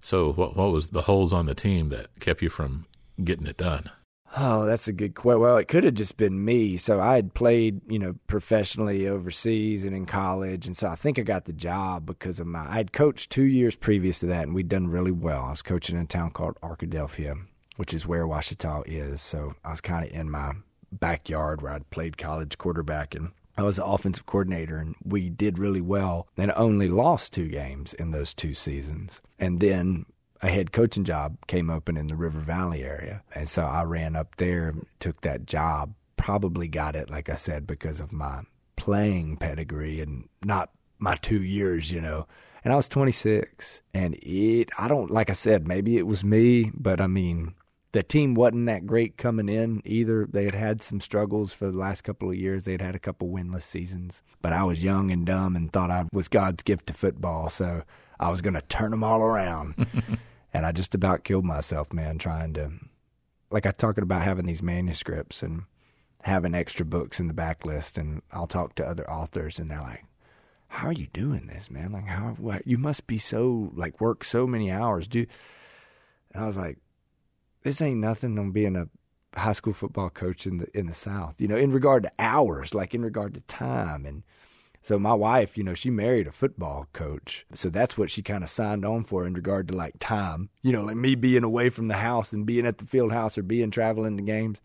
So 0.01 0.33
what 0.33 0.55
what 0.55 0.71
was 0.71 0.89
the 0.89 1.03
holes 1.03 1.33
on 1.33 1.45
the 1.45 1.55
team 1.55 1.89
that 1.89 2.19
kept 2.19 2.41
you 2.41 2.49
from 2.49 2.85
getting 3.23 3.45
it 3.47 3.57
done? 3.57 3.91
Oh, 4.35 4.65
that's 4.65 4.87
a 4.87 4.93
good 4.93 5.15
question. 5.15 5.39
Well, 5.39 5.57
it 5.57 5.67
could 5.67 5.83
have 5.83 5.93
just 5.93 6.17
been 6.17 6.43
me. 6.43 6.77
So 6.77 6.99
I 6.99 7.15
had 7.15 7.33
played, 7.33 7.81
you 7.89 7.97
know, 7.97 8.15
professionally 8.27 9.07
overseas 9.07 9.85
and 9.85 9.95
in 9.95 10.05
college, 10.05 10.67
and 10.67 10.75
so 10.75 10.89
I 10.89 10.95
think 10.95 11.17
I 11.17 11.23
got 11.23 11.45
the 11.45 11.53
job 11.53 12.05
because 12.05 12.39
of 12.39 12.47
my. 12.47 12.67
I 12.67 12.73
had 12.73 12.93
coached 12.93 13.29
two 13.29 13.45
years 13.45 13.75
previous 13.75 14.19
to 14.19 14.25
that, 14.27 14.43
and 14.43 14.53
we'd 14.53 14.69
done 14.69 14.89
really 14.89 15.11
well. 15.11 15.45
I 15.45 15.49
was 15.51 15.61
coaching 15.61 15.95
in 15.95 16.03
a 16.03 16.07
town 16.07 16.31
called 16.31 16.59
Arkadelphia, 16.61 17.37
which 17.77 17.93
is 17.93 18.05
where 18.05 18.27
Ouachita 18.27 18.83
is. 18.85 19.21
So 19.21 19.53
I 19.63 19.71
was 19.71 19.81
kind 19.81 20.05
of 20.05 20.11
in 20.11 20.29
my 20.29 20.53
backyard 20.91 21.61
where 21.61 21.73
I'd 21.73 21.89
played 21.89 22.17
college 22.17 22.57
quarterback, 22.57 23.15
and 23.15 23.31
I 23.57 23.63
was 23.63 23.77
the 23.77 23.85
offensive 23.85 24.25
coordinator, 24.25 24.77
and 24.77 24.95
we 25.03 25.29
did 25.29 25.57
really 25.57 25.81
well. 25.81 26.27
And 26.37 26.51
only 26.55 26.89
lost 26.89 27.33
two 27.33 27.47
games 27.47 27.93
in 27.93 28.11
those 28.11 28.33
two 28.33 28.53
seasons, 28.53 29.21
and 29.39 29.61
then 29.61 30.05
a 30.41 30.49
head 30.49 30.71
coaching 30.71 31.03
job 31.03 31.37
came 31.47 31.69
open 31.69 31.97
in 31.97 32.07
the 32.07 32.15
River 32.15 32.39
Valley 32.39 32.83
area. 32.83 33.23
And 33.33 33.49
so 33.49 33.63
I 33.63 33.83
ran 33.83 34.15
up 34.15 34.35
there, 34.37 34.75
took 34.99 35.21
that 35.21 35.45
job, 35.45 35.93
probably 36.15 36.67
got 36.67 36.95
it, 36.95 37.09
like 37.09 37.29
I 37.29 37.35
said, 37.35 37.65
because 37.65 37.99
of 37.99 38.11
my 38.11 38.41
playing 38.75 39.37
pedigree 39.37 40.01
and 40.01 40.27
not 40.43 40.71
my 40.99 41.15
two 41.15 41.41
years, 41.41 41.91
you 41.91 42.01
know. 42.01 42.27
And 42.63 42.73
I 42.73 42.75
was 42.75 42.87
26. 42.87 43.81
And 43.93 44.15
it, 44.15 44.69
I 44.77 44.87
don't, 44.87 45.11
like 45.11 45.29
I 45.29 45.33
said, 45.33 45.67
maybe 45.67 45.97
it 45.97 46.07
was 46.07 46.23
me, 46.23 46.71
but 46.73 46.99
I 47.01 47.07
mean, 47.07 47.53
the 47.97 48.03
team 48.03 48.35
wasn't 48.35 48.67
that 48.67 48.85
great 48.85 49.17
coming 49.17 49.49
in 49.49 49.81
either. 49.83 50.27
They 50.27 50.45
had 50.45 50.53
had 50.53 50.83
some 50.83 51.01
struggles 51.01 51.51
for 51.51 51.71
the 51.71 51.79
last 51.79 52.03
couple 52.03 52.29
of 52.29 52.35
years. 52.35 52.63
They'd 52.63 52.79
had 52.79 52.93
a 52.93 52.99
couple 52.99 53.27
winless 53.27 53.63
seasons. 53.63 54.21
But 54.39 54.53
I 54.53 54.65
was 54.65 54.83
young 54.83 55.09
and 55.09 55.25
dumb 55.25 55.55
and 55.55 55.73
thought 55.73 55.89
I 55.89 56.05
was 56.13 56.27
God's 56.27 56.61
gift 56.61 56.85
to 56.87 56.93
football. 56.93 57.49
So 57.49 57.81
I 58.19 58.29
was 58.29 58.41
going 58.41 58.53
to 58.53 58.61
turn 58.61 58.91
them 58.91 59.03
all 59.03 59.21
around. 59.21 59.87
and 60.53 60.63
I 60.63 60.71
just 60.71 60.93
about 60.93 61.23
killed 61.23 61.43
myself, 61.43 61.91
man, 61.91 62.19
trying 62.19 62.53
to, 62.53 62.71
like 63.49 63.65
I 63.65 63.71
talking 63.71 64.03
about 64.03 64.21
having 64.21 64.45
these 64.45 64.61
manuscripts 64.61 65.41
and 65.41 65.63
having 66.21 66.53
extra 66.53 66.85
books 66.85 67.19
in 67.19 67.27
the 67.27 67.33
backlist. 67.33 67.97
And 67.97 68.21
I'll 68.31 68.45
talk 68.45 68.75
to 68.75 68.85
other 68.85 69.09
authors 69.09 69.57
and 69.57 69.71
they're 69.71 69.81
like, 69.81 70.05
how 70.67 70.89
are 70.89 70.93
you 70.93 71.07
doing 71.13 71.47
this, 71.47 71.71
man? 71.71 71.93
Like, 71.93 72.05
how, 72.05 72.35
what, 72.37 72.67
you 72.67 72.77
must 72.77 73.07
be 73.07 73.17
so, 73.17 73.71
like, 73.73 73.99
work 73.99 74.23
so 74.23 74.45
many 74.45 74.69
hours. 74.69 75.07
Do, 75.07 75.25
and 76.31 76.43
I 76.43 76.45
was 76.45 76.57
like, 76.57 76.77
this 77.67 77.81
ain't 77.81 77.99
nothing 77.99 78.39
on 78.39 78.51
being 78.51 78.75
a 78.75 78.87
high 79.37 79.51
school 79.51 79.73
football 79.73 80.09
coach 80.09 80.47
in 80.47 80.59
the, 80.59 80.67
in 80.77 80.87
the 80.87 80.93
South, 80.93 81.39
you 81.39 81.47
know, 81.47 81.57
in 81.57 81.71
regard 81.71 82.03
to 82.03 82.11
hours, 82.17 82.73
like 82.73 82.93
in 82.93 83.01
regard 83.01 83.33
to 83.33 83.41
time 83.41 84.05
and, 84.05 84.23
so 84.83 84.97
my 84.97 85.13
wife, 85.13 85.57
you 85.57 85.65
know, 85.65 85.73
she 85.73 85.89
married 85.89 86.27
a 86.27 86.31
football 86.31 86.87
coach. 86.93 87.45
So 87.53 87.69
that's 87.69 87.97
what 87.97 88.09
she 88.09 88.21
kind 88.21 88.41
of 88.41 88.49
signed 88.49 88.85
on 88.85 89.03
for 89.03 89.27
in 89.27 89.33
regard 89.33 89.67
to 89.67 89.75
like 89.75 89.95
time. 89.99 90.49
You 90.61 90.71
know, 90.71 90.83
like 90.83 90.95
me 90.95 91.15
being 91.15 91.43
away 91.43 91.69
from 91.69 91.89
the 91.89 91.95
house 91.95 92.31
and 92.31 92.45
being 92.45 92.65
at 92.65 92.77
the 92.77 92.85
field 92.85 93.11
house 93.11 93.37
or 93.37 93.43
being 93.43 93.69
traveling 93.69 94.15
to 94.15 94.23
games. 94.23 94.61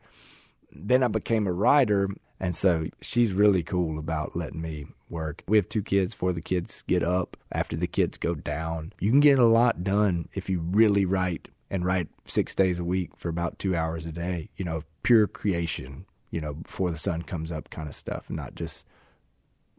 Then 0.70 1.02
I 1.02 1.08
became 1.08 1.48
a 1.48 1.52
writer. 1.52 2.08
And 2.38 2.54
so 2.54 2.86
she's 3.00 3.32
really 3.32 3.64
cool 3.64 3.98
about 3.98 4.36
letting 4.36 4.62
me 4.62 4.86
work. 5.08 5.42
We 5.48 5.56
have 5.56 5.68
two 5.68 5.82
kids, 5.82 6.14
before 6.14 6.32
the 6.32 6.40
kids 6.40 6.84
get 6.86 7.02
up, 7.02 7.36
after 7.50 7.76
the 7.76 7.88
kids 7.88 8.16
go 8.16 8.36
down. 8.36 8.92
You 9.00 9.10
can 9.10 9.18
get 9.18 9.40
a 9.40 9.46
lot 9.46 9.82
done 9.82 10.28
if 10.34 10.48
you 10.48 10.60
really 10.60 11.04
write 11.04 11.48
and 11.72 11.86
write 11.86 12.06
six 12.26 12.54
days 12.54 12.78
a 12.78 12.84
week 12.84 13.10
for 13.16 13.30
about 13.30 13.58
two 13.58 13.74
hours 13.74 14.04
a 14.04 14.12
day, 14.12 14.50
you 14.56 14.64
know, 14.64 14.82
pure 15.02 15.26
creation, 15.26 16.04
you 16.30 16.38
know, 16.38 16.52
before 16.52 16.90
the 16.90 16.98
sun 16.98 17.22
comes 17.22 17.50
up 17.50 17.70
kind 17.70 17.88
of 17.88 17.94
stuff, 17.94 18.28
not 18.28 18.54
just 18.54 18.84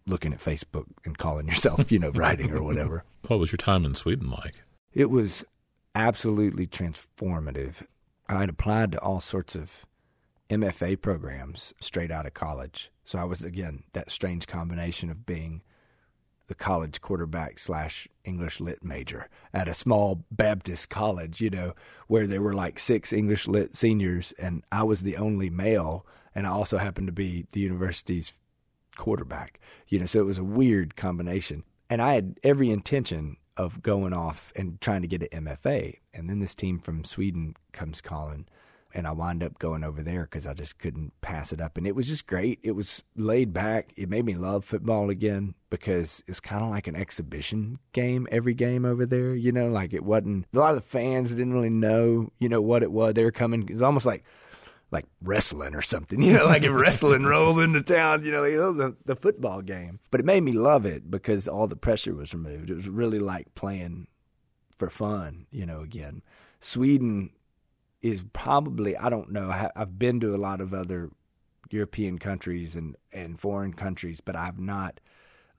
looking 0.08 0.34
at 0.34 0.44
Facebook 0.44 0.88
and 1.06 1.20
calling 1.20 1.48
yourself, 1.48 1.92
you 1.92 2.00
know, 2.00 2.10
writing 2.10 2.52
or 2.52 2.64
whatever. 2.64 3.06
What 3.28 3.40
was 3.40 3.54
your 3.54 3.58
time 3.58 3.86
in 3.86 3.96
Sweden 3.96 4.30
like? 4.30 4.64
It 4.92 5.10
was 5.10 5.46
absolutely 5.96 6.68
transformative. 6.68 7.76
I 8.28 8.42
had 8.42 8.50
applied 8.50 8.92
to 8.92 9.00
all 9.00 9.22
sorts 9.22 9.56
of 9.56 9.86
MFA 10.50 11.00
programs 11.00 11.74
straight 11.80 12.12
out 12.12 12.26
of 12.26 12.34
college. 12.34 12.92
So 13.06 13.18
I 13.20 13.24
was, 13.24 13.42
again, 13.42 13.84
that 13.94 14.12
strange 14.12 14.46
combination 14.46 15.10
of 15.10 15.26
being 15.26 15.62
the 16.48 16.56
college 16.56 17.02
quarterback 17.02 17.58
slash 17.58 18.08
English 18.26 18.60
lit 18.60 18.84
major 18.84 19.30
at 19.54 19.70
a 19.70 19.74
small 19.74 20.24
Baptist 20.32 20.90
college, 20.90 21.42
you 21.42 21.50
know, 21.50 21.74
where 22.08 22.28
there 22.28 22.42
were 22.42 22.54
like 22.54 22.80
six 22.80 23.14
English 23.14 23.48
lit 23.48 23.76
seniors 23.76 24.34
and 24.34 24.64
I 24.72 24.84
was 24.84 25.02
the 25.02 25.18
only 25.18 25.50
male. 25.50 26.06
And 26.36 26.46
I 26.46 26.50
also 26.50 26.78
happened 26.78 27.08
to 27.08 27.14
be 27.14 27.46
the 27.52 27.60
university's 27.60 28.34
quarterback. 28.98 29.60
You 29.88 30.00
know, 30.00 30.06
so 30.06 30.20
it 30.20 30.26
was 30.26 30.38
a 30.38 30.44
weird 30.44 30.96
combination. 30.96 31.64
And 31.90 32.02
I 32.02 32.14
had 32.14 32.40
every 32.44 32.72
intention 32.72 33.38
of 33.56 33.82
going 33.82 34.14
off 34.14 34.52
and 34.56 34.82
trying 34.82 35.04
to 35.04 35.08
get 35.08 35.22
an 35.22 35.46
MFA. 35.46 36.00
And 36.14 36.30
then 36.30 36.40
this 36.40 36.56
team 36.56 36.80
from 36.80 37.04
Sweden 37.04 37.56
comes 37.72 38.02
calling, 38.02 38.48
and 38.94 39.08
I 39.08 39.12
wind 39.12 39.44
up 39.44 39.58
going 39.60 39.84
over 39.84 40.04
there 40.04 40.24
because 40.24 40.46
I 40.46 40.54
just 40.54 40.78
couldn't 40.78 41.14
pass 41.22 41.52
it 41.52 41.60
up. 41.60 41.78
And 41.78 41.88
it 41.88 41.96
was 41.96 42.08
just 42.08 42.28
great. 42.28 42.60
It 42.64 42.74
was 42.74 43.04
laid 43.16 43.54
back. 43.54 43.92
It 43.96 44.10
made 44.10 44.26
me 44.26 44.36
love 44.36 44.64
football 44.64 45.10
again 45.10 45.56
because 45.70 46.24
it's 46.28 46.40
kind 46.40 46.64
of 46.64 46.70
like 46.70 46.88
an 46.88 46.96
exhibition 46.96 47.80
game 47.92 48.28
every 48.32 48.54
game 48.54 48.86
over 48.86 49.06
there. 49.06 49.34
You 49.36 49.52
know, 49.52 49.68
like 49.68 49.94
it 49.94 50.04
wasn't, 50.04 50.46
a 50.54 50.58
lot 50.58 50.76
of 50.76 50.76
the 50.76 50.88
fans 50.88 51.32
didn't 51.32 51.54
really 51.54 51.70
know, 51.72 52.32
you 52.40 52.50
know, 52.50 52.62
what 52.62 52.84
it 52.84 52.92
was. 52.92 53.16
They 53.16 53.24
were 53.24 53.32
coming, 53.32 53.64
it 53.64 53.72
was 53.72 53.82
almost 53.82 54.06
like, 54.06 54.24
like 54.92 55.06
wrestling 55.24 55.74
or 55.74 55.82
something, 55.82 56.22
you 56.24 56.34
know, 56.34 56.46
like 56.46 56.64
if 56.64 56.72
wrestling 56.72 57.24
rolls 57.24 57.60
into 57.62 57.82
town, 57.82 58.24
you 58.24 58.32
know, 58.32 58.44
oh, 58.44 58.74
the, 58.74 58.96
the 59.06 59.16
football 59.16 59.62
game. 59.62 60.00
But 60.12 60.20
it 60.20 60.26
made 60.26 60.44
me 60.44 60.52
love 60.52 60.86
it 60.86 61.10
because 61.10 61.48
all 61.48 61.68
the 61.68 61.76
pressure 61.76 62.14
was 62.14 62.34
removed. 62.34 62.70
It 62.70 62.76
was 62.76 62.88
really 62.88 63.20
like 63.20 63.56
playing 63.56 64.08
for 64.78 64.92
fun, 64.92 65.48
you 65.52 65.66
know, 65.66 65.82
again. 65.82 66.22
Sweden 66.60 67.32
is 68.04 68.22
probably, 68.34 68.96
I 68.98 69.10
don't 69.10 69.32
know, 69.32 69.70
I've 69.76 69.98
been 69.98 70.20
to 70.20 70.36
a 70.36 70.38
lot 70.38 70.62
of 70.62 70.74
other 70.74 71.10
European 71.72 72.20
countries 72.20 72.76
and, 72.76 72.96
and 73.14 73.40
foreign 73.40 73.74
countries, 73.74 74.20
but 74.22 74.36
I've 74.36 74.60
not 74.60 75.00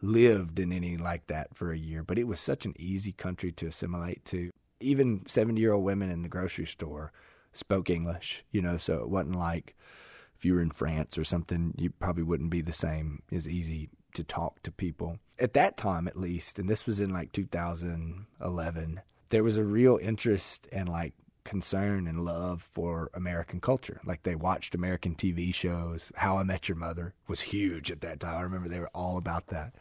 lived 0.02 0.58
in 0.58 0.70
any 0.70 0.98
like 0.98 1.26
that 1.28 1.56
for 1.56 1.72
a 1.72 1.78
year. 1.78 2.04
But 2.04 2.18
it 2.18 2.28
was 2.28 2.38
such 2.38 2.66
an 2.66 2.74
easy 2.78 3.12
country 3.12 3.50
to 3.52 3.66
assimilate 3.66 4.24
to. 4.26 4.50
Even 4.80 5.24
70 5.26 5.58
year 5.58 5.72
old 5.72 5.84
women 5.84 6.10
in 6.10 6.22
the 6.22 6.28
grocery 6.28 6.66
store 6.66 7.10
spoke 7.52 7.88
English, 7.88 8.44
you 8.52 8.60
know, 8.60 8.76
so 8.76 8.96
it 8.98 9.08
wasn't 9.08 9.38
like 9.38 9.74
if 10.36 10.44
you 10.44 10.52
were 10.52 10.60
in 10.60 10.70
France 10.70 11.16
or 11.16 11.24
something, 11.24 11.72
you 11.78 11.90
probably 11.90 12.24
wouldn't 12.24 12.50
be 12.50 12.60
the 12.60 12.72
same 12.72 13.22
as 13.32 13.48
easy 13.48 13.88
to 14.12 14.22
talk 14.22 14.62
to 14.62 14.70
people. 14.70 15.18
At 15.38 15.54
that 15.54 15.78
time, 15.78 16.06
at 16.06 16.18
least, 16.18 16.58
and 16.58 16.68
this 16.68 16.86
was 16.86 17.00
in 17.00 17.10
like 17.10 17.32
2011, 17.32 19.00
there 19.30 19.42
was 19.42 19.56
a 19.56 19.64
real 19.64 19.98
interest 20.02 20.68
and 20.70 20.88
like 20.88 21.14
concern 21.44 22.06
and 22.06 22.24
love 22.24 22.62
for 22.72 23.10
American 23.14 23.60
culture. 23.60 24.00
Like 24.04 24.22
they 24.22 24.34
watched 24.34 24.74
American 24.74 25.14
TV 25.14 25.54
shows. 25.54 26.10
How 26.16 26.38
I 26.38 26.42
Met 26.42 26.68
Your 26.68 26.76
Mother 26.76 27.14
was 27.28 27.42
huge 27.42 27.90
at 27.90 28.00
that 28.00 28.20
time. 28.20 28.36
I 28.36 28.42
remember 28.42 28.68
they 28.68 28.80
were 28.80 28.90
all 28.94 29.16
about 29.16 29.48
that. 29.48 29.74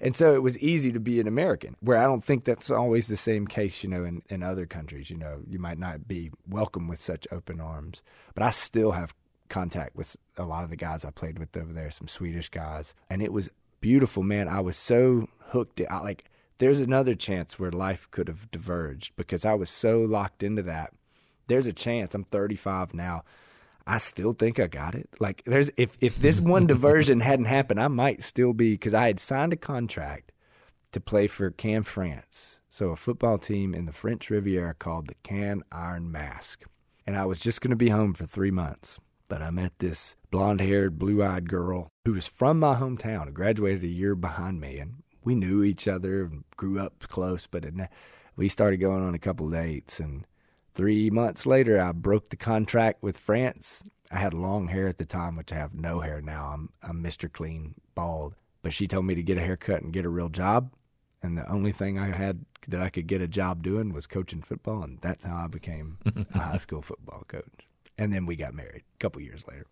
And 0.00 0.16
so 0.16 0.34
it 0.34 0.42
was 0.42 0.58
easy 0.58 0.92
to 0.92 1.00
be 1.00 1.20
an 1.20 1.28
American, 1.28 1.76
where 1.80 1.98
I 1.98 2.04
don't 2.04 2.24
think 2.24 2.44
that's 2.44 2.70
always 2.70 3.06
the 3.06 3.16
same 3.16 3.46
case, 3.46 3.82
you 3.82 3.88
know, 3.88 4.04
in, 4.04 4.22
in 4.28 4.42
other 4.42 4.66
countries. 4.66 5.08
You 5.08 5.16
know, 5.16 5.40
you 5.48 5.58
might 5.58 5.78
not 5.78 6.08
be 6.08 6.30
welcome 6.48 6.88
with 6.88 7.00
such 7.00 7.28
open 7.30 7.60
arms. 7.60 8.02
But 8.34 8.42
I 8.42 8.50
still 8.50 8.92
have 8.92 9.14
contact 9.48 9.94
with 9.94 10.16
a 10.36 10.44
lot 10.44 10.64
of 10.64 10.70
the 10.70 10.76
guys 10.76 11.04
I 11.04 11.10
played 11.10 11.38
with 11.38 11.56
over 11.56 11.72
there, 11.72 11.90
some 11.90 12.08
Swedish 12.08 12.48
guys. 12.48 12.94
And 13.08 13.22
it 13.22 13.32
was 13.32 13.50
beautiful, 13.80 14.22
man. 14.22 14.48
I 14.48 14.60
was 14.60 14.76
so 14.76 15.28
hooked. 15.46 15.80
I, 15.88 16.00
like, 16.00 16.24
there's 16.58 16.80
another 16.80 17.14
chance 17.14 17.58
where 17.58 17.70
life 17.70 18.08
could 18.10 18.28
have 18.28 18.50
diverged 18.50 19.16
because 19.16 19.44
I 19.44 19.54
was 19.54 19.70
so 19.70 20.00
locked 20.00 20.42
into 20.42 20.62
that. 20.62 20.92
There's 21.46 21.66
a 21.66 21.72
chance. 21.72 22.14
I'm 22.14 22.24
35 22.24 22.94
now 22.94 23.24
I 23.86 23.98
still 23.98 24.32
think 24.32 24.58
I 24.58 24.66
got 24.66 24.94
it. 24.94 25.08
Like 25.20 25.42
there's 25.44 25.70
if 25.76 25.96
if 26.00 26.18
this 26.18 26.40
one 26.54 26.66
diversion 26.66 27.20
hadn't 27.20 27.46
happened, 27.46 27.80
I 27.80 27.88
might 27.88 28.22
still 28.22 28.52
be 28.52 28.72
because 28.72 28.94
I 28.94 29.06
had 29.06 29.20
signed 29.20 29.52
a 29.52 29.56
contract 29.56 30.32
to 30.92 31.00
play 31.00 31.26
for 31.26 31.50
Cannes 31.50 31.84
France, 31.84 32.60
so 32.68 32.90
a 32.90 32.96
football 32.96 33.36
team 33.36 33.74
in 33.74 33.84
the 33.84 33.92
French 33.92 34.30
Riviera 34.30 34.74
called 34.74 35.08
the 35.08 35.16
Cannes 35.22 35.64
Iron 35.72 36.10
Mask, 36.10 36.64
and 37.06 37.16
I 37.16 37.24
was 37.24 37.40
just 37.40 37.60
going 37.60 37.70
to 37.70 37.76
be 37.76 37.88
home 37.88 38.14
for 38.14 38.26
three 38.26 38.52
months. 38.52 38.98
But 39.26 39.42
I 39.42 39.50
met 39.50 39.72
this 39.78 40.16
blonde-haired, 40.30 40.98
blue-eyed 40.98 41.48
girl 41.48 41.88
who 42.04 42.12
was 42.12 42.26
from 42.26 42.60
my 42.60 42.76
hometown, 42.76 43.32
graduated 43.32 43.82
a 43.82 43.88
year 43.88 44.14
behind 44.14 44.60
me, 44.60 44.78
and 44.78 45.02
we 45.24 45.34
knew 45.34 45.62
each 45.62 45.88
other 45.88 46.24
and 46.24 46.44
grew 46.56 46.78
up 46.78 47.04
close. 47.08 47.46
But 47.50 47.64
it, 47.64 47.74
we 48.36 48.48
started 48.48 48.78
going 48.78 49.02
on 49.02 49.14
a 49.14 49.18
couple 49.18 49.48
dates 49.50 50.00
and 50.00 50.26
Three 50.76 51.08
months 51.08 51.46
later, 51.46 51.80
I 51.80 51.92
broke 51.92 52.30
the 52.30 52.36
contract 52.36 53.00
with 53.00 53.16
France. 53.16 53.84
I 54.10 54.18
had 54.18 54.34
long 54.34 54.66
hair 54.66 54.88
at 54.88 54.98
the 54.98 55.04
time, 55.04 55.36
which 55.36 55.52
I 55.52 55.54
have 55.54 55.72
no 55.72 56.00
hair 56.00 56.20
now. 56.20 56.50
I'm 56.52 56.70
I'm 56.82 57.00
Mr. 57.00 57.32
Clean 57.32 57.76
bald. 57.94 58.34
But 58.62 58.72
she 58.72 58.88
told 58.88 59.04
me 59.04 59.14
to 59.14 59.22
get 59.22 59.38
a 59.38 59.40
haircut 59.40 59.82
and 59.82 59.92
get 59.92 60.04
a 60.04 60.08
real 60.08 60.28
job. 60.28 60.72
And 61.22 61.38
the 61.38 61.48
only 61.48 61.70
thing 61.70 61.96
I 61.96 62.08
had 62.10 62.44
that 62.66 62.80
I 62.80 62.88
could 62.90 63.06
get 63.06 63.20
a 63.22 63.28
job 63.28 63.62
doing 63.62 63.92
was 63.92 64.08
coaching 64.08 64.42
football, 64.42 64.82
and 64.82 64.98
that's 65.00 65.24
how 65.24 65.36
I 65.36 65.46
became 65.46 65.98
a 66.34 66.38
high 66.40 66.56
school 66.56 66.82
football 66.82 67.22
coach. 67.28 67.68
and 67.96 68.12
then 68.12 68.26
we 68.26 68.34
got 68.34 68.52
married 68.52 68.82
a 68.82 68.98
couple 68.98 69.22
years 69.22 69.46
later. 69.46 69.66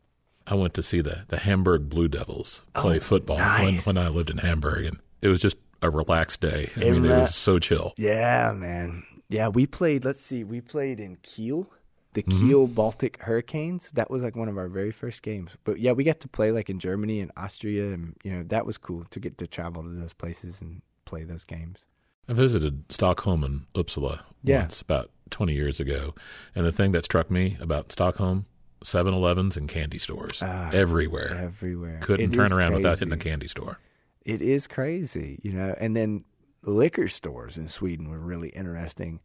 I 0.46 0.54
went 0.54 0.72
to 0.74 0.84
see 0.84 1.00
the 1.00 1.24
the 1.26 1.38
Hamburg 1.38 1.88
Blue 1.88 2.06
Devils 2.06 2.62
play 2.74 2.98
Oh, 2.98 3.00
football 3.00 3.38
nice. 3.38 3.84
when, 3.84 3.96
when 3.96 4.06
I 4.06 4.08
lived 4.08 4.30
in 4.30 4.38
Hamburg, 4.38 4.84
and 4.84 5.00
it 5.22 5.28
was 5.28 5.40
just 5.40 5.56
a 5.80 5.90
relaxed 5.90 6.40
day. 6.40 6.68
I 6.76 6.80
Isn't 6.80 7.02
mean, 7.02 7.04
it 7.12 7.16
was 7.18 7.34
so 7.34 7.58
chill. 7.58 7.94
Yeah, 7.96 8.52
man. 8.52 9.04
Yeah, 9.28 9.48
we 9.48 9.66
played. 9.66 10.04
Let's 10.04 10.20
see, 10.20 10.44
we 10.44 10.60
played 10.60 11.00
in 11.00 11.16
Kiel, 11.22 11.70
the 12.12 12.22
Mm-hmm. 12.22 12.46
Kiel 12.48 12.66
Baltic 12.66 13.18
Hurricanes. 13.22 13.90
That 13.94 14.10
was 14.10 14.22
like 14.22 14.36
one 14.36 14.48
of 14.48 14.58
our 14.58 14.68
very 14.68 14.92
first 14.92 15.22
games. 15.22 15.52
But 15.64 15.78
yeah, 15.80 15.92
we 15.92 16.04
got 16.04 16.20
to 16.20 16.28
play 16.28 16.52
like 16.52 16.68
in 16.68 16.78
Germany 16.78 17.20
and 17.20 17.30
Austria, 17.36 17.92
and 17.94 18.14
you 18.22 18.30
know 18.32 18.42
that 18.44 18.66
was 18.66 18.76
cool 18.78 19.04
to 19.10 19.18
get 19.20 19.38
to 19.38 19.46
travel 19.46 19.82
to 19.82 19.88
those 19.88 20.12
places 20.12 20.60
and 20.60 20.82
play 21.06 21.24
those 21.24 21.44
games. 21.44 21.84
I 22.28 22.34
visited 22.34 22.84
Stockholm 22.92 23.42
and 23.42 23.66
Uppsala 23.74 24.20
Yeah. 24.44 24.60
once 24.60 24.80
about 24.80 25.10
20 25.30 25.54
years 25.54 25.80
ago, 25.80 26.14
and 26.54 26.64
the 26.66 26.70
thing 26.72 26.92
that 26.92 27.04
struck 27.04 27.30
me 27.30 27.56
about 27.60 27.90
Stockholm, 27.90 28.46
7-Elevens 28.84 29.56
and 29.56 29.68
candy 29.68 29.98
stores 29.98 30.40
Ah, 30.42 30.70
everywhere. 30.72 31.34
Everywhere, 31.36 31.98
Couldn't 32.02 32.32
It 32.32 32.36
turn 32.36 32.52
around 32.52 32.74
without 32.74 32.98
hitting 32.98 33.12
a 33.14 33.16
candy 33.16 33.48
store. 33.48 33.78
It 34.24 34.42
is 34.42 34.66
crazy, 34.66 35.38
you 35.42 35.52
know. 35.52 35.74
And 35.78 35.96
then 35.96 36.24
liquor 36.62 37.08
stores 37.08 37.56
in 37.56 37.68
Sweden 37.68 38.08
were 38.08 38.18
really 38.18 38.50
interesting. 38.50 39.20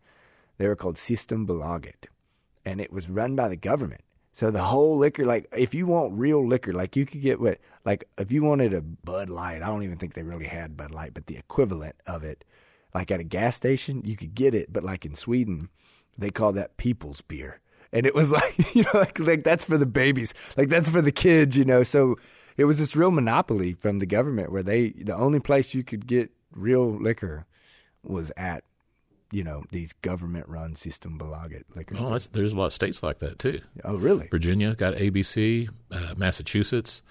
They 0.58 0.68
were 0.68 0.76
called 0.76 0.96
Systembolaget, 0.96 2.08
and 2.66 2.82
it 2.82 2.92
was 2.92 3.10
run 3.10 3.36
by 3.36 3.48
the 3.48 3.56
government. 3.56 4.02
So 4.34 4.52
the 4.52 4.64
whole 4.64 4.98
liquor, 4.98 5.26
like 5.26 5.48
if 5.52 5.74
you 5.74 5.88
want 5.88 6.14
real 6.14 6.48
liquor, 6.48 6.72
like 6.72 6.96
you 6.96 7.08
could 7.08 7.22
get 7.22 7.40
what, 7.40 7.58
like 7.86 8.08
if 8.20 8.32
you 8.32 8.44
wanted 8.44 8.72
a 8.72 8.82
Bud 8.82 9.30
Light, 9.30 9.64
I 9.64 9.68
don't 9.68 9.82
even 9.82 9.98
think 9.98 10.14
they 10.14 10.22
really 10.22 10.46
had 10.46 10.78
Bud 10.78 10.92
Light, 10.92 11.16
but 11.16 11.26
the 11.26 11.38
equivalent 11.38 11.96
of 12.06 12.24
it, 12.24 12.46
like 12.94 13.10
at 13.10 13.20
a 13.20 13.24
gas 13.24 13.56
station, 13.56 14.04
you 14.06 14.16
could 14.16 14.36
get 14.36 14.54
it. 14.54 14.72
But 14.72 14.84
like 14.84 15.06
in 15.08 15.16
Sweden, 15.16 15.70
they 16.20 16.30
call 16.30 16.54
that 16.54 16.78
people's 16.78 17.22
beer. 17.22 17.62
And 17.92 18.06
it 18.06 18.14
was 18.14 18.32
like, 18.32 18.76
you 18.76 18.84
know, 18.84 19.00
like, 19.00 19.18
like 19.18 19.44
that's 19.44 19.66
for 19.66 19.78
the 19.78 19.88
babies, 19.88 20.36
like 20.56 20.70
that's 20.70 20.90
for 20.90 21.02
the 21.02 21.12
kids, 21.12 21.58
you 21.58 21.66
know. 21.66 21.82
So 21.82 22.18
it 22.58 22.66
was 22.66 22.78
this 22.80 22.96
real 22.96 23.12
monopoly 23.12 23.74
from 23.74 24.00
the 24.00 24.06
government 24.06 24.52
where 24.52 24.64
they, 24.64 24.90
the 24.90 25.16
only 25.16 25.40
place 25.40 25.74
you 25.74 25.84
could 25.84 26.08
get 26.08 26.32
real 26.54 26.90
liquor 26.90 27.46
was 28.04 28.32
at, 28.38 28.64
you 29.32 29.44
know, 29.44 29.64
these 29.72 29.94
government 30.02 30.48
run 30.48 30.74
Systembolaget 30.74 31.64
liquor 31.76 31.96
Oh, 31.96 32.06
stores. 32.18 32.28
there's 32.32 32.54
a 32.54 32.58
lot 32.58 32.66
of 32.68 32.74
states 32.74 33.04
like 33.04 33.20
that 33.20 33.38
too. 33.40 33.62
Oh, 33.84 33.96
really? 33.96 34.28
Virginia 34.32 34.74
got 34.76 34.96
ABC, 34.96 35.70
uh, 35.92 36.14
Massachusetts, 36.18 37.02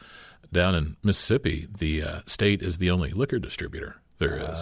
down 0.53 0.75
in 0.75 0.97
Mississippi, 1.03 1.67
the 1.79 2.03
uh, 2.03 2.21
state 2.27 2.63
is 2.63 2.79
the 2.79 2.91
only 2.91 3.11
liquor 3.11 3.39
distributor 3.39 3.97
there 4.19 4.37
is. 4.39 4.61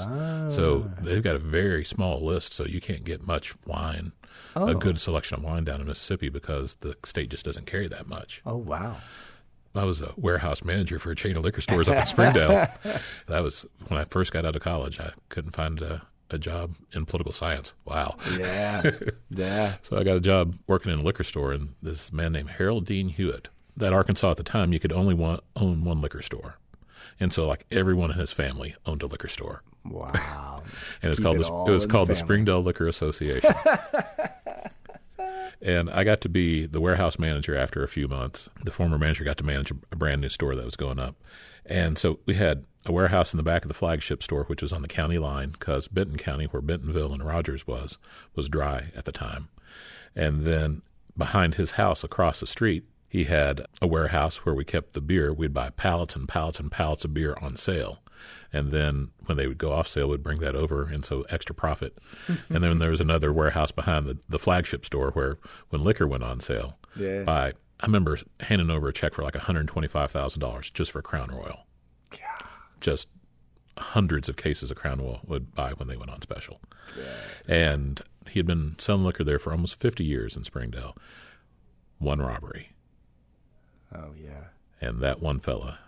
So 0.52 0.90
Ah. 0.90 1.00
they've 1.02 1.22
got 1.22 1.36
a 1.36 1.38
very 1.38 1.84
small 1.84 2.24
list, 2.24 2.52
so 2.52 2.64
you 2.64 2.80
can't 2.80 3.04
get 3.04 3.24
much 3.24 3.54
wine, 3.66 4.12
Oh. 4.56 4.66
a 4.68 4.74
good 4.74 4.98
selection 5.00 5.38
of 5.38 5.44
wine 5.44 5.62
down 5.64 5.80
in 5.80 5.86
Mississippi 5.86 6.28
because 6.28 6.74
the 6.76 6.96
state 7.04 7.28
just 7.30 7.44
doesn't 7.44 7.66
carry 7.66 7.86
that 7.88 8.08
much. 8.08 8.42
Oh, 8.44 8.56
wow. 8.56 8.96
I 9.74 9.84
was 9.84 10.00
a 10.00 10.12
warehouse 10.16 10.62
manager 10.64 10.98
for 10.98 11.10
a 11.10 11.16
chain 11.16 11.36
of 11.36 11.44
liquor 11.44 11.60
stores 11.60 11.88
up 11.88 11.96
in 11.96 12.06
Springdale. 12.06 12.68
that 13.26 13.42
was 13.42 13.66
when 13.88 14.00
I 14.00 14.04
first 14.04 14.32
got 14.32 14.44
out 14.44 14.54
of 14.54 14.62
college. 14.62 15.00
I 15.00 15.12
couldn't 15.28 15.56
find 15.56 15.80
a, 15.82 16.02
a 16.30 16.38
job 16.38 16.76
in 16.92 17.06
political 17.06 17.32
science. 17.32 17.72
Wow. 17.84 18.16
Yeah. 18.38 18.90
yeah. 19.30 19.74
So 19.82 19.96
I 19.98 20.04
got 20.04 20.16
a 20.16 20.20
job 20.20 20.54
working 20.66 20.92
in 20.92 21.00
a 21.00 21.02
liquor 21.02 21.24
store, 21.24 21.52
and 21.52 21.74
this 21.82 22.12
man 22.12 22.32
named 22.32 22.50
Harold 22.50 22.86
Dean 22.86 23.08
Hewitt. 23.08 23.48
That 23.76 23.92
Arkansas 23.92 24.30
at 24.30 24.36
the 24.36 24.44
time, 24.44 24.72
you 24.72 24.78
could 24.78 24.92
only 24.92 25.14
want, 25.14 25.42
own 25.56 25.82
one 25.82 26.00
liquor 26.00 26.22
store, 26.22 26.58
and 27.18 27.32
so 27.32 27.48
like 27.48 27.66
everyone 27.72 28.12
in 28.12 28.18
his 28.18 28.30
family 28.30 28.76
owned 28.86 29.02
a 29.02 29.06
liquor 29.06 29.26
store, 29.26 29.64
Wow. 29.84 30.62
and 31.02 31.10
it's 31.10 31.20
called 31.20 31.36
it 31.36 31.42
the, 31.42 31.48
it 31.48 31.70
was 31.70 31.84
in 31.84 31.88
the 31.88 31.92
called 31.92 32.08
the. 32.08 32.14
Springdale 32.14 32.62
Liquor 32.62 32.88
Association. 32.88 33.52
And 35.64 35.90
I 35.90 36.04
got 36.04 36.20
to 36.20 36.28
be 36.28 36.66
the 36.66 36.80
warehouse 36.80 37.18
manager 37.18 37.56
after 37.56 37.82
a 37.82 37.88
few 37.88 38.06
months. 38.06 38.48
The 38.64 38.70
former 38.70 38.98
manager 38.98 39.24
got 39.24 39.38
to 39.38 39.44
manage 39.44 39.72
a- 39.72 39.96
brand 39.96 40.20
new 40.20 40.28
store 40.28 40.54
that 40.54 40.64
was 40.64 40.76
going 40.76 41.00
up, 41.00 41.16
and 41.66 41.98
so 41.98 42.20
we 42.26 42.34
had 42.34 42.66
a 42.86 42.92
warehouse 42.92 43.32
in 43.32 43.38
the 43.38 43.42
back 43.42 43.62
of 43.62 43.68
the 43.68 43.74
flagship 43.74 44.22
store, 44.22 44.44
which 44.44 44.62
was 44.62 44.72
on 44.72 44.82
the 44.82 44.88
county 44.88 45.18
line, 45.18 45.50
because 45.50 45.88
Benton 45.88 46.18
County, 46.18 46.44
where 46.44 46.60
Bentonville 46.60 47.12
and 47.12 47.24
Rogers 47.24 47.66
was, 47.66 47.98
was 48.34 48.48
dry 48.48 48.92
at 48.94 49.06
the 49.06 49.12
time. 49.12 49.48
And 50.14 50.44
then 50.44 50.82
behind 51.16 51.54
his 51.54 51.72
house 51.72 52.04
across 52.04 52.40
the 52.40 52.46
street, 52.46 52.84
he 53.08 53.24
had 53.24 53.64
a 53.80 53.86
warehouse 53.86 54.44
where 54.44 54.54
we 54.54 54.64
kept 54.64 54.92
the 54.92 55.00
beer. 55.00 55.32
We'd 55.32 55.54
buy 55.54 55.70
pallets 55.70 56.16
and 56.16 56.28
pallets 56.28 56.60
and 56.60 56.70
pallets 56.70 57.04
of 57.04 57.14
beer 57.14 57.36
on 57.40 57.56
sale. 57.56 58.00
And 58.52 58.70
then 58.70 59.08
when 59.26 59.36
they 59.36 59.46
would 59.46 59.58
go 59.58 59.72
off 59.72 59.88
sale, 59.88 60.08
we'd 60.08 60.22
bring 60.22 60.38
that 60.40 60.54
over, 60.54 60.84
and 60.84 61.04
so 61.04 61.22
extra 61.30 61.54
profit. 61.54 61.98
and 62.48 62.62
then 62.62 62.78
there 62.78 62.90
was 62.90 63.00
another 63.00 63.32
warehouse 63.32 63.70
behind 63.72 64.06
the, 64.06 64.18
the 64.28 64.38
flagship 64.38 64.84
store 64.86 65.10
where 65.10 65.38
when 65.70 65.82
liquor 65.82 66.06
went 66.06 66.22
on 66.22 66.40
sale, 66.40 66.78
Yeah. 66.96 67.22
by 67.24 67.52
I 67.80 67.86
remember 67.86 68.18
handing 68.40 68.70
over 68.70 68.88
a 68.88 68.92
check 68.92 69.12
for 69.14 69.22
like 69.24 69.34
$125,000 69.34 70.72
just 70.72 70.92
for 70.92 71.02
Crown 71.02 71.30
Royal. 71.30 71.66
Just 72.80 73.08
hundreds 73.78 74.28
of 74.28 74.36
cases 74.36 74.70
of 74.70 74.76
Crown 74.76 75.00
Royal 75.00 75.20
would 75.26 75.54
buy 75.54 75.72
when 75.72 75.88
they 75.88 75.96
went 75.96 76.10
on 76.10 76.22
special. 76.22 76.60
And 77.48 78.00
he 78.28 78.38
had 78.38 78.46
been 78.46 78.76
selling 78.78 79.04
liquor 79.04 79.24
there 79.24 79.38
for 79.40 79.50
almost 79.52 79.80
50 79.80 80.04
years 80.04 80.36
in 80.36 80.44
Springdale. 80.44 80.96
One 81.98 82.20
robbery. 82.20 82.70
Oh, 83.94 84.10
yeah. 84.16 84.44
And 84.80 85.00
that 85.00 85.20
one 85.20 85.40
fella 85.40 85.78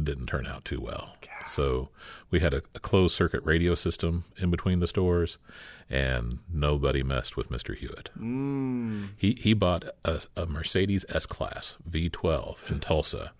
didn't 0.00 0.26
turn 0.26 0.46
out 0.46 0.64
too 0.64 0.80
well. 0.80 1.16
So 1.46 1.90
we 2.30 2.40
had 2.40 2.54
a, 2.54 2.62
a 2.74 2.80
closed 2.80 3.14
circuit 3.14 3.42
radio 3.44 3.74
system 3.74 4.24
in 4.38 4.50
between 4.50 4.80
the 4.80 4.86
stores, 4.86 5.38
and 5.90 6.38
nobody 6.52 7.02
messed 7.02 7.36
with 7.36 7.50
Mr. 7.50 7.76
Hewitt. 7.76 8.10
Mm. 8.18 9.10
He 9.16 9.36
he 9.38 9.52
bought 9.52 9.84
a, 10.04 10.22
a 10.36 10.46
Mercedes 10.46 11.04
S 11.08 11.26
Class 11.26 11.76
V12 11.88 12.70
in 12.70 12.80
Tulsa, 12.80 13.32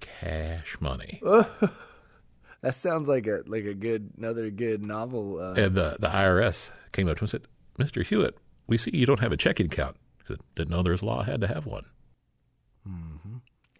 cash 0.00 0.76
money, 0.80 1.22
That 2.66 2.74
sounds 2.74 3.08
like 3.08 3.28
a 3.28 3.42
like 3.46 3.64
a 3.64 3.74
good 3.74 4.10
another 4.18 4.50
good 4.50 4.82
novel. 4.82 5.38
Uh, 5.40 5.52
and 5.52 5.76
the 5.76 5.96
the 6.00 6.08
IRS 6.08 6.72
came 6.90 7.08
up 7.08 7.16
to 7.18 7.20
him 7.20 7.24
and 7.24 7.30
said, 7.30 7.46
"Mr. 7.78 8.04
Hewitt, 8.04 8.36
we 8.66 8.76
see 8.76 8.90
you 8.92 9.06
don't 9.06 9.20
have 9.20 9.30
a 9.30 9.36
checking 9.36 9.66
account." 9.66 9.96
He 10.18 10.24
said, 10.26 10.40
"Didn't 10.56 10.70
know 10.70 10.82
there's 10.82 11.02
law. 11.02 11.22
Had 11.22 11.40
to 11.42 11.46
have 11.46 11.66
one." 11.66 11.84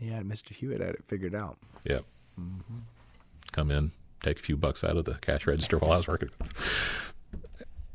Yeah, 0.01 0.21
Mr. 0.21 0.51
Hewitt 0.53 0.81
had 0.81 0.91
it 0.91 1.05
figured 1.07 1.35
out. 1.35 1.57
Yep. 1.85 2.05
Mm-hmm. 2.41 2.79
Come 3.53 3.71
in, 3.71 3.93
take 4.23 4.39
a 4.39 4.43
few 4.43 4.57
bucks 4.57 4.85
out 4.85 4.97
of 4.97 5.05
the 5.05 5.15
cash 5.15 5.47
register 5.47 5.79
while 5.79 5.93
I 5.93 5.97
was 5.97 6.09
working. 6.09 6.31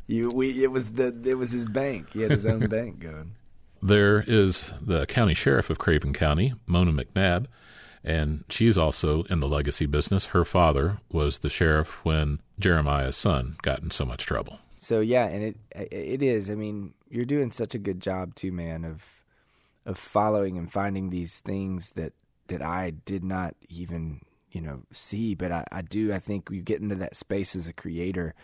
You, 0.08 0.30
we, 0.30 0.64
it 0.64 0.72
was 0.72 0.92
the, 0.92 1.16
it 1.26 1.36
was 1.36 1.52
his 1.52 1.66
bank. 1.66 2.12
He 2.14 2.22
had 2.22 2.32
his 2.32 2.46
own 2.46 2.60
bank 2.68 3.00
going. 3.00 3.34
There 3.82 4.24
is 4.28 4.72
the 4.82 5.06
county 5.06 5.34
sheriff 5.34 5.70
of 5.70 5.80
Craven 5.80 6.14
County, 6.14 6.54
Mona 6.68 6.92
McNabb, 6.92 7.48
and 8.04 8.44
she's 8.50 8.78
also 8.78 9.24
in 9.24 9.40
the 9.40 9.48
legacy 9.48 9.86
business. 9.86 10.28
Her 10.28 10.46
father 10.46 10.98
was 11.12 11.40
the 11.40 11.50
sheriff 11.50 11.90
when 12.04 12.40
Jeremiah's 12.60 13.16
son 13.16 13.58
got 13.62 13.82
in 13.82 13.92
so 13.92 14.06
much 14.06 14.26
trouble. 14.26 14.60
So 14.80 15.00
yeah, 15.00 15.26
and 15.28 15.44
it 15.44 15.58
it 15.92 16.24
is. 16.24 16.50
I 16.50 16.56
mean, 16.56 16.94
you're 17.10 17.26
doing 17.26 17.52
such 17.52 17.76
a 17.76 17.80
good 17.80 18.00
job 18.00 18.36
too, 18.36 18.52
man, 18.52 18.84
of 18.84 19.04
of 19.86 19.98
following 19.98 20.58
and 20.58 20.72
finding 20.72 21.10
these 21.10 21.40
things 21.40 21.92
that 21.92 22.14
that 22.48 22.62
I 22.62 22.92
did 22.92 23.24
not 23.24 23.56
even 23.70 24.22
you 24.52 24.62
know 24.62 24.82
see, 24.92 25.36
but 25.36 25.52
I, 25.52 25.66
I 25.72 25.82
do. 25.82 26.14
I 26.14 26.20
think 26.20 26.50
you 26.52 26.62
get 26.62 26.82
into 26.82 26.96
that 26.96 27.16
space 27.16 27.56
as 27.56 27.68
a 27.68 27.74
creator, 27.74 28.36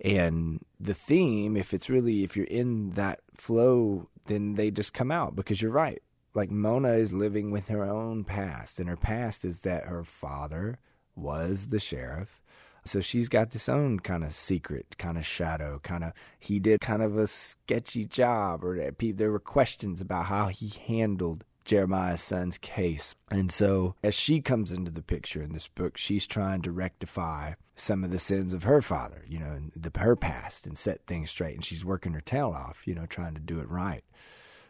and 0.00 0.64
the 0.80 0.94
theme, 0.94 1.56
if 1.56 1.72
it's 1.74 1.90
really 1.90 2.24
if 2.24 2.36
you're 2.36 2.46
in 2.46 2.90
that 2.90 3.20
flow, 3.36 4.08
then 4.26 4.54
they 4.54 4.70
just 4.70 4.94
come 4.94 5.10
out 5.10 5.36
because 5.36 5.60
you're 5.60 5.70
right. 5.70 6.02
Like 6.34 6.50
Mona 6.50 6.92
is 6.92 7.12
living 7.12 7.50
with 7.50 7.68
her 7.68 7.84
own 7.84 8.24
past, 8.24 8.80
and 8.80 8.88
her 8.88 8.96
past 8.96 9.44
is 9.44 9.60
that 9.60 9.84
her 9.84 10.04
father 10.04 10.78
was 11.14 11.68
the 11.68 11.78
sheriff. 11.78 12.41
So 12.84 13.00
she's 13.00 13.28
got 13.28 13.50
this 13.50 13.68
own 13.68 14.00
kind 14.00 14.24
of 14.24 14.34
secret, 14.34 14.96
kind 14.98 15.16
of 15.16 15.24
shadow, 15.24 15.80
kind 15.82 16.02
of 16.02 16.12
he 16.38 16.58
did 16.58 16.80
kind 16.80 17.02
of 17.02 17.16
a 17.16 17.26
sketchy 17.26 18.04
job, 18.04 18.64
or 18.64 18.92
there 19.00 19.30
were 19.30 19.38
questions 19.38 20.00
about 20.00 20.26
how 20.26 20.48
he 20.48 20.72
handled 20.86 21.44
Jeremiah's 21.64 22.22
son's 22.22 22.58
case. 22.58 23.14
And 23.30 23.52
so 23.52 23.94
as 24.02 24.14
she 24.14 24.40
comes 24.40 24.72
into 24.72 24.90
the 24.90 25.02
picture 25.02 25.42
in 25.42 25.52
this 25.52 25.68
book, 25.68 25.96
she's 25.96 26.26
trying 26.26 26.62
to 26.62 26.72
rectify 26.72 27.54
some 27.76 28.04
of 28.04 28.10
the 28.10 28.18
sins 28.18 28.52
of 28.52 28.64
her 28.64 28.82
father, 28.82 29.24
you 29.28 29.38
know, 29.38 29.58
the, 29.76 29.96
her 29.98 30.16
past 30.16 30.66
and 30.66 30.76
set 30.76 31.06
things 31.06 31.30
straight. 31.30 31.54
And 31.54 31.64
she's 31.64 31.84
working 31.84 32.12
her 32.12 32.20
tail 32.20 32.50
off, 32.50 32.82
you 32.86 32.94
know, 32.94 33.06
trying 33.06 33.34
to 33.34 33.40
do 33.40 33.60
it 33.60 33.68
right. 33.68 34.04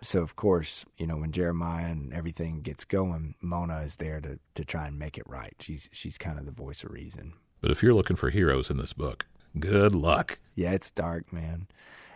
So 0.02 0.20
of 0.20 0.36
course, 0.36 0.84
you 0.98 1.06
know, 1.06 1.16
when 1.16 1.32
Jeremiah 1.32 1.90
and 1.90 2.12
everything 2.12 2.60
gets 2.62 2.84
going, 2.84 3.36
Mona 3.40 3.80
is 3.82 3.96
there 3.96 4.20
to 4.20 4.38
to 4.56 4.64
try 4.64 4.88
and 4.88 4.98
make 4.98 5.16
it 5.16 5.28
right. 5.28 5.54
She's 5.60 5.88
she's 5.92 6.18
kind 6.18 6.38
of 6.38 6.46
the 6.46 6.52
voice 6.52 6.82
of 6.82 6.90
reason. 6.90 7.34
But 7.62 7.70
if 7.70 7.82
you're 7.82 7.94
looking 7.94 8.16
for 8.16 8.28
heroes 8.28 8.68
in 8.68 8.76
this 8.76 8.92
book, 8.92 9.24
good 9.58 9.94
luck. 9.94 10.40
Yeah, 10.56 10.72
it's 10.72 10.90
dark, 10.90 11.32
man. 11.32 11.68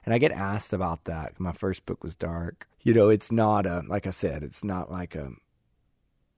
And 0.05 0.13
I 0.13 0.19
get 0.19 0.33
asked 0.33 0.73
about 0.73 1.05
that. 1.05 1.39
My 1.41 1.53
first 1.53 1.87
book 1.87 2.03
was 2.03 2.15
dark. 2.15 2.69
You 2.83 2.93
know, 2.93 3.09
it's 3.09 3.33
not 3.33 3.65
a 3.65 3.83
like 3.89 4.07
I 4.07 4.11
said, 4.11 4.43
it's 4.43 4.63
not 4.63 4.91
like 4.91 5.15
a 5.15 5.31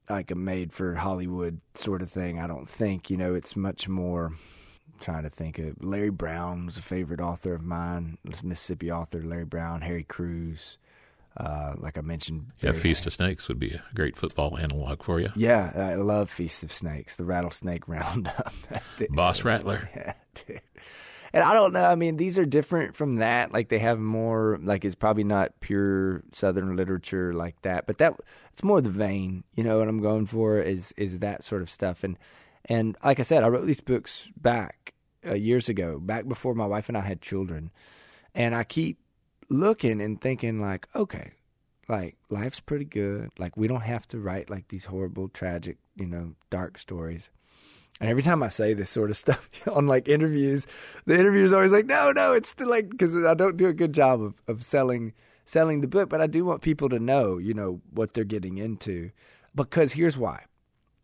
like 0.08 0.30
a 0.30 0.34
made 0.34 0.72
for 0.72 0.94
Hollywood 0.94 1.60
sort 1.74 2.02
of 2.02 2.10
thing. 2.10 2.38
I 2.38 2.46
don't 2.46 2.68
think. 2.68 3.10
You 3.10 3.16
know, 3.16 3.34
it's 3.34 3.56
much 3.56 3.88
more 3.88 4.26
I'm 4.26 5.00
trying 5.00 5.22
to 5.22 5.30
think 5.30 5.58
of 5.58 5.82
Larry 5.82 6.10
Brown 6.10 6.66
was 6.66 6.76
a 6.76 6.82
favorite 6.82 7.20
author 7.20 7.54
of 7.54 7.62
mine. 7.62 8.18
Mississippi 8.42 8.92
author 8.92 9.22
Larry 9.22 9.44
Brown, 9.46 9.80
Harry 9.80 10.04
Crews. 10.04 10.76
Uh, 11.38 11.74
like 11.78 11.96
I 11.96 12.00
mentioned, 12.00 12.50
Yeah, 12.60 12.72
Feast 12.72 13.06
of 13.06 13.12
Snakes 13.12 13.46
would 13.48 13.60
be 13.60 13.70
a 13.70 13.82
great 13.94 14.16
football 14.16 14.58
analog 14.58 15.02
for 15.04 15.20
you. 15.20 15.30
Yeah, 15.36 15.70
I 15.74 15.94
love 15.94 16.30
Feast 16.30 16.64
of 16.64 16.72
Snakes, 16.72 17.14
the 17.16 17.24
rattlesnake 17.24 17.86
roundup. 17.88 18.52
Boss 19.10 19.44
Rattler. 19.44 19.88
Yeah, 19.96 20.14
dude. 20.34 20.60
And 21.32 21.44
I 21.44 21.52
don't 21.52 21.74
know. 21.74 21.84
I 21.84 21.94
mean, 21.94 22.16
these 22.16 22.38
are 22.38 22.46
different 22.46 22.96
from 22.96 23.16
that. 23.16 23.52
Like 23.52 23.68
they 23.68 23.78
have 23.78 23.98
more. 23.98 24.58
Like 24.62 24.84
it's 24.84 24.94
probably 24.94 25.24
not 25.24 25.52
pure 25.60 26.22
Southern 26.32 26.74
literature 26.74 27.34
like 27.34 27.60
that, 27.62 27.86
but 27.86 27.98
that 27.98 28.14
it's 28.52 28.64
more 28.64 28.80
the 28.80 28.88
vein. 28.90 29.44
You 29.54 29.62
know 29.62 29.78
what 29.78 29.88
I'm 29.88 30.00
going 30.00 30.24
for 30.26 30.58
is 30.58 30.92
is 30.96 31.18
that 31.18 31.44
sort 31.44 31.60
of 31.62 31.70
stuff. 31.70 32.02
And 32.02 32.16
and 32.64 32.96
like 33.04 33.20
I 33.20 33.22
said, 33.22 33.44
I 33.44 33.48
wrote 33.48 33.66
these 33.66 33.82
books 33.82 34.26
back 34.40 34.94
uh, 35.26 35.34
years 35.34 35.68
ago, 35.68 35.98
back 36.00 36.26
before 36.26 36.54
my 36.54 36.66
wife 36.66 36.88
and 36.88 36.96
I 36.96 37.02
had 37.02 37.20
children, 37.20 37.70
and 38.34 38.54
I 38.54 38.64
keep 38.64 38.98
looking 39.48 40.00
and 40.00 40.20
thinking 40.20 40.60
like, 40.60 40.88
okay, 40.94 41.32
like 41.88 42.16
life's 42.28 42.60
pretty 42.60 42.84
good. 42.84 43.30
Like 43.38 43.56
we 43.56 43.68
don't 43.68 43.82
have 43.82 44.06
to 44.08 44.18
write 44.18 44.50
like 44.50 44.68
these 44.68 44.84
horrible, 44.86 45.28
tragic, 45.28 45.78
you 45.96 46.06
know, 46.06 46.34
dark 46.50 46.78
stories. 46.78 47.30
And 48.00 48.08
every 48.08 48.22
time 48.22 48.42
I 48.42 48.48
say 48.48 48.74
this 48.74 48.90
sort 48.90 49.10
of 49.10 49.16
stuff 49.24 49.50
on 49.70 49.86
like 49.86 50.08
interviews, 50.08 50.66
the 51.06 51.18
interviewer's 51.18 51.52
always 51.52 51.72
like, 51.72 51.86
"No, 51.86 52.12
no, 52.12 52.32
it's 52.32 52.50
still 52.50 52.68
like 52.68 52.90
because 52.90 53.16
I 53.16 53.34
don't 53.34 53.56
do 53.56 53.66
a 53.66 53.72
good 53.72 53.92
job 53.92 54.22
of 54.22 54.34
of 54.46 54.62
selling 54.62 55.14
selling 55.46 55.80
the 55.80 55.88
book, 55.88 56.10
but 56.10 56.20
I 56.20 56.26
do 56.26 56.44
want 56.44 56.60
people 56.60 56.90
to 56.90 56.98
know, 56.98 57.38
you 57.38 57.54
know, 57.54 57.80
what 57.90 58.12
they're 58.12 58.24
getting 58.24 58.58
into. 58.58 59.10
Because 59.54 59.92
here's 59.92 60.18
why: 60.18 60.44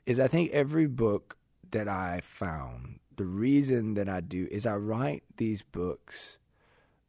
is 0.07 0.21
I 0.21 0.29
think 0.29 0.53
every 0.53 0.87
book 0.87 1.37
that 1.71 1.89
I 1.89 2.21
found, 2.23 3.01
the 3.17 3.25
reason 3.25 3.95
that 3.95 4.09
I 4.09 4.21
do 4.21 4.47
is 4.51 4.67
I 4.67 4.77
write 4.77 5.25
these 5.39 5.63
books 5.63 6.39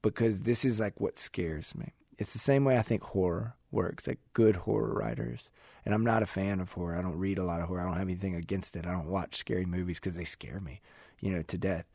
because 0.06 0.42
this 0.42 0.64
is 0.64 0.80
like 0.80 1.02
what 1.02 1.18
scares 1.18 1.74
me. 1.76 1.94
It's 2.20 2.32
the 2.32 2.40
same 2.40 2.64
way 2.64 2.78
I 2.78 2.84
think 2.84 3.02
horror 3.02 3.56
works, 3.72 4.08
like 4.08 4.20
good 4.34 4.56
horror 4.56 4.94
writers. 4.94 5.50
And 5.84 5.96
I'm 5.96 6.04
not 6.04 6.22
a 6.22 6.28
fan 6.28 6.60
of 6.60 6.72
horror. 6.72 6.96
I 6.96 7.02
don't 7.02 7.18
read 7.18 7.40
a 7.40 7.44
lot 7.44 7.60
of 7.60 7.68
horror. 7.68 7.82
I 7.82 7.86
don't 7.86 7.98
have 7.98 8.08
anything 8.08 8.36
against 8.36 8.76
it. 8.76 8.86
I 8.86 8.92
don't 8.92 9.10
watch 9.10 9.36
scary 9.36 9.66
movies 9.66 10.00
because 10.00 10.14
they 10.14 10.24
scare 10.24 10.60
me, 10.60 10.80
you 11.20 11.32
know, 11.32 11.42
to 11.42 11.58
death. 11.58 11.86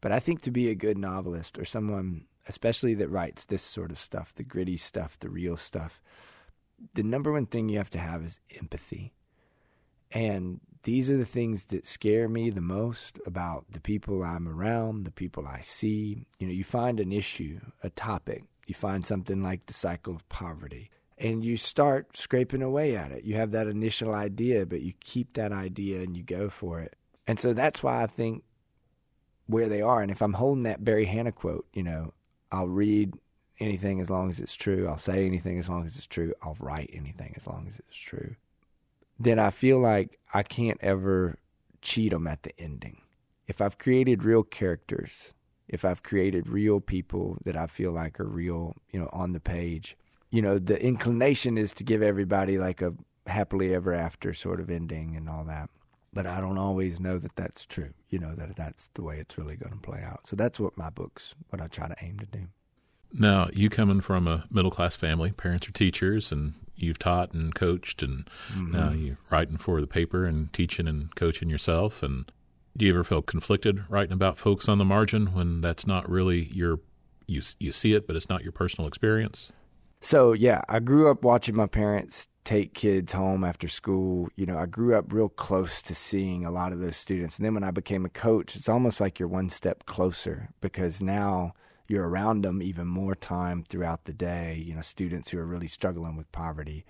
But 0.00 0.10
I 0.10 0.18
think 0.18 0.42
to 0.42 0.50
be 0.50 0.68
a 0.68 0.74
good 0.74 0.98
novelist 0.98 1.58
or 1.58 1.64
someone, 1.64 2.24
especially 2.48 2.94
that 2.94 3.08
writes 3.08 3.44
this 3.44 3.62
sort 3.62 3.92
of 3.92 3.98
stuff, 3.98 4.34
the 4.34 4.42
gritty 4.42 4.76
stuff, 4.76 5.16
the 5.20 5.30
real 5.30 5.56
stuff, 5.56 6.02
the 6.94 7.04
number 7.04 7.30
one 7.30 7.46
thing 7.46 7.68
you 7.68 7.78
have 7.78 7.90
to 7.90 7.98
have 7.98 8.24
is 8.24 8.40
empathy. 8.58 9.12
And 10.12 10.60
these 10.82 11.10
are 11.10 11.16
the 11.16 11.24
things 11.24 11.64
that 11.64 11.86
scare 11.86 12.28
me 12.28 12.50
the 12.50 12.60
most 12.60 13.18
about 13.26 13.66
the 13.70 13.80
people 13.80 14.22
I'm 14.22 14.48
around, 14.48 15.04
the 15.04 15.10
people 15.10 15.46
I 15.46 15.60
see. 15.60 16.26
You 16.38 16.46
know, 16.46 16.52
you 16.52 16.64
find 16.64 17.00
an 17.00 17.12
issue, 17.12 17.60
a 17.82 17.90
topic, 17.90 18.44
you 18.66 18.74
find 18.74 19.04
something 19.04 19.42
like 19.42 19.66
the 19.66 19.74
cycle 19.74 20.14
of 20.14 20.28
poverty, 20.28 20.90
and 21.18 21.44
you 21.44 21.56
start 21.56 22.16
scraping 22.16 22.62
away 22.62 22.96
at 22.96 23.12
it. 23.12 23.24
You 23.24 23.34
have 23.34 23.50
that 23.50 23.66
initial 23.66 24.14
idea, 24.14 24.64
but 24.64 24.80
you 24.80 24.94
keep 25.00 25.34
that 25.34 25.52
idea 25.52 26.00
and 26.02 26.16
you 26.16 26.22
go 26.22 26.48
for 26.48 26.80
it. 26.80 26.96
And 27.26 27.38
so 27.38 27.52
that's 27.52 27.82
why 27.82 28.02
I 28.02 28.06
think 28.06 28.42
where 29.46 29.68
they 29.68 29.82
are. 29.82 30.00
And 30.00 30.10
if 30.10 30.22
I'm 30.22 30.32
holding 30.32 30.62
that 30.62 30.84
Barry 30.84 31.04
Hannah 31.04 31.32
quote, 31.32 31.66
you 31.74 31.82
know, 31.82 32.14
I'll 32.50 32.68
read 32.68 33.14
anything 33.58 34.00
as 34.00 34.08
long 34.08 34.30
as 34.30 34.40
it's 34.40 34.54
true. 34.54 34.88
I'll 34.88 34.98
say 34.98 35.26
anything 35.26 35.58
as 35.58 35.68
long 35.68 35.84
as 35.84 35.96
it's 35.96 36.06
true. 36.06 36.32
I'll 36.42 36.56
write 36.58 36.90
anything 36.92 37.34
as 37.36 37.46
long 37.46 37.66
as 37.68 37.78
it's 37.78 37.96
true. 37.96 38.34
Then 39.20 39.38
I 39.38 39.50
feel 39.50 39.78
like 39.78 40.18
I 40.32 40.42
can't 40.42 40.78
ever 40.80 41.38
cheat 41.82 42.10
them 42.10 42.26
at 42.26 42.42
the 42.42 42.58
ending. 42.58 43.02
If 43.46 43.60
I've 43.60 43.76
created 43.76 44.24
real 44.24 44.42
characters, 44.42 45.34
if 45.68 45.84
I've 45.84 46.02
created 46.02 46.48
real 46.48 46.80
people 46.80 47.36
that 47.44 47.54
I 47.54 47.66
feel 47.66 47.92
like 47.92 48.18
are 48.18 48.26
real, 48.26 48.76
you 48.90 48.98
know, 48.98 49.10
on 49.12 49.32
the 49.32 49.40
page, 49.40 49.94
you 50.30 50.40
know, 50.40 50.58
the 50.58 50.82
inclination 50.82 51.58
is 51.58 51.72
to 51.74 51.84
give 51.84 52.02
everybody 52.02 52.56
like 52.58 52.80
a 52.80 52.94
happily 53.26 53.74
ever 53.74 53.92
after 53.92 54.32
sort 54.32 54.58
of 54.58 54.70
ending 54.70 55.14
and 55.16 55.28
all 55.28 55.44
that. 55.44 55.68
But 56.14 56.26
I 56.26 56.40
don't 56.40 56.58
always 56.58 56.98
know 56.98 57.18
that 57.18 57.36
that's 57.36 57.66
true, 57.66 57.92
you 58.08 58.18
know, 58.18 58.34
that 58.34 58.56
that's 58.56 58.88
the 58.94 59.02
way 59.02 59.18
it's 59.18 59.36
really 59.36 59.56
going 59.56 59.74
to 59.74 59.78
play 59.78 60.02
out. 60.02 60.26
So 60.26 60.34
that's 60.34 60.58
what 60.58 60.78
my 60.78 60.88
books, 60.88 61.34
what 61.50 61.60
I 61.60 61.66
try 61.66 61.88
to 61.88 62.04
aim 62.04 62.18
to 62.20 62.26
do. 62.26 62.46
Now, 63.12 63.48
you 63.52 63.68
coming 63.70 64.00
from 64.00 64.26
a 64.28 64.44
middle 64.50 64.70
class 64.70 64.94
family, 64.96 65.32
parents 65.32 65.68
are 65.68 65.72
teachers, 65.72 66.30
and 66.30 66.54
you've 66.76 66.98
taught 66.98 67.32
and 67.32 67.54
coached, 67.54 68.02
and 68.02 68.28
Mm-hmm. 68.52 68.72
now 68.72 68.90
you're 68.92 69.18
writing 69.30 69.56
for 69.56 69.80
the 69.80 69.86
paper 69.86 70.24
and 70.26 70.52
teaching 70.52 70.86
and 70.88 71.14
coaching 71.16 71.50
yourself. 71.50 72.02
And 72.02 72.30
do 72.76 72.86
you 72.86 72.92
ever 72.92 73.04
feel 73.04 73.22
conflicted 73.22 73.82
writing 73.90 74.12
about 74.12 74.38
folks 74.38 74.68
on 74.68 74.78
the 74.78 74.84
margin 74.84 75.32
when 75.34 75.60
that's 75.60 75.86
not 75.86 76.08
really 76.08 76.44
your 76.52 76.80
you 77.26 77.42
you 77.58 77.70
see 77.72 77.94
it, 77.94 78.06
but 78.06 78.16
it's 78.16 78.28
not 78.28 78.42
your 78.42 78.52
personal 78.52 78.88
experience? 78.88 79.52
So 80.00 80.32
yeah, 80.32 80.62
I 80.68 80.78
grew 80.80 81.10
up 81.10 81.22
watching 81.24 81.54
my 81.56 81.66
parents 81.66 82.26
take 82.44 82.72
kids 82.74 83.12
home 83.12 83.44
after 83.44 83.68
school. 83.68 84.28
You 84.36 84.46
know, 84.46 84.56
I 84.56 84.66
grew 84.66 84.94
up 84.96 85.12
real 85.12 85.28
close 85.28 85.82
to 85.82 85.94
seeing 85.94 86.44
a 86.46 86.50
lot 86.50 86.72
of 86.72 86.80
those 86.80 86.96
students. 86.96 87.36
And 87.36 87.44
then 87.44 87.54
when 87.54 87.64
I 87.64 87.70
became 87.70 88.04
a 88.06 88.08
coach, 88.08 88.56
it's 88.56 88.68
almost 88.68 89.00
like 89.00 89.18
you're 89.18 89.28
one 89.28 89.48
step 89.50 89.84
closer 89.86 90.48
because 90.60 91.02
now 91.02 91.52
you're 91.90 92.08
around 92.08 92.44
them 92.44 92.62
even 92.62 92.86
more 92.86 93.16
time 93.16 93.64
throughout 93.64 94.04
the 94.04 94.12
day, 94.12 94.62
you 94.64 94.74
know, 94.74 94.80
students 94.80 95.30
who 95.30 95.38
are 95.38 95.44
really 95.44 95.66
struggling 95.66 96.16
with 96.16 96.30
poverty. 96.30 96.84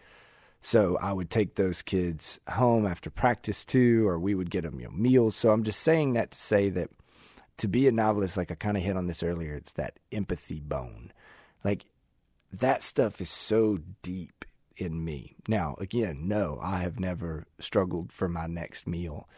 So 0.61 0.98
I 1.01 1.14
would 1.14 1.30
take 1.30 1.55
those 1.55 1.80
kids 1.80 2.38
home 2.51 2.86
after 2.86 3.09
practice 3.09 3.64
too, 3.64 4.07
or 4.07 4.18
we 4.18 4.34
would 4.34 4.51
get 4.51 4.64
them 4.64 4.78
you 4.78 4.86
know, 4.88 4.92
meals. 4.92 5.36
So 5.36 5.53
I'm 5.53 5.64
just 5.64 5.80
saying 5.80 6.12
that 6.12 6.32
to 6.32 6.38
say 6.38 6.68
that 6.68 6.90
to 7.57 7.66
be 7.66 7.88
a 7.88 7.92
novelist, 7.92 8.36
like 8.36 8.51
I 8.51 8.57
kind 8.57 8.76
of 8.76 8.82
hit 8.82 8.96
on 8.96 9.07
this 9.07 9.22
earlier, 9.22 9.55
it's 9.55 9.72
that 9.72 9.98
empathy 10.12 10.61
bone. 10.61 11.12
Like 11.64 11.86
that 12.53 12.82
stuff 12.82 13.22
is 13.22 13.30
so 13.30 13.78
deep 14.03 14.44
in 14.76 15.03
me. 15.03 15.34
Now, 15.48 15.76
again, 15.80 16.28
no, 16.28 16.59
I 16.62 16.80
have 16.80 17.01
never 17.01 17.46
struggled 17.59 18.12
for 18.12 18.28
my 18.28 18.46
next 18.46 18.86
meal, 18.86 19.30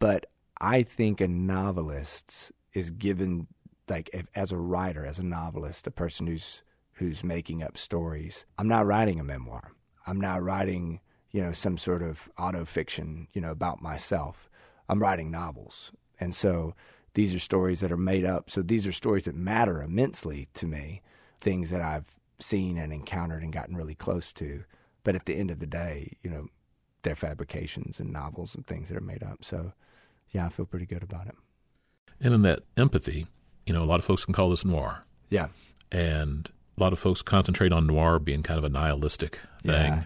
but 0.00 0.26
I 0.60 0.82
think 0.82 1.20
a 1.20 1.28
novelist 1.28 2.50
is 2.72 2.90
given 2.90 3.46
like 3.88 4.10
if, 4.12 4.26
as 4.34 4.52
a 4.52 4.56
writer, 4.56 5.04
as 5.04 5.18
a 5.18 5.24
novelist, 5.24 5.86
a 5.86 5.90
person 5.90 6.26
who's 6.26 6.62
who's 6.96 7.22
making 7.22 7.62
up 7.62 7.76
stories. 7.76 8.46
I'm 8.56 8.68
not 8.68 8.86
writing 8.86 9.20
a 9.20 9.24
memoir. 9.24 9.72
I'm 10.06 10.20
not 10.20 10.42
writing, 10.42 11.00
you 11.30 11.42
know, 11.42 11.52
some 11.52 11.76
sort 11.76 12.02
of 12.02 12.28
auto 12.38 12.64
fiction, 12.64 13.28
you 13.34 13.40
know, 13.40 13.50
about 13.50 13.82
myself. 13.82 14.48
I'm 14.88 15.00
writing 15.00 15.30
novels. 15.30 15.92
And 16.18 16.34
so 16.34 16.74
these 17.12 17.34
are 17.34 17.38
stories 17.38 17.80
that 17.80 17.92
are 17.92 17.98
made 17.98 18.24
up. 18.24 18.50
So 18.50 18.62
these 18.62 18.86
are 18.86 18.92
stories 18.92 19.24
that 19.24 19.34
matter 19.34 19.82
immensely 19.82 20.48
to 20.54 20.66
me, 20.66 21.02
things 21.40 21.68
that 21.68 21.82
I've 21.82 22.14
seen 22.40 22.78
and 22.78 22.92
encountered 22.92 23.42
and 23.42 23.52
gotten 23.52 23.76
really 23.76 23.94
close 23.94 24.32
to. 24.34 24.64
But 25.04 25.16
at 25.16 25.26
the 25.26 25.36
end 25.36 25.50
of 25.50 25.58
the 25.58 25.66
day, 25.66 26.16
you 26.22 26.30
know, 26.30 26.46
they're 27.02 27.14
fabrications 27.14 28.00
and 28.00 28.12
novels 28.12 28.54
and 28.54 28.66
things 28.66 28.88
that 28.88 28.96
are 28.96 29.02
made 29.02 29.22
up. 29.22 29.44
So 29.44 29.72
yeah, 30.30 30.46
I 30.46 30.48
feel 30.48 30.66
pretty 30.66 30.86
good 30.86 31.02
about 31.02 31.26
it. 31.26 31.34
And 32.20 32.32
in 32.32 32.42
that 32.42 32.60
empathy, 32.76 33.26
you 33.66 33.72
know, 33.74 33.82
a 33.82 33.84
lot 33.84 33.98
of 33.98 34.04
folks 34.04 34.24
can 34.24 34.32
call 34.34 34.50
this 34.50 34.64
noir, 34.64 35.04
Yeah. 35.30 35.48
and 35.92 36.48
a 36.78 36.82
lot 36.82 36.92
of 36.92 36.98
folks 36.98 37.22
concentrate 37.22 37.72
on 37.72 37.86
noir 37.86 38.18
being 38.18 38.42
kind 38.42 38.58
of 38.58 38.64
a 38.64 38.68
nihilistic 38.68 39.40
thing, 39.62 39.92
Yeah. 39.92 40.04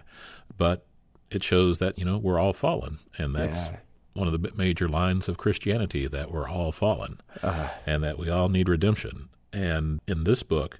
but 0.57 0.85
it 1.29 1.43
shows 1.43 1.79
that 1.79 1.97
you 1.99 2.05
know 2.05 2.17
we're 2.17 2.39
all 2.39 2.53
fallen, 2.53 2.99
and 3.17 3.35
that's 3.35 3.57
Yeah. 3.57 3.77
one 4.13 4.27
of 4.27 4.41
the 4.41 4.51
major 4.55 4.89
lines 4.89 5.29
of 5.29 5.37
Christianity 5.37 6.07
that 6.07 6.31
we're 6.31 6.49
all 6.49 6.71
fallen, 6.71 7.21
Uh, 7.41 7.69
and 7.85 8.03
that 8.03 8.17
we 8.17 8.29
all 8.29 8.49
need 8.49 8.67
redemption. 8.67 9.29
And 9.53 9.99
in 10.07 10.23
this 10.23 10.43
book, 10.43 10.79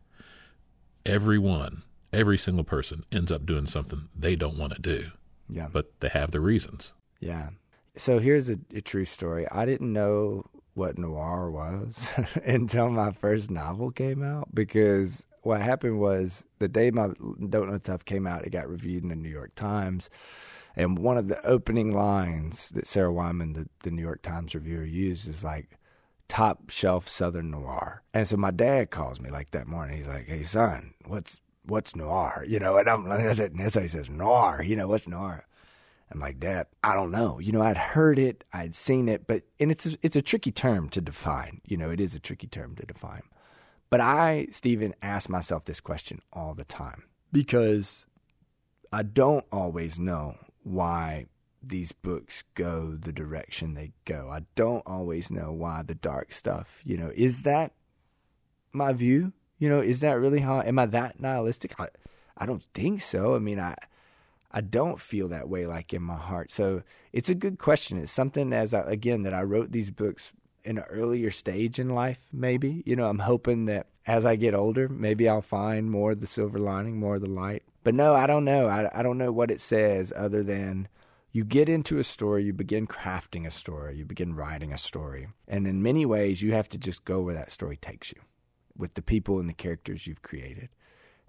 everyone, 1.05 1.83
every 2.13 2.37
single 2.37 2.63
person, 2.63 3.03
ends 3.11 3.31
up 3.31 3.45
doing 3.45 3.65
something 3.67 4.09
they 4.15 4.35
don't 4.35 4.57
want 4.57 4.73
to 4.75 4.81
do, 4.81 5.11
yeah. 5.49 5.67
but 5.71 5.91
they 5.99 6.09
have 6.09 6.31
their 6.31 6.41
reasons. 6.41 6.93
Yeah. 7.19 7.49
So 7.95 8.19
here's 8.19 8.49
a, 8.49 8.57
a 8.73 8.81
true 8.81 9.05
story. 9.05 9.45
I 9.51 9.65
didn't 9.65 9.91
know 9.91 10.45
what 10.73 10.97
noir 10.97 11.51
was 11.51 12.11
until 12.45 12.89
my 12.89 13.11
first 13.11 13.51
novel 13.51 13.91
came 13.91 14.23
out 14.23 14.53
because 14.53 15.25
what 15.41 15.61
happened 15.61 15.99
was 15.99 16.45
the 16.59 16.67
day 16.67 16.91
my 16.91 17.07
Don't 17.49 17.69
Know 17.69 17.77
Tough 17.77 18.05
came 18.05 18.27
out, 18.27 18.45
it 18.45 18.51
got 18.51 18.69
reviewed 18.69 19.03
in 19.03 19.09
the 19.09 19.15
New 19.15 19.29
York 19.29 19.55
Times. 19.55 20.09
And 20.75 20.99
one 20.99 21.17
of 21.17 21.27
the 21.27 21.45
opening 21.45 21.91
lines 21.91 22.69
that 22.69 22.87
Sarah 22.87 23.11
Weinman, 23.11 23.55
the, 23.55 23.67
the 23.83 23.91
New 23.91 24.01
York 24.01 24.21
Times 24.21 24.55
reviewer, 24.55 24.85
used 24.85 25.27
is 25.27 25.43
like, 25.43 25.77
top 26.31 26.69
shelf 26.69 27.09
Southern 27.09 27.51
noir. 27.51 28.03
And 28.13 28.25
so 28.25 28.37
my 28.37 28.51
dad 28.51 28.89
calls 28.89 29.19
me 29.19 29.29
like 29.29 29.51
that 29.51 29.67
morning. 29.67 29.97
He's 29.97 30.07
like, 30.07 30.27
hey, 30.27 30.43
son, 30.43 30.93
what's 31.05 31.41
what's 31.65 31.93
noir? 31.93 32.45
You 32.47 32.57
know, 32.57 32.77
and 32.77 32.89
I'm 32.89 33.05
like, 33.05 33.19
I 33.19 33.33
said, 33.33 33.51
and 33.51 33.59
how 33.59 33.81
he 33.81 33.87
says, 33.89 34.09
noir. 34.09 34.63
You 34.63 34.77
know, 34.77 34.87
what's 34.87 35.09
noir? 35.09 35.45
I'm 36.11 36.19
like, 36.19 36.39
Dad, 36.39 36.67
I 36.83 36.93
don't 36.93 37.11
know. 37.11 37.39
You 37.39 37.51
know, 37.51 37.61
I'd 37.61 37.77
heard 37.77 38.19
it, 38.19 38.43
I'd 38.51 38.75
seen 38.75 39.07
it, 39.07 39.27
but 39.27 39.43
and 39.59 39.71
it's 39.71 39.85
a, 39.85 39.97
it's 40.01 40.15
a 40.15 40.21
tricky 40.21 40.51
term 40.51 40.89
to 40.89 41.01
define. 41.01 41.61
You 41.65 41.77
know, 41.77 41.89
it 41.89 42.01
is 42.01 42.15
a 42.15 42.19
tricky 42.19 42.47
term 42.47 42.75
to 42.75 42.85
define. 42.85 43.23
But 43.89 44.01
I, 44.01 44.47
Stephen, 44.51 44.93
ask 45.01 45.29
myself 45.29 45.65
this 45.65 45.81
question 45.81 46.21
all 46.31 46.53
the 46.53 46.63
time 46.63 47.03
because 47.31 48.05
I 48.91 49.03
don't 49.03 49.45
always 49.51 49.99
know 49.99 50.35
why 50.63 51.27
these 51.63 51.91
books 51.91 52.43
go 52.55 52.97
the 52.99 53.11
direction 53.11 53.73
they 53.73 53.91
go. 54.05 54.29
I 54.31 54.45
don't 54.55 54.83
always 54.85 55.29
know 55.31 55.51
why 55.51 55.83
the 55.83 55.95
dark 55.95 56.33
stuff, 56.33 56.81
you 56.83 56.97
know, 56.97 57.11
is 57.15 57.43
that 57.43 57.73
my 58.73 58.93
view? 58.93 59.33
You 59.59 59.69
know, 59.69 59.79
is 59.79 59.99
that 59.99 60.19
really 60.19 60.39
how 60.39 60.61
am 60.61 60.79
I 60.79 60.87
that 60.87 61.19
nihilistic? 61.19 61.79
I, 61.79 61.89
I 62.37 62.45
don't 62.45 62.63
think 62.73 63.01
so. 63.01 63.35
I 63.35 63.39
mean, 63.39 63.59
I 63.59 63.75
I 64.51 64.61
don't 64.61 64.99
feel 64.99 65.27
that 65.29 65.49
way 65.49 65.65
like 65.65 65.93
in 65.93 66.01
my 66.01 66.17
heart. 66.17 66.51
So 66.51 66.83
it's 67.13 67.29
a 67.29 67.35
good 67.35 67.57
question. 67.57 67.97
It's 67.97 68.11
something 68.11 68.53
as 68.53 68.73
I, 68.73 68.81
again 68.81 69.23
that 69.23 69.33
I 69.33 69.43
wrote 69.43 69.71
these 69.71 69.89
books 69.89 70.31
in 70.63 70.77
an 70.77 70.83
earlier 70.89 71.31
stage 71.31 71.79
in 71.79 71.89
life. 71.89 72.19
Maybe 72.31 72.83
you 72.85 72.95
know 72.95 73.07
I'm 73.07 73.19
hoping 73.19 73.65
that 73.65 73.87
as 74.07 74.25
I 74.25 74.35
get 74.35 74.53
older, 74.55 74.89
maybe 74.89 75.29
I'll 75.29 75.41
find 75.41 75.89
more 75.89 76.11
of 76.11 76.19
the 76.19 76.27
silver 76.27 76.59
lining, 76.59 76.99
more 76.99 77.15
of 77.15 77.21
the 77.21 77.29
light. 77.29 77.63
But 77.83 77.95
no, 77.95 78.13
I 78.13 78.27
don't 78.27 78.45
know. 78.45 78.67
I 78.67 78.89
I 78.93 79.01
don't 79.01 79.17
know 79.17 79.31
what 79.31 79.51
it 79.51 79.61
says 79.61 80.13
other 80.15 80.43
than 80.43 80.87
you 81.31 81.45
get 81.45 81.69
into 81.69 81.97
a 81.97 82.03
story, 82.03 82.43
you 82.43 82.53
begin 82.53 82.87
crafting 82.87 83.47
a 83.47 83.51
story, 83.51 83.97
you 83.97 84.05
begin 84.05 84.35
writing 84.35 84.73
a 84.73 84.77
story, 84.77 85.29
and 85.47 85.65
in 85.65 85.81
many 85.81 86.05
ways 86.05 86.41
you 86.41 86.53
have 86.53 86.67
to 86.69 86.77
just 86.77 87.05
go 87.05 87.21
where 87.21 87.35
that 87.35 87.51
story 87.51 87.77
takes 87.77 88.11
you, 88.11 88.21
with 88.77 88.95
the 88.95 89.01
people 89.01 89.39
and 89.39 89.47
the 89.47 89.53
characters 89.53 90.05
you've 90.07 90.21
created. 90.21 90.69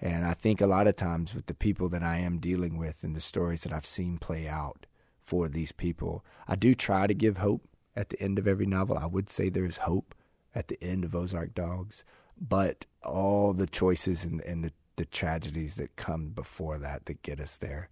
And 0.02 0.26
I 0.26 0.34
think 0.34 0.60
a 0.60 0.66
lot 0.66 0.88
of 0.88 0.96
times 0.96 1.32
with 1.32 1.46
the 1.46 1.54
people 1.54 1.88
that 1.90 2.02
I 2.02 2.18
am 2.18 2.38
dealing 2.38 2.76
with 2.76 3.04
and 3.04 3.14
the 3.14 3.20
stories 3.20 3.62
that 3.62 3.72
I've 3.72 3.86
seen 3.86 4.18
play 4.18 4.48
out 4.48 4.86
for 5.22 5.48
these 5.48 5.70
people, 5.70 6.24
I 6.48 6.56
do 6.56 6.74
try 6.74 7.06
to 7.06 7.14
give 7.14 7.36
hope 7.36 7.62
at 7.94 8.08
the 8.08 8.20
end 8.20 8.36
of 8.36 8.48
every 8.48 8.66
novel. 8.66 8.98
I 8.98 9.06
would 9.06 9.30
say 9.30 9.48
there's 9.48 9.76
hope 9.76 10.12
at 10.56 10.66
the 10.66 10.82
end 10.82 11.04
of 11.04 11.14
Ozark 11.14 11.54
Dogs, 11.54 12.02
but 12.36 12.84
all 13.04 13.52
the 13.52 13.68
choices 13.68 14.24
and, 14.24 14.40
and 14.40 14.64
the, 14.64 14.72
the 14.96 15.04
tragedies 15.04 15.76
that 15.76 15.94
come 15.94 16.30
before 16.30 16.78
that 16.78 17.06
that 17.06 17.22
get 17.22 17.38
us 17.38 17.56
there, 17.58 17.88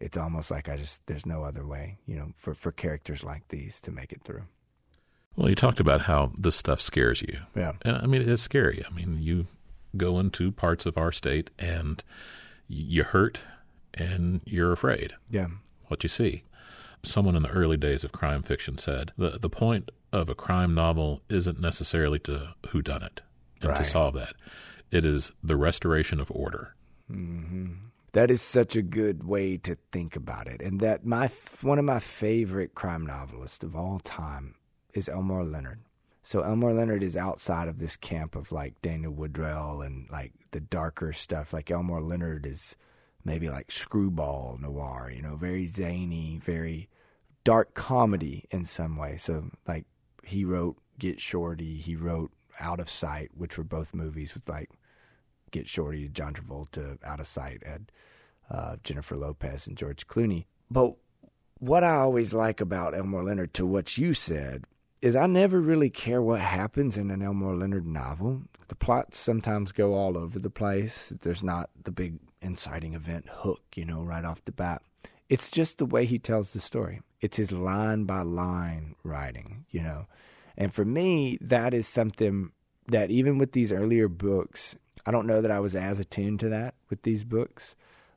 it's 0.00 0.16
almost 0.16 0.50
like 0.50 0.70
I 0.70 0.78
just, 0.78 1.06
there's 1.06 1.26
no 1.26 1.44
other 1.44 1.66
way, 1.66 1.98
you 2.06 2.16
know, 2.16 2.32
for, 2.38 2.54
for 2.54 2.72
characters 2.72 3.22
like 3.22 3.46
these 3.48 3.82
to 3.82 3.90
make 3.90 4.12
it 4.12 4.22
through. 4.24 4.44
Well, 5.36 5.50
you 5.50 5.54
talked 5.54 5.80
about 5.80 6.02
how 6.02 6.32
this 6.38 6.56
stuff 6.56 6.80
scares 6.80 7.20
you. 7.20 7.38
Yeah. 7.54 7.72
And 7.82 7.98
I 7.98 8.06
mean, 8.06 8.22
it 8.22 8.28
is 8.28 8.40
scary. 8.40 8.82
I 8.88 8.94
mean, 8.94 9.18
you 9.20 9.46
go 9.96 10.18
into 10.18 10.50
parts 10.52 10.86
of 10.86 10.96
our 10.98 11.12
state 11.12 11.50
and 11.58 12.02
you 12.68 13.04
hurt 13.04 13.40
and 13.92 14.40
you're 14.44 14.72
afraid 14.72 15.14
Yeah. 15.30 15.48
what 15.86 16.02
you 16.02 16.08
see. 16.08 16.44
Someone 17.02 17.36
in 17.36 17.42
the 17.42 17.50
early 17.50 17.76
days 17.76 18.02
of 18.04 18.12
crime 18.12 18.42
fiction 18.42 18.78
said 18.78 19.12
the 19.18 19.38
the 19.38 19.50
point 19.50 19.90
of 20.12 20.28
a 20.28 20.34
crime 20.34 20.74
novel 20.74 21.20
isn't 21.28 21.60
necessarily 21.60 22.18
to 22.20 22.54
who 22.70 22.80
done 22.82 23.02
it 23.02 23.20
and 23.60 23.74
to 23.76 23.84
solve 23.84 24.14
that. 24.14 24.34
It 24.90 25.04
is 25.04 25.32
the 25.42 25.56
restoration 25.56 26.20
of 26.20 26.30
order. 26.30 26.74
Mm-hmm. 27.10 27.72
That 28.12 28.30
is 28.30 28.40
such 28.42 28.76
a 28.76 28.82
good 28.82 29.24
way 29.24 29.56
to 29.58 29.76
think 29.90 30.14
about 30.16 30.46
it, 30.46 30.62
and 30.62 30.78
that 30.80 31.04
my 31.04 31.30
one 31.62 31.78
of 31.80 31.84
my 31.84 31.98
favorite 31.98 32.74
crime 32.74 33.04
novelists 33.04 33.64
of 33.64 33.74
all 33.74 33.98
time 34.00 34.54
is 34.94 35.08
Elmore 35.08 35.44
Leonard. 35.44 35.80
So 36.24 36.40
Elmore 36.40 36.72
Leonard 36.72 37.02
is 37.02 37.18
outside 37.18 37.68
of 37.68 37.78
this 37.78 37.96
camp 37.96 38.34
of 38.34 38.50
like 38.50 38.80
Daniel 38.80 39.12
Woodrell 39.12 39.86
and 39.86 40.08
like 40.10 40.32
the 40.52 40.60
darker 40.60 41.12
stuff. 41.12 41.52
Like 41.52 41.70
Elmore 41.70 42.02
Leonard 42.02 42.46
is 42.46 42.76
maybe 43.24 43.50
like 43.50 43.70
screwball 43.70 44.58
noir, 44.58 45.12
you 45.14 45.20
know, 45.20 45.36
very 45.36 45.66
zany, 45.66 46.40
very 46.42 46.88
dark 47.44 47.74
comedy 47.74 48.46
in 48.50 48.64
some 48.64 48.96
way. 48.96 49.18
So 49.18 49.50
like 49.68 49.84
he 50.24 50.46
wrote 50.46 50.78
Get 50.98 51.20
Shorty, 51.20 51.76
he 51.76 51.94
wrote 51.94 52.32
Out 52.58 52.80
of 52.80 52.88
Sight, 52.88 53.30
which 53.34 53.58
were 53.58 53.64
both 53.64 53.92
movies 53.92 54.32
with 54.32 54.48
like 54.48 54.70
Get 55.50 55.68
Shorty, 55.68 56.08
John 56.08 56.32
Travolta, 56.32 56.96
Out 57.04 57.20
of 57.20 57.26
Sight, 57.26 57.62
had 57.66 57.92
uh, 58.50 58.76
Jennifer 58.82 59.16
Lopez 59.16 59.66
and 59.66 59.76
George 59.76 60.06
Clooney. 60.06 60.46
But 60.70 60.94
what 61.58 61.84
I 61.84 61.96
always 61.96 62.32
like 62.32 62.62
about 62.62 62.94
Elmore 62.94 63.24
Leonard, 63.24 63.52
to 63.54 63.66
what 63.66 63.98
you 63.98 64.14
said, 64.14 64.64
is 65.04 65.14
I 65.14 65.26
never 65.26 65.60
really 65.60 65.90
care 65.90 66.22
what 66.22 66.40
happens 66.40 66.96
in 66.96 67.10
an 67.10 67.20
Elmore 67.20 67.54
Leonard 67.54 67.86
novel. 67.86 68.40
The 68.68 68.74
plots 68.74 69.18
sometimes 69.18 69.70
go 69.70 69.92
all 69.92 70.16
over 70.16 70.38
the 70.38 70.48
place. 70.48 71.12
There's 71.20 71.42
not 71.42 71.68
the 71.82 71.90
big 71.90 72.20
inciting 72.40 72.94
event 72.94 73.26
hook, 73.28 73.60
you 73.74 73.84
know, 73.84 74.00
right 74.00 74.24
off 74.24 74.42
the 74.46 74.50
bat. 74.50 74.80
It's 75.28 75.50
just 75.50 75.76
the 75.76 75.84
way 75.84 76.06
he 76.06 76.18
tells 76.18 76.54
the 76.54 76.60
story. 76.60 77.02
It's 77.20 77.36
his 77.36 77.52
line 77.52 78.04
by 78.04 78.22
line 78.22 78.94
writing, 79.04 79.66
you 79.68 79.82
know. 79.82 80.06
And 80.56 80.72
for 80.72 80.86
me, 80.86 81.36
that 81.42 81.74
is 81.74 81.86
something 81.86 82.52
that 82.86 83.10
even 83.10 83.36
with 83.36 83.52
these 83.52 83.72
earlier 83.72 84.08
books, 84.08 84.74
I 85.04 85.10
don't 85.10 85.26
know 85.26 85.42
that 85.42 85.50
I 85.50 85.60
was 85.60 85.76
as 85.76 85.98
attuned 85.98 86.40
to 86.40 86.48
that 86.48 86.76
with 86.88 87.02
these 87.02 87.24
books, 87.24 87.74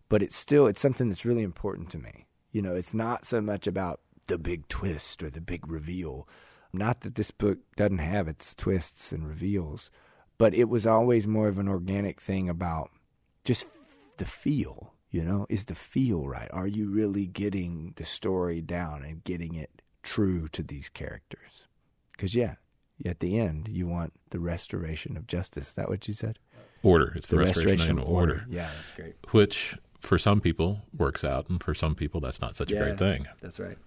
but 0.07 0.23
it's 0.23 0.37
still 0.37 0.67
it's 0.67 0.81
something 0.81 1.09
that's 1.09 1.25
really 1.25 1.43
important 1.43 1.89
to 1.89 1.97
me. 1.97 2.27
You 2.53 2.61
know, 2.61 2.75
it's 2.75 2.93
not 2.93 3.25
so 3.25 3.41
much 3.41 3.67
about 3.67 3.99
the 4.27 4.37
big 4.37 4.69
twist 4.69 5.21
or 5.21 5.29
the 5.29 5.41
big 5.41 5.69
reveal. 5.69 6.29
Not 6.73 7.01
that 7.01 7.15
this 7.15 7.31
book 7.31 7.59
doesn't 7.75 7.97
have 7.99 8.27
its 8.27 8.53
twists 8.53 9.11
and 9.11 9.27
reveals, 9.27 9.89
but 10.37 10.53
it 10.53 10.69
was 10.69 10.85
always 10.85 11.25
more 11.27 11.47
of 11.47 11.57
an 11.57 11.67
organic 11.67 12.21
thing 12.21 12.49
about 12.49 12.91
just 13.43 13.67
the 14.17 14.25
feel, 14.25 14.93
you 15.09 15.23
know, 15.23 15.45
is 15.49 15.65
the 15.65 15.75
feel 15.75 16.27
right? 16.27 16.49
Are 16.51 16.67
you 16.67 16.89
really 16.89 17.25
getting 17.25 17.93
the 17.95 18.05
story 18.05 18.61
down 18.61 19.03
and 19.03 19.23
getting 19.23 19.55
it 19.55 19.81
true 20.03 20.47
to 20.49 20.61
these 20.61 20.89
characters? 20.89 21.67
Because, 22.11 22.35
yeah, 22.35 22.55
at 23.05 23.19
the 23.19 23.39
end, 23.39 23.67
you 23.69 23.87
want 23.87 24.13
the 24.31 24.39
restoration 24.39 25.17
of 25.17 25.27
justice. 25.27 25.69
Is 25.69 25.73
that 25.73 25.89
what 25.89 26.07
you 26.07 26.13
said? 26.13 26.39
Order. 26.83 27.13
It's 27.15 27.27
the, 27.27 27.37
restoration, 27.37 27.99
of 27.99 28.07
order, 28.07 28.45
Yeah, 28.49 28.69
that's 28.75 28.91
great. 28.91 29.15
which 29.31 29.77
for 29.99 30.17
some 30.17 30.41
people 30.41 30.81
works 30.95 31.23
out, 31.23 31.49
and 31.49 31.61
for 31.61 31.73
some 31.73 31.95
people 31.95 32.21
that's 32.21 32.39
not 32.39 32.55
such 32.55 32.71
a 32.71 32.75
great 32.75 32.97
thing. 32.97 33.27
That's 33.41 33.59
right. 33.59 33.77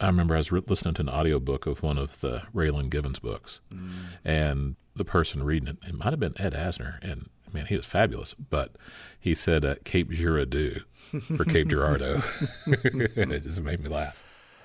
I 0.00 0.06
remember 0.06 0.34
I 0.34 0.38
was 0.38 0.52
re- 0.52 0.62
listening 0.66 0.94
to 0.94 1.02
an 1.02 1.08
audiobook 1.08 1.66
of 1.66 1.82
one 1.82 1.98
of 1.98 2.20
the 2.20 2.42
Raylan 2.54 2.90
Givens 2.90 3.18
books, 3.18 3.60
and 4.24 4.76
the 4.94 5.04
person 5.04 5.42
reading 5.42 5.68
it, 5.68 5.78
it 5.86 5.94
might 5.94 6.10
have 6.10 6.20
been 6.20 6.34
Ed 6.40 6.54
Asner, 6.54 6.98
and 7.02 7.28
man, 7.52 7.66
he 7.66 7.76
was 7.76 7.86
fabulous. 7.86 8.34
But 8.34 8.76
he 9.18 9.34
said 9.34 9.64
uh, 9.64 9.76
Cape 9.84 10.10
Girardeau 10.10 10.80
for 11.36 11.44
Cape 11.44 11.68
Girardeau. 11.68 12.22
it 12.66 13.42
just 13.42 13.60
made 13.60 13.80
me 13.80 13.88
laugh. 13.88 14.22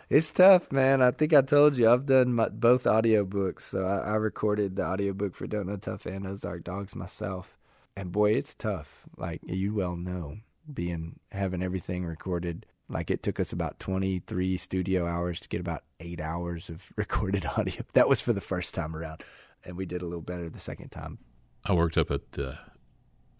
It's 0.09 0.29
tough, 0.29 0.73
man. 0.73 1.01
I 1.01 1.11
think 1.11 1.33
I 1.33 1.41
told 1.41 1.77
you 1.77 1.89
I've 1.89 2.05
done 2.05 2.33
my, 2.33 2.49
both 2.49 2.83
audiobooks. 2.83 3.61
So 3.61 3.85
I, 3.85 4.11
I 4.11 4.15
recorded 4.15 4.75
the 4.75 4.85
audiobook 4.85 5.35
for 5.35 5.47
Don't 5.47 5.67
Know 5.67 5.77
Tough 5.77 6.05
and 6.05 6.27
Ozark 6.27 6.65
Dogs 6.65 6.95
myself. 6.95 7.57
And 7.95 8.11
boy, 8.11 8.31
it's 8.31 8.53
tough. 8.53 9.03
Like 9.15 9.39
you 9.45 9.73
well 9.73 9.95
know, 9.95 10.39
being 10.71 11.19
having 11.31 11.63
everything 11.63 12.05
recorded. 12.05 12.65
Like 12.91 13.09
it 13.09 13.23
took 13.23 13.39
us 13.39 13.53
about 13.53 13.79
23 13.79 14.57
studio 14.57 15.07
hours 15.07 15.39
to 15.39 15.49
get 15.49 15.61
about 15.61 15.83
eight 15.99 16.19
hours 16.19 16.69
of 16.69 16.91
recorded 16.97 17.45
audio. 17.45 17.83
That 17.93 18.09
was 18.09 18.21
for 18.21 18.33
the 18.33 18.41
first 18.41 18.73
time 18.75 18.95
around. 18.95 19.23
And 19.63 19.77
we 19.77 19.85
did 19.85 20.01
a 20.01 20.05
little 20.05 20.21
better 20.21 20.49
the 20.49 20.59
second 20.59 20.89
time. 20.89 21.19
I 21.65 21.73
worked 21.73 21.97
up 21.97 22.11
at 22.11 22.31
the 22.33 22.57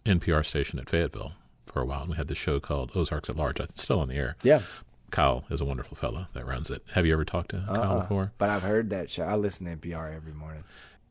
NPR 0.06 0.44
station 0.46 0.78
at 0.78 0.88
Fayetteville 0.88 1.32
for 1.66 1.80
a 1.82 1.84
while, 1.84 2.02
and 2.02 2.10
we 2.10 2.16
had 2.16 2.28
this 2.28 2.38
show 2.38 2.60
called 2.60 2.92
Ozarks 2.94 3.28
at 3.28 3.36
Large. 3.36 3.60
It's 3.60 3.82
still 3.82 4.00
on 4.00 4.08
the 4.08 4.14
air. 4.14 4.36
Yeah. 4.42 4.62
Kyle 5.10 5.44
is 5.50 5.60
a 5.60 5.64
wonderful 5.64 5.96
fellow 5.96 6.26
that 6.32 6.46
runs 6.46 6.70
it. 6.70 6.82
Have 6.94 7.04
you 7.04 7.12
ever 7.12 7.24
talked 7.24 7.50
to 7.50 7.64
Kyle 7.66 7.82
Uh-uh. 7.82 8.00
before? 8.02 8.32
But 8.38 8.48
I've 8.50 8.62
heard 8.62 8.88
that 8.90 9.10
show. 9.10 9.24
I 9.24 9.34
listen 9.36 9.66
to 9.66 9.76
NPR 9.76 10.14
every 10.16 10.32
morning. 10.32 10.64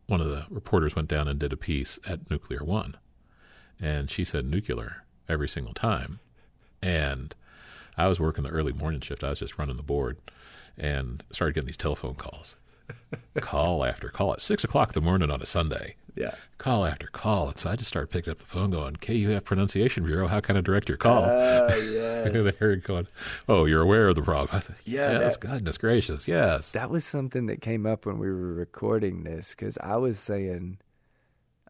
one 0.07 0.19
of 0.21 0.27
the 0.27 0.45
reporters 0.49 0.95
went 0.95 1.07
down 1.07 1.27
and 1.27 1.39
did 1.39 1.53
a 1.53 1.57
piece 1.57 1.99
at 2.07 2.29
Nuclear 2.31 2.63
One, 2.63 2.97
and 3.79 4.09
she 4.09 4.23
said 4.25 4.45
nuclear 4.45 5.03
every 5.29 5.47
single 5.47 5.73
time. 5.73 6.19
And 6.81 7.35
I 7.97 8.07
was 8.07 8.19
working 8.19 8.43
the 8.43 8.49
early 8.49 8.73
morning 8.73 9.01
shift. 9.01 9.23
I 9.23 9.29
was 9.29 9.39
just 9.39 9.57
running 9.57 9.75
the 9.77 9.83
board, 9.83 10.17
and 10.77 11.23
started 11.31 11.53
getting 11.55 11.67
these 11.67 11.77
telephone 11.77 12.15
calls, 12.15 12.55
call 13.41 13.83
after 13.85 14.09
call 14.09 14.33
at 14.33 14.41
six 14.41 14.63
o'clock 14.63 14.89
in 14.89 14.93
the 15.01 15.05
morning 15.05 15.29
on 15.31 15.41
a 15.41 15.45
Sunday. 15.45 15.95
Yeah. 16.13 16.35
Call 16.57 16.85
after 16.85 17.07
call, 17.07 17.47
and 17.49 17.57
so 17.57 17.69
I 17.69 17.77
just 17.77 17.87
started 17.87 18.09
picking 18.11 18.31
up 18.31 18.39
the 18.39 18.45
phone, 18.45 18.71
going, 18.71 18.95
"KUAF 18.97 19.45
Pronunciation 19.45 20.05
Bureau, 20.05 20.27
how 20.27 20.41
can 20.41 20.57
I 20.57 20.61
direct 20.61 20.89
your 20.89 20.97
call?" 20.97 21.23
Oh, 21.23 21.67
And 21.67 22.33
yes. 22.35 22.57
they're 22.59 22.75
going, 22.75 23.07
"Oh, 23.47 23.63
you're 23.65 23.81
aware 23.81 24.09
of 24.09 24.15
the 24.15 24.21
problem." 24.21 24.49
I 24.51 24.59
said, 24.59 24.75
Yeah, 24.83 25.13
"Yes, 25.19 25.37
that- 25.37 25.47
goodness 25.49 25.77
gracious, 25.77 26.27
yes." 26.27 26.71
That 26.71 26.89
was 26.89 27.05
something 27.05 27.45
that 27.45 27.61
came 27.61 27.85
up 27.85 28.05
when 28.05 28.19
we 28.19 28.27
were 28.29 28.53
recording 28.53 29.23
this 29.23 29.51
because 29.51 29.77
I 29.77 29.95
was 29.95 30.19
saying, 30.19 30.79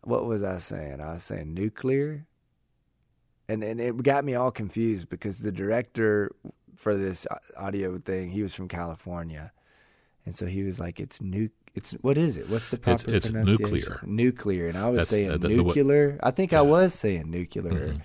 what 0.03 0.26
was 0.26 0.41
I 0.41 0.57
saying? 0.57 0.99
I 1.01 1.13
was 1.13 1.24
saying 1.24 1.53
nuclear, 1.53 2.26
and 3.52 3.64
and 3.64 3.80
it 3.80 4.02
got 4.04 4.24
me 4.26 4.34
all 4.36 4.52
confused 4.52 5.10
because 5.10 5.39
the 5.39 5.52
director 5.52 6.32
for 6.76 6.95
this 6.95 7.28
audio 7.58 7.97
thing 7.99 8.30
he 8.32 8.41
was 8.43 8.54
from 8.54 8.68
California, 8.68 9.52
and 10.26 10.36
so 10.36 10.45
he 10.45 10.64
was 10.64 10.80
like, 10.80 10.99
"It's 10.99 11.20
nuke." 11.20 11.52
It's 11.74 11.91
what 12.02 12.18
is 12.18 12.36
it? 12.38 12.49
What's 12.49 12.70
the 12.70 12.78
It's- 12.78 13.04
proper 13.04 13.16
it's 13.16 13.30
pronunciation? 13.32 13.64
nuclear. 13.64 13.99
Nuclear, 14.06 14.68
and 14.68 14.78
I 14.78 14.88
was 14.88 14.97
That's- 14.97 15.10
saying 15.10 15.30
uh, 15.32 15.38
the- 15.38 15.47
the- 15.47 15.56
nuclear. 15.64 16.20
I 16.22 16.32
think 16.32 16.52
I 16.54 16.62
was 16.62 16.93
saying 16.93 17.30
nuclear, 17.30 17.72
Mhm. 17.93 18.02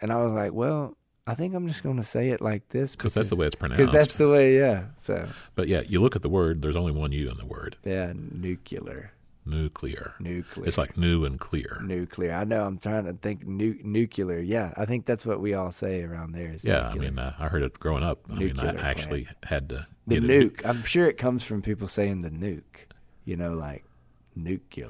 and 0.00 0.12
I 0.12 0.16
was 0.16 0.32
like, 0.32 0.52
"Well, 0.52 0.96
I 1.26 1.34
think 1.34 1.54
I'm 1.54 1.68
just 1.68 1.82
going 1.84 1.98
to 1.98 2.02
say 2.02 2.30
it 2.30 2.40
like 2.40 2.68
this 2.70 2.96
Because 2.96 3.14
that's 3.14 3.28
the 3.28 3.36
way 3.36 3.46
it's 3.46 3.54
pronounced. 3.54 3.78
because 3.78 3.92
that's 3.92 4.16
the 4.16 4.28
way." 4.28 4.58
Yeah. 4.58 4.86
So 4.96 5.28
But 5.54 5.68
yeah, 5.68 5.82
you 5.86 6.00
look 6.00 6.16
at 6.16 6.22
the 6.22 6.28
word. 6.28 6.60
There's 6.62 6.74
only 6.76 6.92
one 6.92 7.12
U 7.12 7.30
in 7.30 7.36
the 7.36 7.46
word. 7.46 7.76
yeah, 7.84 8.12
nuclear. 8.16 9.12
Nuclear. 9.48 10.14
Nuclear. 10.20 10.66
It's 10.66 10.78
like 10.78 10.96
new 10.96 11.24
and 11.24 11.40
clear. 11.40 11.80
nuclear. 11.82 12.32
I 12.32 12.44
know. 12.44 12.64
I'm 12.64 12.78
trying 12.78 13.06
to 13.06 13.14
think 13.14 13.46
nu- 13.46 13.78
nuclear. 13.82 14.40
Yeah, 14.40 14.72
I 14.76 14.84
think 14.84 15.06
that's 15.06 15.24
what 15.24 15.40
we 15.40 15.54
all 15.54 15.72
say 15.72 16.02
around 16.02 16.32
there. 16.32 16.54
Yeah, 16.62 16.88
I 16.88 16.94
mean, 16.94 17.18
uh, 17.18 17.34
I 17.38 17.48
heard 17.48 17.62
it 17.62 17.78
growing 17.80 18.02
up. 18.04 18.20
I 18.30 18.34
mean, 18.34 18.58
I 18.60 18.64
Nuclear 18.72 18.84
actually 18.84 19.28
had 19.44 19.68
to 19.70 19.86
the 20.06 20.16
nuke. 20.16 20.64
I'm 20.64 20.82
sure 20.84 21.06
it 21.06 21.18
comes 21.18 21.44
from 21.44 21.62
people 21.62 21.88
saying 21.88 22.20
the 22.20 22.30
nuke. 22.30 22.86
You 23.24 23.36
know, 23.36 23.54
like 23.54 23.84
nuclear. 24.36 24.88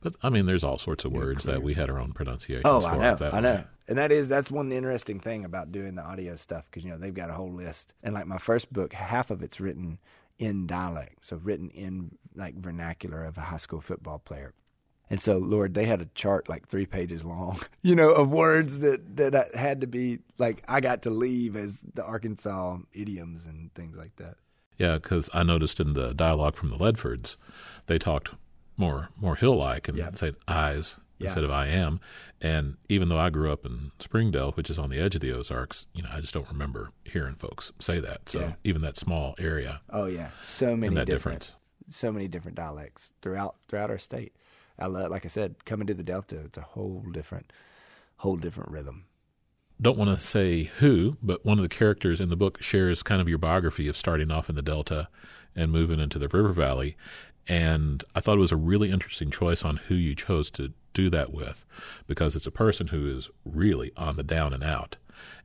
But 0.00 0.14
I 0.22 0.28
mean, 0.30 0.46
there's 0.46 0.64
all 0.64 0.78
sorts 0.78 1.04
of 1.04 1.12
words 1.12 1.44
that 1.44 1.62
we 1.62 1.74
had 1.74 1.90
our 1.90 1.98
own 1.98 2.12
pronunciations 2.12 2.62
Oh, 2.64 2.80
for. 2.80 2.86
I 2.88 2.96
know. 2.98 3.16
I 3.20 3.34
way. 3.34 3.40
know. 3.40 3.64
And 3.88 3.98
that 3.98 4.10
is 4.12 4.28
that's 4.28 4.50
one 4.50 4.72
interesting 4.72 5.20
thing 5.20 5.44
about 5.44 5.70
doing 5.72 5.94
the 5.94 6.02
audio 6.02 6.34
stuff 6.36 6.64
because 6.70 6.84
you 6.84 6.90
know 6.90 6.98
they've 6.98 7.14
got 7.14 7.30
a 7.30 7.34
whole 7.34 7.52
list. 7.52 7.92
And 8.02 8.14
like 8.14 8.26
my 8.26 8.38
first 8.38 8.72
book, 8.72 8.92
half 8.92 9.30
of 9.30 9.42
it's 9.42 9.60
written 9.60 9.98
in 10.38 10.66
dialect, 10.66 11.24
so 11.24 11.36
written 11.36 11.70
in 11.70 12.10
like 12.36 12.54
vernacular 12.56 13.24
of 13.24 13.36
a 13.38 13.42
high 13.42 13.56
school 13.56 13.80
football 13.80 14.18
player. 14.18 14.54
And 15.08 15.20
so, 15.20 15.38
Lord, 15.38 15.74
they 15.74 15.84
had 15.84 16.00
a 16.02 16.08
chart 16.16 16.48
like 16.48 16.66
three 16.68 16.86
pages 16.86 17.24
long, 17.24 17.60
you 17.82 17.94
know, 17.94 18.10
of 18.10 18.30
words 18.30 18.80
that 18.80 19.16
that 19.16 19.54
had 19.54 19.80
to 19.82 19.86
be 19.86 20.18
like 20.38 20.64
I 20.66 20.80
got 20.80 21.02
to 21.02 21.10
leave 21.10 21.54
as 21.56 21.78
the 21.94 22.04
Arkansas 22.04 22.78
idioms 22.92 23.46
and 23.46 23.72
things 23.74 23.96
like 23.96 24.16
that. 24.16 24.34
Yeah, 24.78 24.96
because 24.96 25.30
I 25.32 25.42
noticed 25.44 25.78
in 25.80 25.92
the 25.94 26.12
dialogue 26.12 26.56
from 26.56 26.68
the 26.70 26.76
Ledfords, 26.76 27.36
they 27.86 27.98
talked 27.98 28.30
more 28.76 29.08
more 29.16 29.36
hill 29.36 29.56
like 29.56 29.88
and 29.88 29.96
Yeah. 29.96 30.10
said 30.12 30.34
eyes 30.48 30.96
Yeah. 31.18 31.26
instead 31.28 31.44
of 31.44 31.50
I 31.52 31.68
am. 31.68 32.00
And 32.42 32.76
even 32.88 33.08
though 33.08 33.18
I 33.18 33.30
grew 33.30 33.50
up 33.52 33.64
in 33.64 33.92
Springdale, 34.00 34.52
which 34.52 34.68
is 34.68 34.78
on 34.78 34.90
the 34.90 34.98
edge 34.98 35.14
of 35.14 35.20
the 35.22 35.32
Ozarks, 35.32 35.86
you 35.94 36.02
know, 36.02 36.10
I 36.12 36.20
just 36.20 36.34
don't 36.34 36.48
remember 36.50 36.90
hearing 37.04 37.36
folks 37.36 37.72
say 37.78 38.00
that. 38.00 38.28
So 38.28 38.40
Yeah. 38.40 38.52
even 38.64 38.82
that 38.82 38.96
small 38.96 39.34
area 39.38 39.80
Oh 39.88 40.06
yeah, 40.06 40.30
so 40.44 40.74
many 40.76 40.88
and 40.88 40.96
that 40.96 41.06
different, 41.06 41.40
difference. 41.42 41.60
So 41.90 42.12
many 42.12 42.28
different 42.28 42.56
dialects 42.56 43.12
throughout 43.22 43.56
throughout 43.68 43.90
our 43.90 43.98
state. 43.98 44.34
I 44.78 44.86
love, 44.86 45.10
like 45.10 45.24
I 45.24 45.28
said, 45.28 45.64
coming 45.64 45.86
to 45.86 45.94
the 45.94 46.02
Delta, 46.02 46.40
it's 46.44 46.58
a 46.58 46.62
whole 46.62 47.04
different, 47.10 47.52
whole 48.18 48.36
different 48.36 48.70
rhythm. 48.70 49.04
Don't 49.80 49.98
want 49.98 50.16
to 50.16 50.24
say 50.24 50.64
who, 50.78 51.16
but 51.22 51.44
one 51.44 51.58
of 51.58 51.62
the 51.62 51.74
characters 51.74 52.20
in 52.20 52.30
the 52.30 52.36
book 52.36 52.62
shares 52.62 53.02
kind 53.02 53.20
of 53.20 53.28
your 53.28 53.38
biography 53.38 53.88
of 53.88 53.96
starting 53.96 54.30
off 54.30 54.48
in 54.48 54.54
the 54.56 54.62
Delta 54.62 55.08
and 55.54 55.70
moving 55.70 56.00
into 56.00 56.18
the 56.18 56.28
River 56.28 56.52
Valley. 56.52 56.96
And 57.48 58.02
I 58.14 58.20
thought 58.20 58.36
it 58.36 58.40
was 58.40 58.52
a 58.52 58.56
really 58.56 58.90
interesting 58.90 59.30
choice 59.30 59.64
on 59.64 59.76
who 59.76 59.94
you 59.94 60.14
chose 60.14 60.50
to 60.52 60.72
do 60.94 61.10
that 61.10 61.32
with 61.32 61.64
because 62.06 62.34
it's 62.34 62.46
a 62.46 62.50
person 62.50 62.88
who 62.88 63.08
is 63.08 63.30
really 63.44 63.92
on 63.96 64.16
the 64.16 64.22
down 64.22 64.52
and 64.52 64.64
out. 64.64 64.96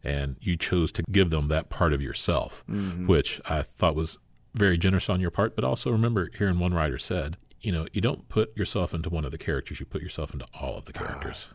And 0.04 0.38
you 0.42 0.58
chose 0.58 0.92
to 0.94 1.04
give 1.04 1.30
them 1.30 1.48
that 1.50 1.70
part 1.70 1.94
of 1.94 2.02
yourself, 2.02 2.64
mm-hmm. 2.70 3.08
which 3.08 3.39
I 3.46 3.62
thought 3.62 3.96
was 3.96 4.18
very 4.54 4.78
generous 4.78 5.10
on 5.10 5.22
your 5.22 5.32
part. 5.32 5.56
But 5.56 5.64
also 5.64 5.91
remember 5.91 6.30
hearing 6.38 6.60
one 6.60 6.74
writer 6.74 6.97
said, 6.97 7.38
you 7.62 7.72
know, 7.72 7.88
you 7.93 8.02
don't 8.02 8.28
put 8.28 8.56
yourself 8.58 8.93
into 8.93 9.10
one 9.10 9.26
of 9.26 9.32
the 9.32 9.38
characters, 9.38 9.80
you 9.80 9.86
put 9.86 10.02
yourself 10.02 10.34
into 10.34 10.45
all 10.60 10.78
of 10.78 10.86
the 10.86 10.93
ah. 10.95 10.99
characters. 10.99 11.47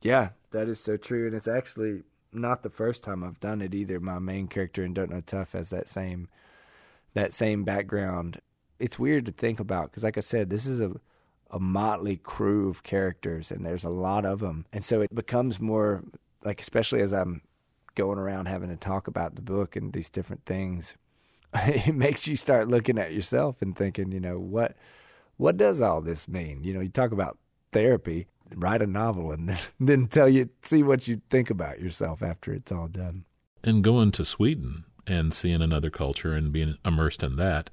Yeah, 0.00 0.30
that 0.52 0.68
is 0.68 0.78
so 0.78 0.96
true, 0.96 1.26
and 1.26 1.34
it's 1.34 1.48
actually 1.48 2.02
not 2.32 2.62
the 2.62 2.70
first 2.70 3.02
time 3.02 3.24
I've 3.24 3.40
done 3.40 3.60
it 3.60 3.74
either. 3.74 3.98
My 3.98 4.18
main 4.18 4.46
character 4.46 4.84
in 4.84 4.94
Don't 4.94 5.10
Know 5.10 5.20
Tough 5.20 5.52
has 5.52 5.70
that 5.70 5.88
same 5.88 6.28
that 7.14 7.32
same 7.32 7.64
background. 7.64 8.40
It's 8.78 8.98
weird 8.98 9.26
to 9.26 9.32
think 9.32 9.58
about 9.58 9.90
because, 9.90 10.04
like 10.04 10.16
I 10.16 10.20
said, 10.20 10.50
this 10.50 10.66
is 10.66 10.80
a 10.80 10.92
a 11.50 11.58
motley 11.58 12.16
crew 12.16 12.68
of 12.68 12.82
characters, 12.82 13.50
and 13.50 13.64
there's 13.64 13.84
a 13.84 13.90
lot 13.90 14.24
of 14.24 14.40
them, 14.40 14.66
and 14.72 14.84
so 14.84 15.00
it 15.00 15.14
becomes 15.14 15.58
more 15.58 16.04
like, 16.44 16.60
especially 16.60 17.00
as 17.00 17.12
I'm 17.12 17.42
going 17.94 18.18
around 18.18 18.46
having 18.46 18.68
to 18.68 18.76
talk 18.76 19.08
about 19.08 19.34
the 19.34 19.42
book 19.42 19.74
and 19.74 19.92
these 19.92 20.10
different 20.10 20.44
things, 20.44 20.96
it 21.54 21.94
makes 21.94 22.26
you 22.26 22.36
start 22.36 22.68
looking 22.68 22.98
at 22.98 23.12
yourself 23.12 23.62
and 23.62 23.76
thinking, 23.76 24.12
you 24.12 24.20
know, 24.20 24.38
what 24.38 24.76
what 25.36 25.56
does 25.56 25.80
all 25.80 26.00
this 26.00 26.28
mean? 26.28 26.64
You 26.64 26.74
know, 26.74 26.80
you 26.80 26.88
talk 26.88 27.12
about 27.12 27.38
therapy, 27.72 28.26
write 28.54 28.82
a 28.82 28.86
novel, 28.86 29.30
and 29.32 29.48
then, 29.48 29.58
then 29.80 30.06
tell 30.08 30.28
you 30.28 30.50
see 30.62 30.82
what 30.82 31.08
you 31.08 31.20
think 31.30 31.50
about 31.50 31.80
yourself 31.80 32.22
after 32.22 32.52
it's 32.52 32.72
all 32.72 32.88
done. 32.88 33.24
and 33.64 33.82
going 33.82 34.12
to 34.12 34.24
Sweden 34.24 34.84
and 35.06 35.32
seeing 35.32 35.62
another 35.62 35.90
culture 35.90 36.34
and 36.34 36.52
being 36.52 36.76
immersed 36.84 37.22
in 37.22 37.36
that, 37.36 37.70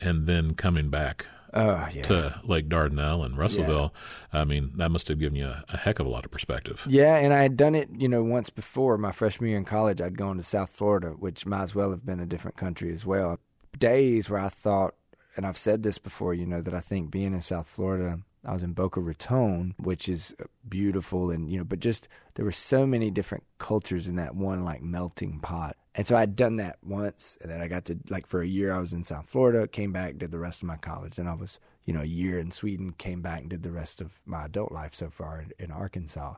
and 0.00 0.26
then 0.26 0.54
coming 0.54 0.90
back 0.90 1.26
Oh 1.54 1.86
yeah, 1.92 2.02
to 2.04 2.40
Lake 2.44 2.68
Dardanelle 2.68 3.24
and 3.24 3.36
Russellville, 3.36 3.92
I 4.32 4.44
mean, 4.44 4.72
that 4.76 4.90
must 4.90 5.08
have 5.08 5.18
given 5.18 5.36
you 5.36 5.46
a, 5.46 5.64
a 5.68 5.76
heck 5.76 5.98
of 5.98 6.06
a 6.06 6.08
lot 6.08 6.24
of 6.24 6.30
perspective. 6.30 6.86
yeah. 6.88 7.16
And 7.16 7.32
I 7.32 7.42
had 7.42 7.56
done 7.56 7.74
it, 7.74 7.90
you 7.96 8.08
know, 8.08 8.22
once 8.22 8.48
before. 8.50 8.96
My 8.96 9.12
freshman 9.12 9.50
year 9.50 9.58
in 9.58 9.64
college, 9.64 10.00
I'd 10.00 10.16
gone 10.16 10.38
to 10.38 10.42
South 10.42 10.70
Florida, 10.70 11.10
which 11.10 11.44
might 11.44 11.62
as 11.62 11.74
well 11.74 11.90
have 11.90 12.06
been 12.06 12.20
a 12.20 12.26
different 12.26 12.56
country 12.56 12.92
as 12.92 13.04
well. 13.04 13.38
Days 13.78 14.30
where 14.30 14.40
I 14.40 14.48
thought, 14.48 14.94
and 15.36 15.46
I've 15.46 15.58
said 15.58 15.82
this 15.82 15.98
before, 15.98 16.34
you 16.34 16.46
know, 16.46 16.60
that 16.62 16.74
I 16.74 16.80
think 16.80 17.10
being 17.10 17.34
in 17.34 17.42
South 17.42 17.68
Florida. 17.68 18.20
I 18.44 18.52
was 18.52 18.64
in 18.64 18.72
Boca 18.72 19.00
Raton, 19.00 19.76
which 19.78 20.08
is 20.08 20.34
beautiful, 20.68 21.30
and 21.30 21.48
you 21.48 21.58
know, 21.58 21.64
but 21.64 21.78
just 21.78 22.08
there 22.34 22.44
were 22.44 22.50
so 22.50 22.84
many 22.84 23.08
different 23.08 23.44
cultures 23.58 24.08
in 24.08 24.16
that 24.16 24.34
one 24.34 24.64
like 24.64 24.82
melting 24.82 25.38
pot. 25.38 25.76
And 25.94 26.06
so 26.06 26.16
I'd 26.16 26.36
done 26.36 26.56
that 26.56 26.78
once, 26.82 27.36
and 27.42 27.50
then 27.50 27.60
I 27.60 27.68
got 27.68 27.84
to 27.86 27.98
like 28.08 28.26
for 28.26 28.40
a 28.40 28.46
year 28.46 28.72
I 28.72 28.78
was 28.78 28.94
in 28.94 29.04
South 29.04 29.28
Florida, 29.28 29.68
came 29.68 29.92
back, 29.92 30.16
did 30.16 30.30
the 30.30 30.38
rest 30.38 30.62
of 30.62 30.68
my 30.68 30.76
college. 30.76 31.18
and 31.18 31.28
I 31.28 31.34
was, 31.34 31.60
you 31.84 31.92
know, 31.92 32.00
a 32.00 32.04
year 32.04 32.38
in 32.38 32.50
Sweden, 32.50 32.94
came 32.96 33.20
back 33.20 33.42
and 33.42 33.50
did 33.50 33.62
the 33.62 33.72
rest 33.72 34.00
of 34.00 34.12
my 34.24 34.46
adult 34.46 34.72
life 34.72 34.94
so 34.94 35.10
far 35.10 35.40
in, 35.42 35.52
in 35.66 35.70
Arkansas. 35.70 36.36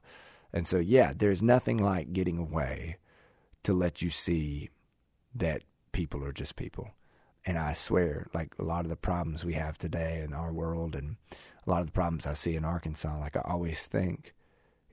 And 0.52 0.66
so 0.66 0.78
yeah, 0.78 1.12
there's 1.16 1.42
nothing 1.42 1.78
like 1.78 2.12
getting 2.12 2.38
away 2.38 2.96
to 3.62 3.72
let 3.72 4.02
you 4.02 4.10
see 4.10 4.70
that 5.34 5.62
people 5.92 6.24
are 6.24 6.32
just 6.32 6.56
people. 6.56 6.90
And 7.46 7.58
I 7.58 7.74
swear, 7.74 8.28
like 8.34 8.54
a 8.58 8.64
lot 8.64 8.84
of 8.84 8.88
the 8.88 8.96
problems 8.96 9.44
we 9.44 9.54
have 9.54 9.78
today 9.78 10.22
in 10.24 10.32
our 10.32 10.52
world 10.52 10.96
and 10.96 11.16
a 11.66 11.70
lot 11.70 11.80
of 11.80 11.86
the 11.86 11.92
problems 11.92 12.26
I 12.26 12.34
see 12.34 12.56
in 12.56 12.64
Arkansas, 12.64 13.18
like 13.20 13.36
I 13.36 13.42
always 13.44 13.86
think, 13.86 14.34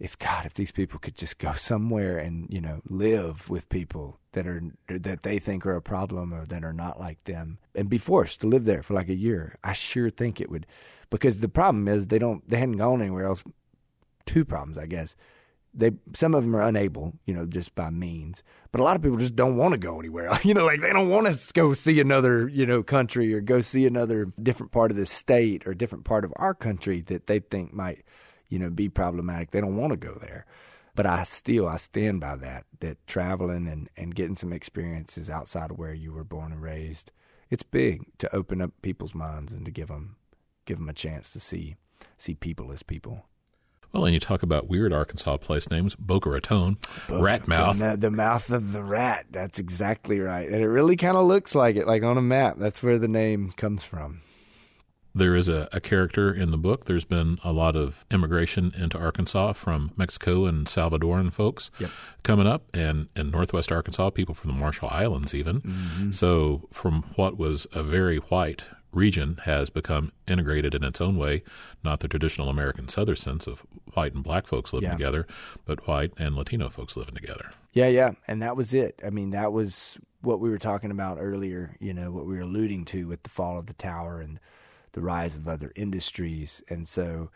if 0.02 0.18
God, 0.18 0.48
if 0.48 0.56
these 0.56 0.72
people 0.72 1.00
could 1.00 1.16
just 1.16 1.38
go 1.38 1.54
somewhere 1.56 2.18
and 2.18 2.48
you 2.50 2.60
know 2.60 2.82
live 2.90 3.50
with 3.50 3.70
people 3.70 4.20
that 4.34 4.48
are 4.48 4.62
that 4.90 5.24
they 5.24 5.40
think 5.40 5.66
are 5.66 5.76
a 5.76 5.82
problem 5.82 6.34
or 6.34 6.46
that 6.48 6.66
are 6.66 6.74
not 6.74 7.00
like 7.00 7.24
them, 7.24 7.60
and 7.76 7.88
be 7.88 8.00
forced 8.00 8.42
to 8.42 8.48
live 8.48 8.66
there 8.66 8.84
for 8.84 8.96
like 8.96 9.10
a 9.10 9.16
year, 9.16 9.56
I 9.64 9.74
sure 9.74 10.10
think 10.10 10.42
it 10.42 10.50
would, 10.50 10.66
because 11.10 11.40
the 11.40 11.48
problem 11.48 11.88
is 11.88 12.08
they 12.08 12.20
don't 12.20 12.48
they 12.50 12.58
hadn't 12.58 12.78
gone 12.78 13.02
anywhere 13.02 13.28
else. 13.28 13.44
Two 14.26 14.44
problems, 14.44 14.78
I 14.78 14.88
guess. 14.88 15.16
They 15.74 15.92
some 16.14 16.34
of 16.34 16.44
them 16.44 16.56
are 16.56 16.64
unable, 16.64 17.14
you 17.26 17.34
know, 17.34 17.46
just 17.46 17.76
by 17.76 17.92
means, 17.92 18.44
but 18.72 18.82
a 18.82 18.84
lot 18.84 18.96
of 18.96 19.04
people 19.04 19.18
just 19.18 19.36
don't 19.36 19.56
want 19.56 19.74
to 19.74 19.78
go 19.78 20.00
anywhere. 20.00 20.38
You 20.44 20.54
know, 20.54 20.66
like 20.66 20.82
they 20.82 20.92
don't 20.92 21.10
want 21.10 21.28
to 21.28 21.54
go 21.54 21.74
see 21.74 22.00
another, 22.00 22.48
you 22.50 22.66
know, 22.66 22.84
country 22.84 23.34
or 23.34 23.40
go 23.40 23.62
see 23.62 23.86
another 23.86 24.34
different 24.42 24.72
part 24.72 24.92
of 24.92 24.98
the 24.98 25.06
state 25.06 25.66
or 25.66 25.74
different 25.74 26.04
part 26.04 26.26
of 26.26 26.34
our 26.36 26.54
country 26.54 27.02
that 27.02 27.28
they 27.28 27.40
think 27.40 27.74
might 27.74 28.04
you 28.52 28.60
know, 28.60 28.70
be 28.70 28.90
problematic. 28.90 29.50
They 29.50 29.62
don't 29.62 29.78
want 29.78 29.92
to 29.92 29.98
go 29.98 30.18
there. 30.22 30.46
But 30.94 31.06
I 31.06 31.24
still 31.24 31.68
I 31.68 31.78
stand 31.78 32.20
by 32.20 32.36
that 32.36 32.66
that 32.82 32.98
traveling 33.08 33.68
and 33.68 33.90
and 33.96 34.14
getting 34.14 34.36
some 34.36 34.54
experiences 34.54 35.30
outside 35.30 35.72
of 35.72 35.80
where 35.80 35.94
you 35.94 36.12
were 36.12 36.26
born 36.26 36.52
and 36.52 36.62
raised, 36.62 37.12
it's 37.50 37.64
big 37.64 38.04
to 38.20 38.36
open 38.36 38.62
up 38.62 38.72
people's 38.82 39.16
minds 39.16 39.54
and 39.54 39.66
to 39.66 39.72
give 39.72 39.88
them 39.88 40.18
give 40.66 40.78
them 40.78 40.90
a 40.90 40.94
chance 40.94 41.32
to 41.32 41.40
see 41.40 41.78
see 42.18 42.36
people 42.36 42.72
as 42.72 42.84
people. 42.84 43.26
Well, 43.94 44.06
and 44.06 44.14
you 44.14 44.20
talk 44.20 44.42
about 44.42 44.70
weird 44.70 44.94
Arkansas 44.94 45.38
place 45.38 45.70
names, 45.70 45.96
Boca 45.96 46.30
Raton, 46.30 46.78
Rat 47.10 47.48
Mouth. 47.48 47.78
The, 47.78 47.98
the 47.98 48.12
mouth 48.12 48.50
of 48.50 48.72
the 48.72 48.84
rat. 48.84 49.26
That's 49.32 49.60
exactly 49.60 50.20
right. 50.20 50.48
And 50.48 50.62
it 50.62 50.68
really 50.68 50.96
kind 50.96 51.18
of 51.18 51.28
looks 51.28 51.56
like 51.56 51.76
it, 51.76 51.88
like 51.88 52.02
on 52.02 52.18
a 52.18 52.22
map. 52.22 52.56
That's 52.58 52.82
where 52.82 52.98
the 52.98 53.10
name 53.10 53.52
comes 53.52 53.84
from. 53.84 54.22
There 55.14 55.36
is 55.36 55.50
a, 55.50 55.68
a 55.74 55.82
character 55.82 56.34
in 56.34 56.52
the 56.52 56.58
book. 56.58 56.86
There's 56.86 57.04
been 57.06 57.38
a 57.44 57.52
lot 57.52 57.76
of 57.76 58.06
immigration 58.10 58.74
into 58.78 58.98
Arkansas 58.98 59.54
from 59.54 59.92
Mexico 59.98 60.46
and 60.46 60.66
Salvadoran 60.68 61.34
folks 61.34 61.70
Yep. 61.80 61.90
coming 62.24 62.48
up, 62.48 62.64
and 62.74 63.10
in 63.16 63.30
northwest 63.32 63.72
Arkansas, 63.72 64.10
people 64.12 64.34
from 64.36 64.52
the 64.52 64.58
Marshall 64.58 64.90
Islands, 64.90 65.34
even. 65.34 65.62
Mm-hmm. 65.62 66.12
So, 66.12 66.68
from 66.72 67.04
what 67.16 67.38
was 67.38 67.68
a 67.74 67.84
very 67.84 68.18
white 68.18 68.64
region, 68.94 69.40
has 69.46 69.70
become 69.70 70.12
integrated 70.28 70.76
in 70.76 70.84
its 70.84 71.00
own 71.00 71.18
way, 71.18 71.44
not 71.84 72.02
the 72.02 72.08
traditional 72.10 72.50
American 72.50 72.88
Southern 72.90 73.16
sense 73.16 73.48
of 73.48 73.62
white 73.94 74.14
and 74.14 74.22
black 74.24 74.48
folks 74.48 74.74
living 74.74 74.90
Yeah. 74.90 74.94
together, 74.98 75.28
but 75.66 75.88
white 75.88 76.12
and 76.18 76.36
Latino 76.36 76.70
folks 76.70 76.98
living 76.98 77.16
together. 77.16 77.50
Yeah, 77.74 77.88
yeah. 77.88 78.12
And 78.28 78.42
that 78.42 78.58
was 78.58 78.74
it. 78.74 79.00
I 79.06 79.10
mean, 79.10 79.30
that 79.32 79.54
was 79.54 79.98
what 80.22 80.40
we 80.42 80.50
were 80.50 80.58
talking 80.58 80.92
about 80.92 81.18
earlier, 81.22 81.76
you 81.80 81.94
know, 81.94 82.12
what 82.12 82.26
we 82.26 82.36
were 82.36 82.42
alluding 82.42 82.84
to 82.86 83.08
with 83.08 83.24
the 83.24 83.30
fall 83.30 83.58
of 83.58 83.68
the 83.68 83.74
tower 83.74 84.20
and 84.20 84.40
the 84.94 85.02
rise 85.02 85.36
of 85.36 85.48
other 85.48 85.72
industries. 85.76 86.62
And 86.70 86.88
so 86.88 87.30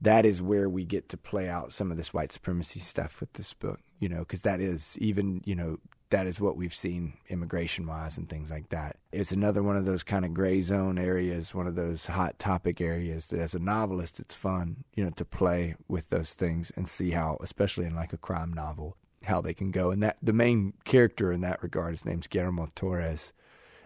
that 0.00 0.24
is 0.24 0.40
where 0.40 0.68
we 0.68 0.84
get 0.84 1.08
to 1.08 1.16
play 1.16 1.48
out 1.48 1.72
some 1.72 1.90
of 1.90 1.96
this 1.96 2.14
white 2.14 2.32
supremacy 2.32 2.80
stuff 2.80 3.20
with 3.20 3.32
this 3.32 3.52
book, 3.54 3.80
you 3.98 4.08
know, 4.08 4.20
because 4.20 4.42
that 4.42 4.60
is 4.60 4.96
even, 4.98 5.42
you 5.44 5.54
know, 5.54 5.78
that 6.10 6.26
is 6.26 6.40
what 6.40 6.56
we've 6.56 6.74
seen 6.74 7.14
immigration 7.28 7.86
wise 7.86 8.16
and 8.16 8.28
things 8.28 8.50
like 8.50 8.68
that. 8.70 8.96
It's 9.12 9.32
another 9.32 9.62
one 9.62 9.76
of 9.76 9.84
those 9.84 10.02
kind 10.02 10.24
of 10.24 10.32
gray 10.32 10.60
zone 10.62 10.98
areas, 10.98 11.54
one 11.54 11.66
of 11.66 11.74
those 11.74 12.06
hot 12.06 12.38
topic 12.38 12.80
areas 12.80 13.26
that 13.26 13.40
as 13.40 13.54
a 13.54 13.58
novelist, 13.58 14.18
it's 14.18 14.34
fun, 14.34 14.84
you 14.94 15.04
know, 15.04 15.10
to 15.10 15.24
play 15.24 15.74
with 15.86 16.08
those 16.08 16.32
things 16.32 16.72
and 16.76 16.88
see 16.88 17.10
how, 17.10 17.36
especially 17.42 17.84
in 17.84 17.94
like 17.94 18.12
a 18.12 18.18
crime 18.18 18.52
novel, 18.52 18.96
how 19.24 19.40
they 19.40 19.52
can 19.52 19.70
go. 19.70 19.90
And 19.90 20.02
that 20.02 20.16
the 20.22 20.32
main 20.32 20.74
character 20.84 21.30
in 21.32 21.42
that 21.42 21.62
regard, 21.62 21.92
his 21.92 22.06
name's 22.06 22.26
Guillermo 22.26 22.70
Torres, 22.74 23.32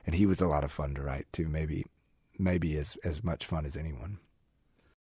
and 0.07 0.15
he 0.15 0.27
was 0.27 0.41
a 0.41 0.47
lot 0.47 0.65
of 0.65 0.71
fun 0.71 0.95
to 0.95 1.03
write 1.03 1.27
too. 1.33 1.49
Maybe, 1.49 1.87
maybe 2.39 2.77
as 2.77 2.97
as 3.05 3.23
much 3.23 3.47
fun 3.47 3.65
as 3.67 3.77
anyone. 3.77 4.19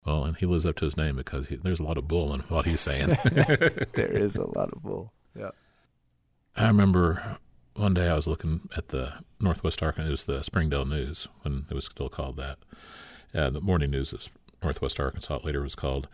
Well, 0.06 0.24
and 0.24 0.36
he 0.38 0.46
lives 0.48 0.66
up 0.66 0.76
to 0.78 0.86
his 0.86 0.98
name 0.98 1.16
because 1.16 1.48
he, 1.48 1.58
there's 1.58 1.80
a 1.80 1.84
lot 1.84 1.98
of 1.98 2.08
bull 2.08 2.34
in 2.34 2.40
what 2.42 2.66
he's 2.66 2.82
saying. 2.82 3.10
there 3.94 4.12
is 4.12 4.36
a 4.36 4.46
lot 4.58 4.74
of 4.74 4.82
bull. 4.82 5.14
Yeah. 5.38 5.52
I 6.56 6.68
remember 6.68 7.38
one 7.76 7.94
day 7.94 8.08
I 8.10 8.16
was 8.16 8.28
looking 8.28 8.68
at 8.76 8.90
the 8.90 9.14
Northwest 9.40 9.82
Arkansas, 9.84 10.08
it 10.08 10.12
was 10.12 10.26
the 10.26 10.44
Springdale 10.44 10.86
News 10.86 11.28
when 11.44 11.66
it 11.70 11.74
was 11.74 11.86
still 11.86 12.10
called 12.10 12.38
that. 12.38 12.58
Uh, 13.34 13.50
the 13.50 13.62
morning 13.62 13.92
news 13.92 14.12
of 14.12 14.28
Northwest 14.64 15.00
Arkansas 15.00 15.40
later 15.44 15.62
was 15.62 15.76
called 15.76 16.08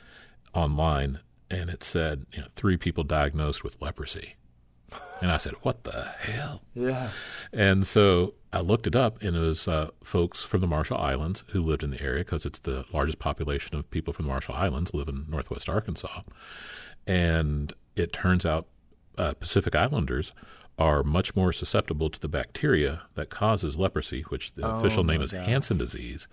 online. 0.54 1.20
and 1.50 1.70
it 1.70 1.82
said, 1.84 2.26
you 2.34 2.42
know, 2.42 2.48
three 2.56 2.76
people 2.78 3.04
diagnosed 3.06 3.64
with 3.64 3.82
leprosy. 3.82 4.36
And 5.22 5.32
I 5.32 5.38
said, 5.38 5.54
"What 5.64 5.84
the 5.84 6.04
hell?" 6.20 6.62
Yeah. 6.76 7.10
And 7.52 7.86
so 7.88 8.36
I 8.54 8.60
looked 8.62 8.86
it 8.88 8.96
up, 8.96 9.22
and 9.24 9.36
it 9.36 9.40
was 9.40 9.68
uh, 9.68 9.90
folks 10.04 10.44
from 10.44 10.62
the 10.62 10.68
Marshall 10.68 10.98
Islands 10.98 11.44
who 11.52 11.62
lived 11.62 11.84
in 11.84 11.90
the 11.90 12.02
area 12.02 12.24
because 12.24 12.46
it's 12.46 12.60
the 12.60 12.86
largest 12.94 13.18
population 13.20 13.76
of 13.76 13.90
people 13.90 14.14
from 14.14 14.26
the 14.26 14.32
Marshall 14.32 14.56
Islands 14.56 14.94
live 14.94 15.08
in 15.10 15.26
Northwest 15.28 15.68
Arkansas. 15.70 16.22
And 17.06 17.74
it 17.96 18.14
turns 18.14 18.46
out 18.46 18.68
uh, 19.18 19.34
Pacific 19.34 19.76
Islanders 19.76 20.34
are 20.78 21.02
much 21.04 21.36
more 21.36 21.52
susceptible 21.52 22.10
to 22.12 22.20
the 22.20 22.28
bacteria 22.28 23.02
that 23.16 23.30
causes 23.32 23.78
leprosy, 23.78 24.22
which 24.30 24.54
the 24.54 24.64
Oh, 24.68 24.80
official 24.80 25.04
name 25.04 25.22
is 25.22 25.32
God. 25.32 25.46
Hansen 25.48 25.78
disease. 25.80 26.28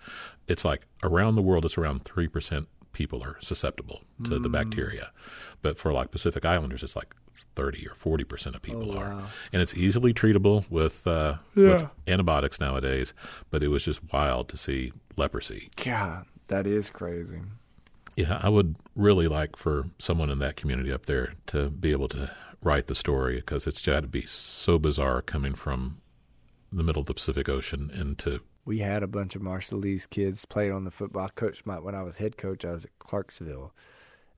It's 0.47 0.63
like 0.63 0.85
around 1.01 1.33
the 1.35 1.41
world, 1.41 1.65
it's 1.65 1.77
around 1.79 2.03
3% 2.03 2.67
people 2.93 3.23
are 3.23 3.37
susceptible 3.41 4.03
to 4.23 4.29
Mm. 4.31 4.43
the 4.43 4.49
bacteria. 4.49 5.11
But 5.63 5.77
for 5.79 5.91
like 5.91 6.11
Pacific 6.11 6.45
Islanders, 6.45 6.83
it's 6.83 6.95
like 6.95 7.15
30 7.55 7.87
or 7.87 8.17
40% 8.17 8.55
of 8.55 8.61
people 8.61 8.93
Oh, 8.93 8.97
are. 8.97 9.29
And 9.53 9.61
it's 9.61 9.73
easily 9.75 10.13
treatable 10.13 10.69
with, 10.69 11.05
uh, 11.07 11.35
with 11.55 11.87
antibiotics 12.07 12.59
nowadays, 12.59 13.13
but 13.49 13.63
it 13.63 13.69
was 13.69 13.83
just 13.85 14.01
wild 14.13 14.49
to 14.49 14.57
see 14.57 14.91
leprosy. 15.15 15.69
God, 15.83 16.25
that 16.47 16.67
is 16.67 16.89
crazy. 16.89 17.41
Yeah, 18.17 18.39
I 18.41 18.49
would 18.49 18.75
really 18.95 19.27
like 19.27 19.55
for 19.57 19.85
someone 19.99 20.29
in 20.29 20.39
that 20.39 20.55
community 20.55 20.91
up 20.91 21.05
there 21.05 21.33
to 21.47 21.69
be 21.69 21.91
able 21.91 22.07
to 22.09 22.31
write 22.61 22.87
the 22.87 22.95
story 22.95 23.35
because 23.37 23.67
it's 23.67 23.81
got 23.85 24.01
to 24.01 24.07
be 24.07 24.25
so 24.25 24.79
bizarre 24.79 25.21
coming 25.21 25.53
from 25.53 25.97
the 26.71 26.83
middle 26.83 27.01
of 27.01 27.05
the 27.05 27.13
Pacific 27.13 27.47
Ocean 27.49 27.91
into 27.93 28.39
We 28.65 28.79
had 28.79 29.03
a 29.03 29.07
bunch 29.07 29.35
of 29.35 29.41
Marshallese 29.41 30.09
kids 30.09 30.45
played 30.45 30.71
on 30.71 30.83
the 30.85 30.91
football. 30.91 31.29
Coach 31.35 31.65
my 31.65 31.77
when 31.79 31.93
I 31.93 32.03
was 32.03 32.17
head 32.17 32.37
coach, 32.37 32.65
I 32.65 32.71
was 32.71 32.85
at 32.85 32.97
Clarksville, 32.99 33.73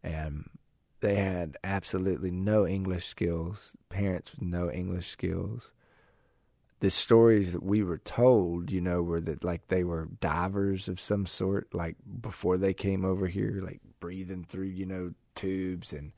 and 0.04 0.50
they 1.00 1.16
had 1.16 1.58
absolutely 1.64 2.32
no 2.32 2.66
English 2.66 3.06
skills. 3.06 3.74
Parents 3.90 4.32
with 4.32 4.42
no 4.42 4.72
English 4.72 5.10
skills. 5.10 5.72
The 6.80 6.92
stories 6.92 7.54
that 7.54 7.64
we 7.64 7.84
were 7.84 7.98
told, 7.98 8.72
you 8.72 8.82
know, 8.82 9.02
were 9.02 9.22
that 9.22 9.44
like 9.44 9.68
they 9.68 9.84
were 9.84 10.10
divers 10.20 10.88
of 10.88 11.00
some 11.00 11.26
sort, 11.26 11.74
like 11.74 11.96
before 12.22 12.58
they 12.58 12.74
came 12.74 13.04
over 13.04 13.28
here, 13.28 13.62
like 13.64 13.82
breathing 14.00 14.44
through, 14.44 14.68
you 14.68 14.86
know, 14.86 15.14
tubes 15.36 15.94
and 15.94 16.12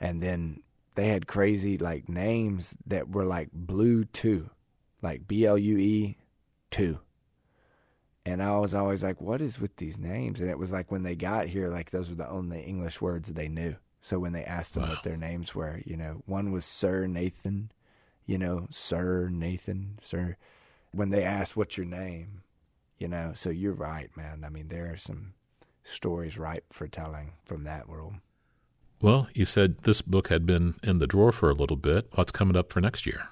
and 0.00 0.20
then 0.20 0.62
they 0.94 1.08
had 1.08 1.26
crazy 1.26 1.78
like 1.78 2.08
names 2.08 2.74
that 2.86 3.10
were 3.10 3.24
like 3.24 3.48
blue 3.52 4.04
two, 4.04 4.50
like 5.00 5.26
B 5.26 5.46
L 5.46 5.58
U 5.58 5.78
E 5.78 6.16
two. 6.70 6.98
And 8.24 8.42
I 8.42 8.56
was 8.58 8.74
always 8.74 9.02
like, 9.02 9.20
what 9.20 9.40
is 9.40 9.60
with 9.60 9.76
these 9.76 9.98
names? 9.98 10.40
And 10.40 10.48
it 10.48 10.58
was 10.58 10.70
like 10.70 10.92
when 10.92 11.02
they 11.02 11.16
got 11.16 11.48
here, 11.48 11.68
like 11.68 11.90
those 11.90 12.08
were 12.08 12.14
the 12.14 12.28
only 12.28 12.62
English 12.62 13.00
words 13.00 13.28
they 13.28 13.48
knew. 13.48 13.76
So 14.02 14.18
when 14.18 14.32
they 14.32 14.44
asked 14.44 14.74
them 14.74 14.82
Wow. 14.82 14.90
what 14.90 15.04
their 15.04 15.16
names 15.16 15.54
were, 15.54 15.80
you 15.86 15.96
know, 15.96 16.22
one 16.26 16.50
was 16.52 16.64
Sir 16.64 17.06
Nathan, 17.06 17.70
you 18.26 18.36
know, 18.36 18.66
Sir 18.70 19.28
Nathan, 19.28 19.98
Sir. 20.02 20.36
When 20.90 21.10
they 21.10 21.22
asked, 21.22 21.56
what's 21.56 21.76
your 21.76 21.86
name? 21.86 22.42
You 22.98 23.08
know, 23.08 23.32
so 23.34 23.48
you're 23.50 23.72
right, 23.72 24.10
man. 24.16 24.42
I 24.44 24.48
mean, 24.48 24.68
there 24.68 24.92
are 24.92 24.96
some 24.96 25.34
stories 25.84 26.36
ripe 26.38 26.72
for 26.72 26.86
telling 26.88 27.32
from 27.44 27.64
that 27.64 27.88
world. 27.88 28.14
Well, 29.00 29.28
you 29.34 29.44
said 29.44 29.78
this 29.82 30.02
book 30.02 30.28
had 30.28 30.46
been 30.46 30.74
in 30.82 30.98
the 30.98 31.06
drawer 31.08 31.32
for 31.32 31.50
a 31.50 31.54
little 31.54 31.76
bit. 31.76 32.08
What's 32.14 32.30
coming 32.32 32.56
up 32.56 32.72
for 32.72 32.80
next 32.80 33.06
year? 33.06 33.28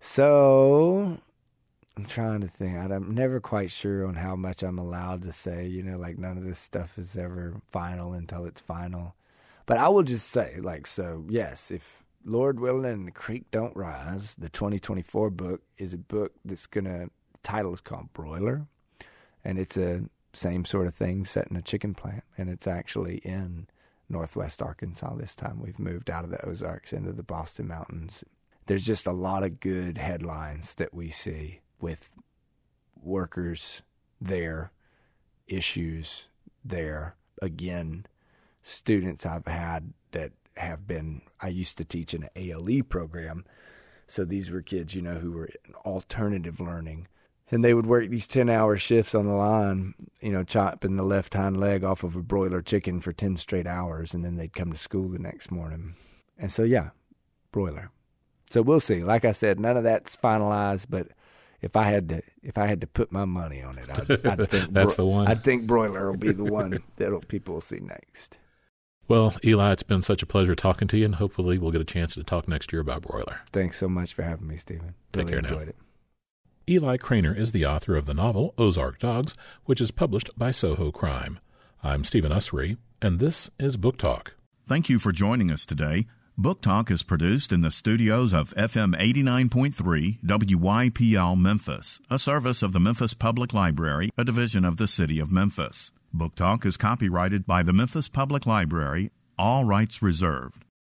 So 0.00 1.18
I'm 1.96 2.04
trying 2.06 2.40
to 2.40 2.48
think. 2.48 2.76
I'm 2.76 3.14
never 3.14 3.40
quite 3.40 3.70
sure 3.70 4.06
on 4.06 4.14
how 4.14 4.36
much 4.36 4.62
I'm 4.62 4.78
allowed 4.78 5.22
to 5.22 5.32
say. 5.32 5.66
You 5.66 5.82
know, 5.82 5.98
like 5.98 6.18
none 6.18 6.36
of 6.38 6.44
this 6.44 6.58
stuff 6.58 6.98
is 6.98 7.16
ever 7.16 7.60
final 7.70 8.12
until 8.12 8.44
it's 8.44 8.60
final. 8.60 9.14
But 9.66 9.78
I 9.78 9.88
will 9.88 10.02
just 10.02 10.28
say, 10.28 10.58
like, 10.60 10.86
so 10.86 11.24
yes, 11.28 11.70
if 11.70 12.02
Lord 12.24 12.60
willing 12.60 12.90
and 12.90 13.06
the 13.06 13.12
creek 13.12 13.50
don't 13.50 13.76
rise, 13.76 14.34
the 14.36 14.48
2024 14.48 15.30
book 15.30 15.62
is 15.78 15.92
a 15.92 15.98
book 15.98 16.32
that's 16.44 16.66
gonna. 16.66 17.08
The 17.32 17.38
title 17.42 17.72
is 17.72 17.80
called 17.80 18.12
Broiler, 18.12 18.66
and 19.44 19.58
it's 19.58 19.76
a 19.76 20.02
same 20.32 20.64
sort 20.64 20.86
of 20.86 20.94
thing 20.94 21.24
set 21.24 21.48
in 21.48 21.56
a 21.56 21.62
chicken 21.62 21.94
plant, 21.94 22.24
and 22.36 22.48
it's 22.50 22.66
actually 22.66 23.16
in 23.18 23.66
Northwest 24.08 24.62
Arkansas 24.62 25.14
this 25.14 25.34
time. 25.34 25.60
We've 25.60 25.78
moved 25.78 26.10
out 26.10 26.24
of 26.24 26.30
the 26.30 26.44
Ozarks 26.46 26.92
into 26.92 27.12
the 27.12 27.22
Boston 27.22 27.66
Mountains 27.66 28.24
there's 28.70 28.86
just 28.86 29.08
a 29.08 29.12
lot 29.12 29.42
of 29.42 29.58
good 29.58 29.98
headlines 29.98 30.74
that 30.74 30.94
we 30.94 31.10
see 31.10 31.58
with 31.80 32.10
workers 33.02 33.82
there, 34.20 34.70
issues 35.48 36.26
there. 36.64 37.16
Again, 37.42 38.06
students 38.62 39.26
I've 39.26 39.46
had 39.46 39.92
that 40.12 40.32
have 40.56 40.86
been, 40.86 41.22
I 41.40 41.48
used 41.48 41.78
to 41.78 41.84
teach 41.84 42.14
in 42.14 42.24
an 42.24 42.30
ALE 42.36 42.82
program. 42.82 43.44
So 44.06 44.24
these 44.24 44.50
were 44.50 44.62
kids, 44.62 44.94
you 44.94 45.02
know, 45.02 45.14
who 45.14 45.32
were 45.32 45.46
in 45.46 45.74
alternative 45.86 46.60
learning. 46.60 47.08
And 47.52 47.64
they 47.64 47.74
would 47.74 47.86
work 47.86 48.08
these 48.08 48.28
10 48.28 48.48
hour 48.48 48.76
shifts 48.76 49.14
on 49.14 49.26
the 49.26 49.32
line, 49.32 49.94
you 50.20 50.30
know, 50.30 50.44
chopping 50.44 50.96
the 50.96 51.02
left 51.02 51.34
hind 51.34 51.58
leg 51.58 51.82
off 51.82 52.04
of 52.04 52.14
a 52.14 52.22
broiler 52.22 52.62
chicken 52.62 53.00
for 53.00 53.12
10 53.12 53.36
straight 53.36 53.66
hours. 53.66 54.14
And 54.14 54.24
then 54.24 54.36
they'd 54.36 54.52
come 54.52 54.72
to 54.72 54.78
school 54.78 55.08
the 55.08 55.18
next 55.18 55.50
morning. 55.50 55.96
And 56.38 56.52
so, 56.52 56.62
yeah, 56.62 56.90
broiler. 57.50 57.90
So 58.50 58.62
we'll 58.62 58.80
see. 58.80 59.02
Like 59.02 59.24
I 59.24 59.32
said, 59.32 59.58
none 59.58 59.76
of 59.76 59.84
that's 59.84 60.16
finalized, 60.16 60.86
but 60.88 61.08
if 61.62 61.76
I 61.76 61.84
had 61.84 62.08
to, 62.08 62.22
if 62.42 62.56
I 62.58 62.66
had 62.66 62.80
to 62.80 62.86
put 62.86 63.12
my 63.12 63.24
money 63.24 63.62
on 63.62 63.78
it, 63.78 63.88
I'd, 63.90 64.26
I'd 64.26 64.50
think 64.50 64.70
That's 64.72 64.94
the 64.94 65.06
one. 65.06 65.26
I'd 65.26 65.44
think 65.44 65.66
broiler 65.66 66.10
will 66.10 66.18
be 66.18 66.32
the 66.32 66.44
one 66.44 66.82
that 66.96 67.28
people 67.28 67.54
will 67.54 67.60
see 67.60 67.80
next. 67.80 68.36
Well, 69.10 69.34
Eli, 69.42 69.72
it's 69.72 69.82
been 69.82 70.02
such 70.02 70.22
a 70.22 70.26
pleasure 70.26 70.54
talking 70.54 70.86
to 70.86 70.96
you, 70.96 71.04
and 71.04 71.16
hopefully 71.16 71.58
we'll 71.58 71.72
get 71.72 71.80
a 71.80 71.84
chance 71.84 72.14
to 72.14 72.22
talk 72.22 72.46
next 72.46 72.72
year 72.72 72.80
about 72.80 73.02
broiler. 73.02 73.40
Thanks 73.52 73.76
so 73.76 73.88
much 73.88 74.14
for 74.14 74.22
having 74.22 74.46
me, 74.46 74.56
Stephen. 74.56 74.94
Take 75.12 75.24
Really 75.24 75.32
care 75.32 75.42
now. 75.42 75.48
enjoyed 75.48 75.68
it. 75.70 75.76
Eli 76.68 76.96
Cranor 76.96 77.36
is 77.36 77.50
the 77.50 77.66
author 77.66 77.96
of 77.96 78.06
the 78.06 78.14
novel 78.14 78.54
Ozark 78.56 79.00
Dogs, 79.00 79.34
which 79.64 79.80
is 79.80 79.90
published 79.90 80.30
by 80.38 80.52
Soho 80.52 80.92
Crime. 80.92 81.40
I'm 81.82 82.04
Stephen 82.04 82.30
Usery, 82.30 82.76
and 83.02 83.18
this 83.18 83.50
is 83.58 83.76
Book 83.76 83.98
Talk. 83.98 84.36
Thank 84.68 84.88
you 84.88 85.00
for 85.00 85.10
joining 85.10 85.50
us 85.50 85.66
today. 85.66 86.06
Book 86.38 86.62
Talk 86.62 86.88
is 86.88 87.02
produced 87.02 87.52
in 87.52 87.62
the 87.62 87.72
studios 87.72 88.32
of 88.32 88.54
FM 88.54 88.94
89.3 88.96 90.20
WYPL 90.22 91.36
Memphis, 91.36 91.98
a 92.08 92.18
service 92.20 92.62
of 92.62 92.72
the 92.72 92.78
Memphis 92.78 93.14
Public 93.14 93.52
Library, 93.52 94.10
a 94.16 94.22
division 94.22 94.64
of 94.64 94.76
the 94.76 94.86
City 94.86 95.18
of 95.18 95.32
Memphis. 95.32 95.90
Book 96.12 96.34
Talk 96.34 96.66
is 96.66 96.76
copyrighted 96.76 97.46
by 97.46 97.62
the 97.62 97.72
Memphis 97.72 98.08
Public 98.08 98.44
Library, 98.44 99.12
all 99.38 99.64
rights 99.64 100.02
reserved. 100.02 100.64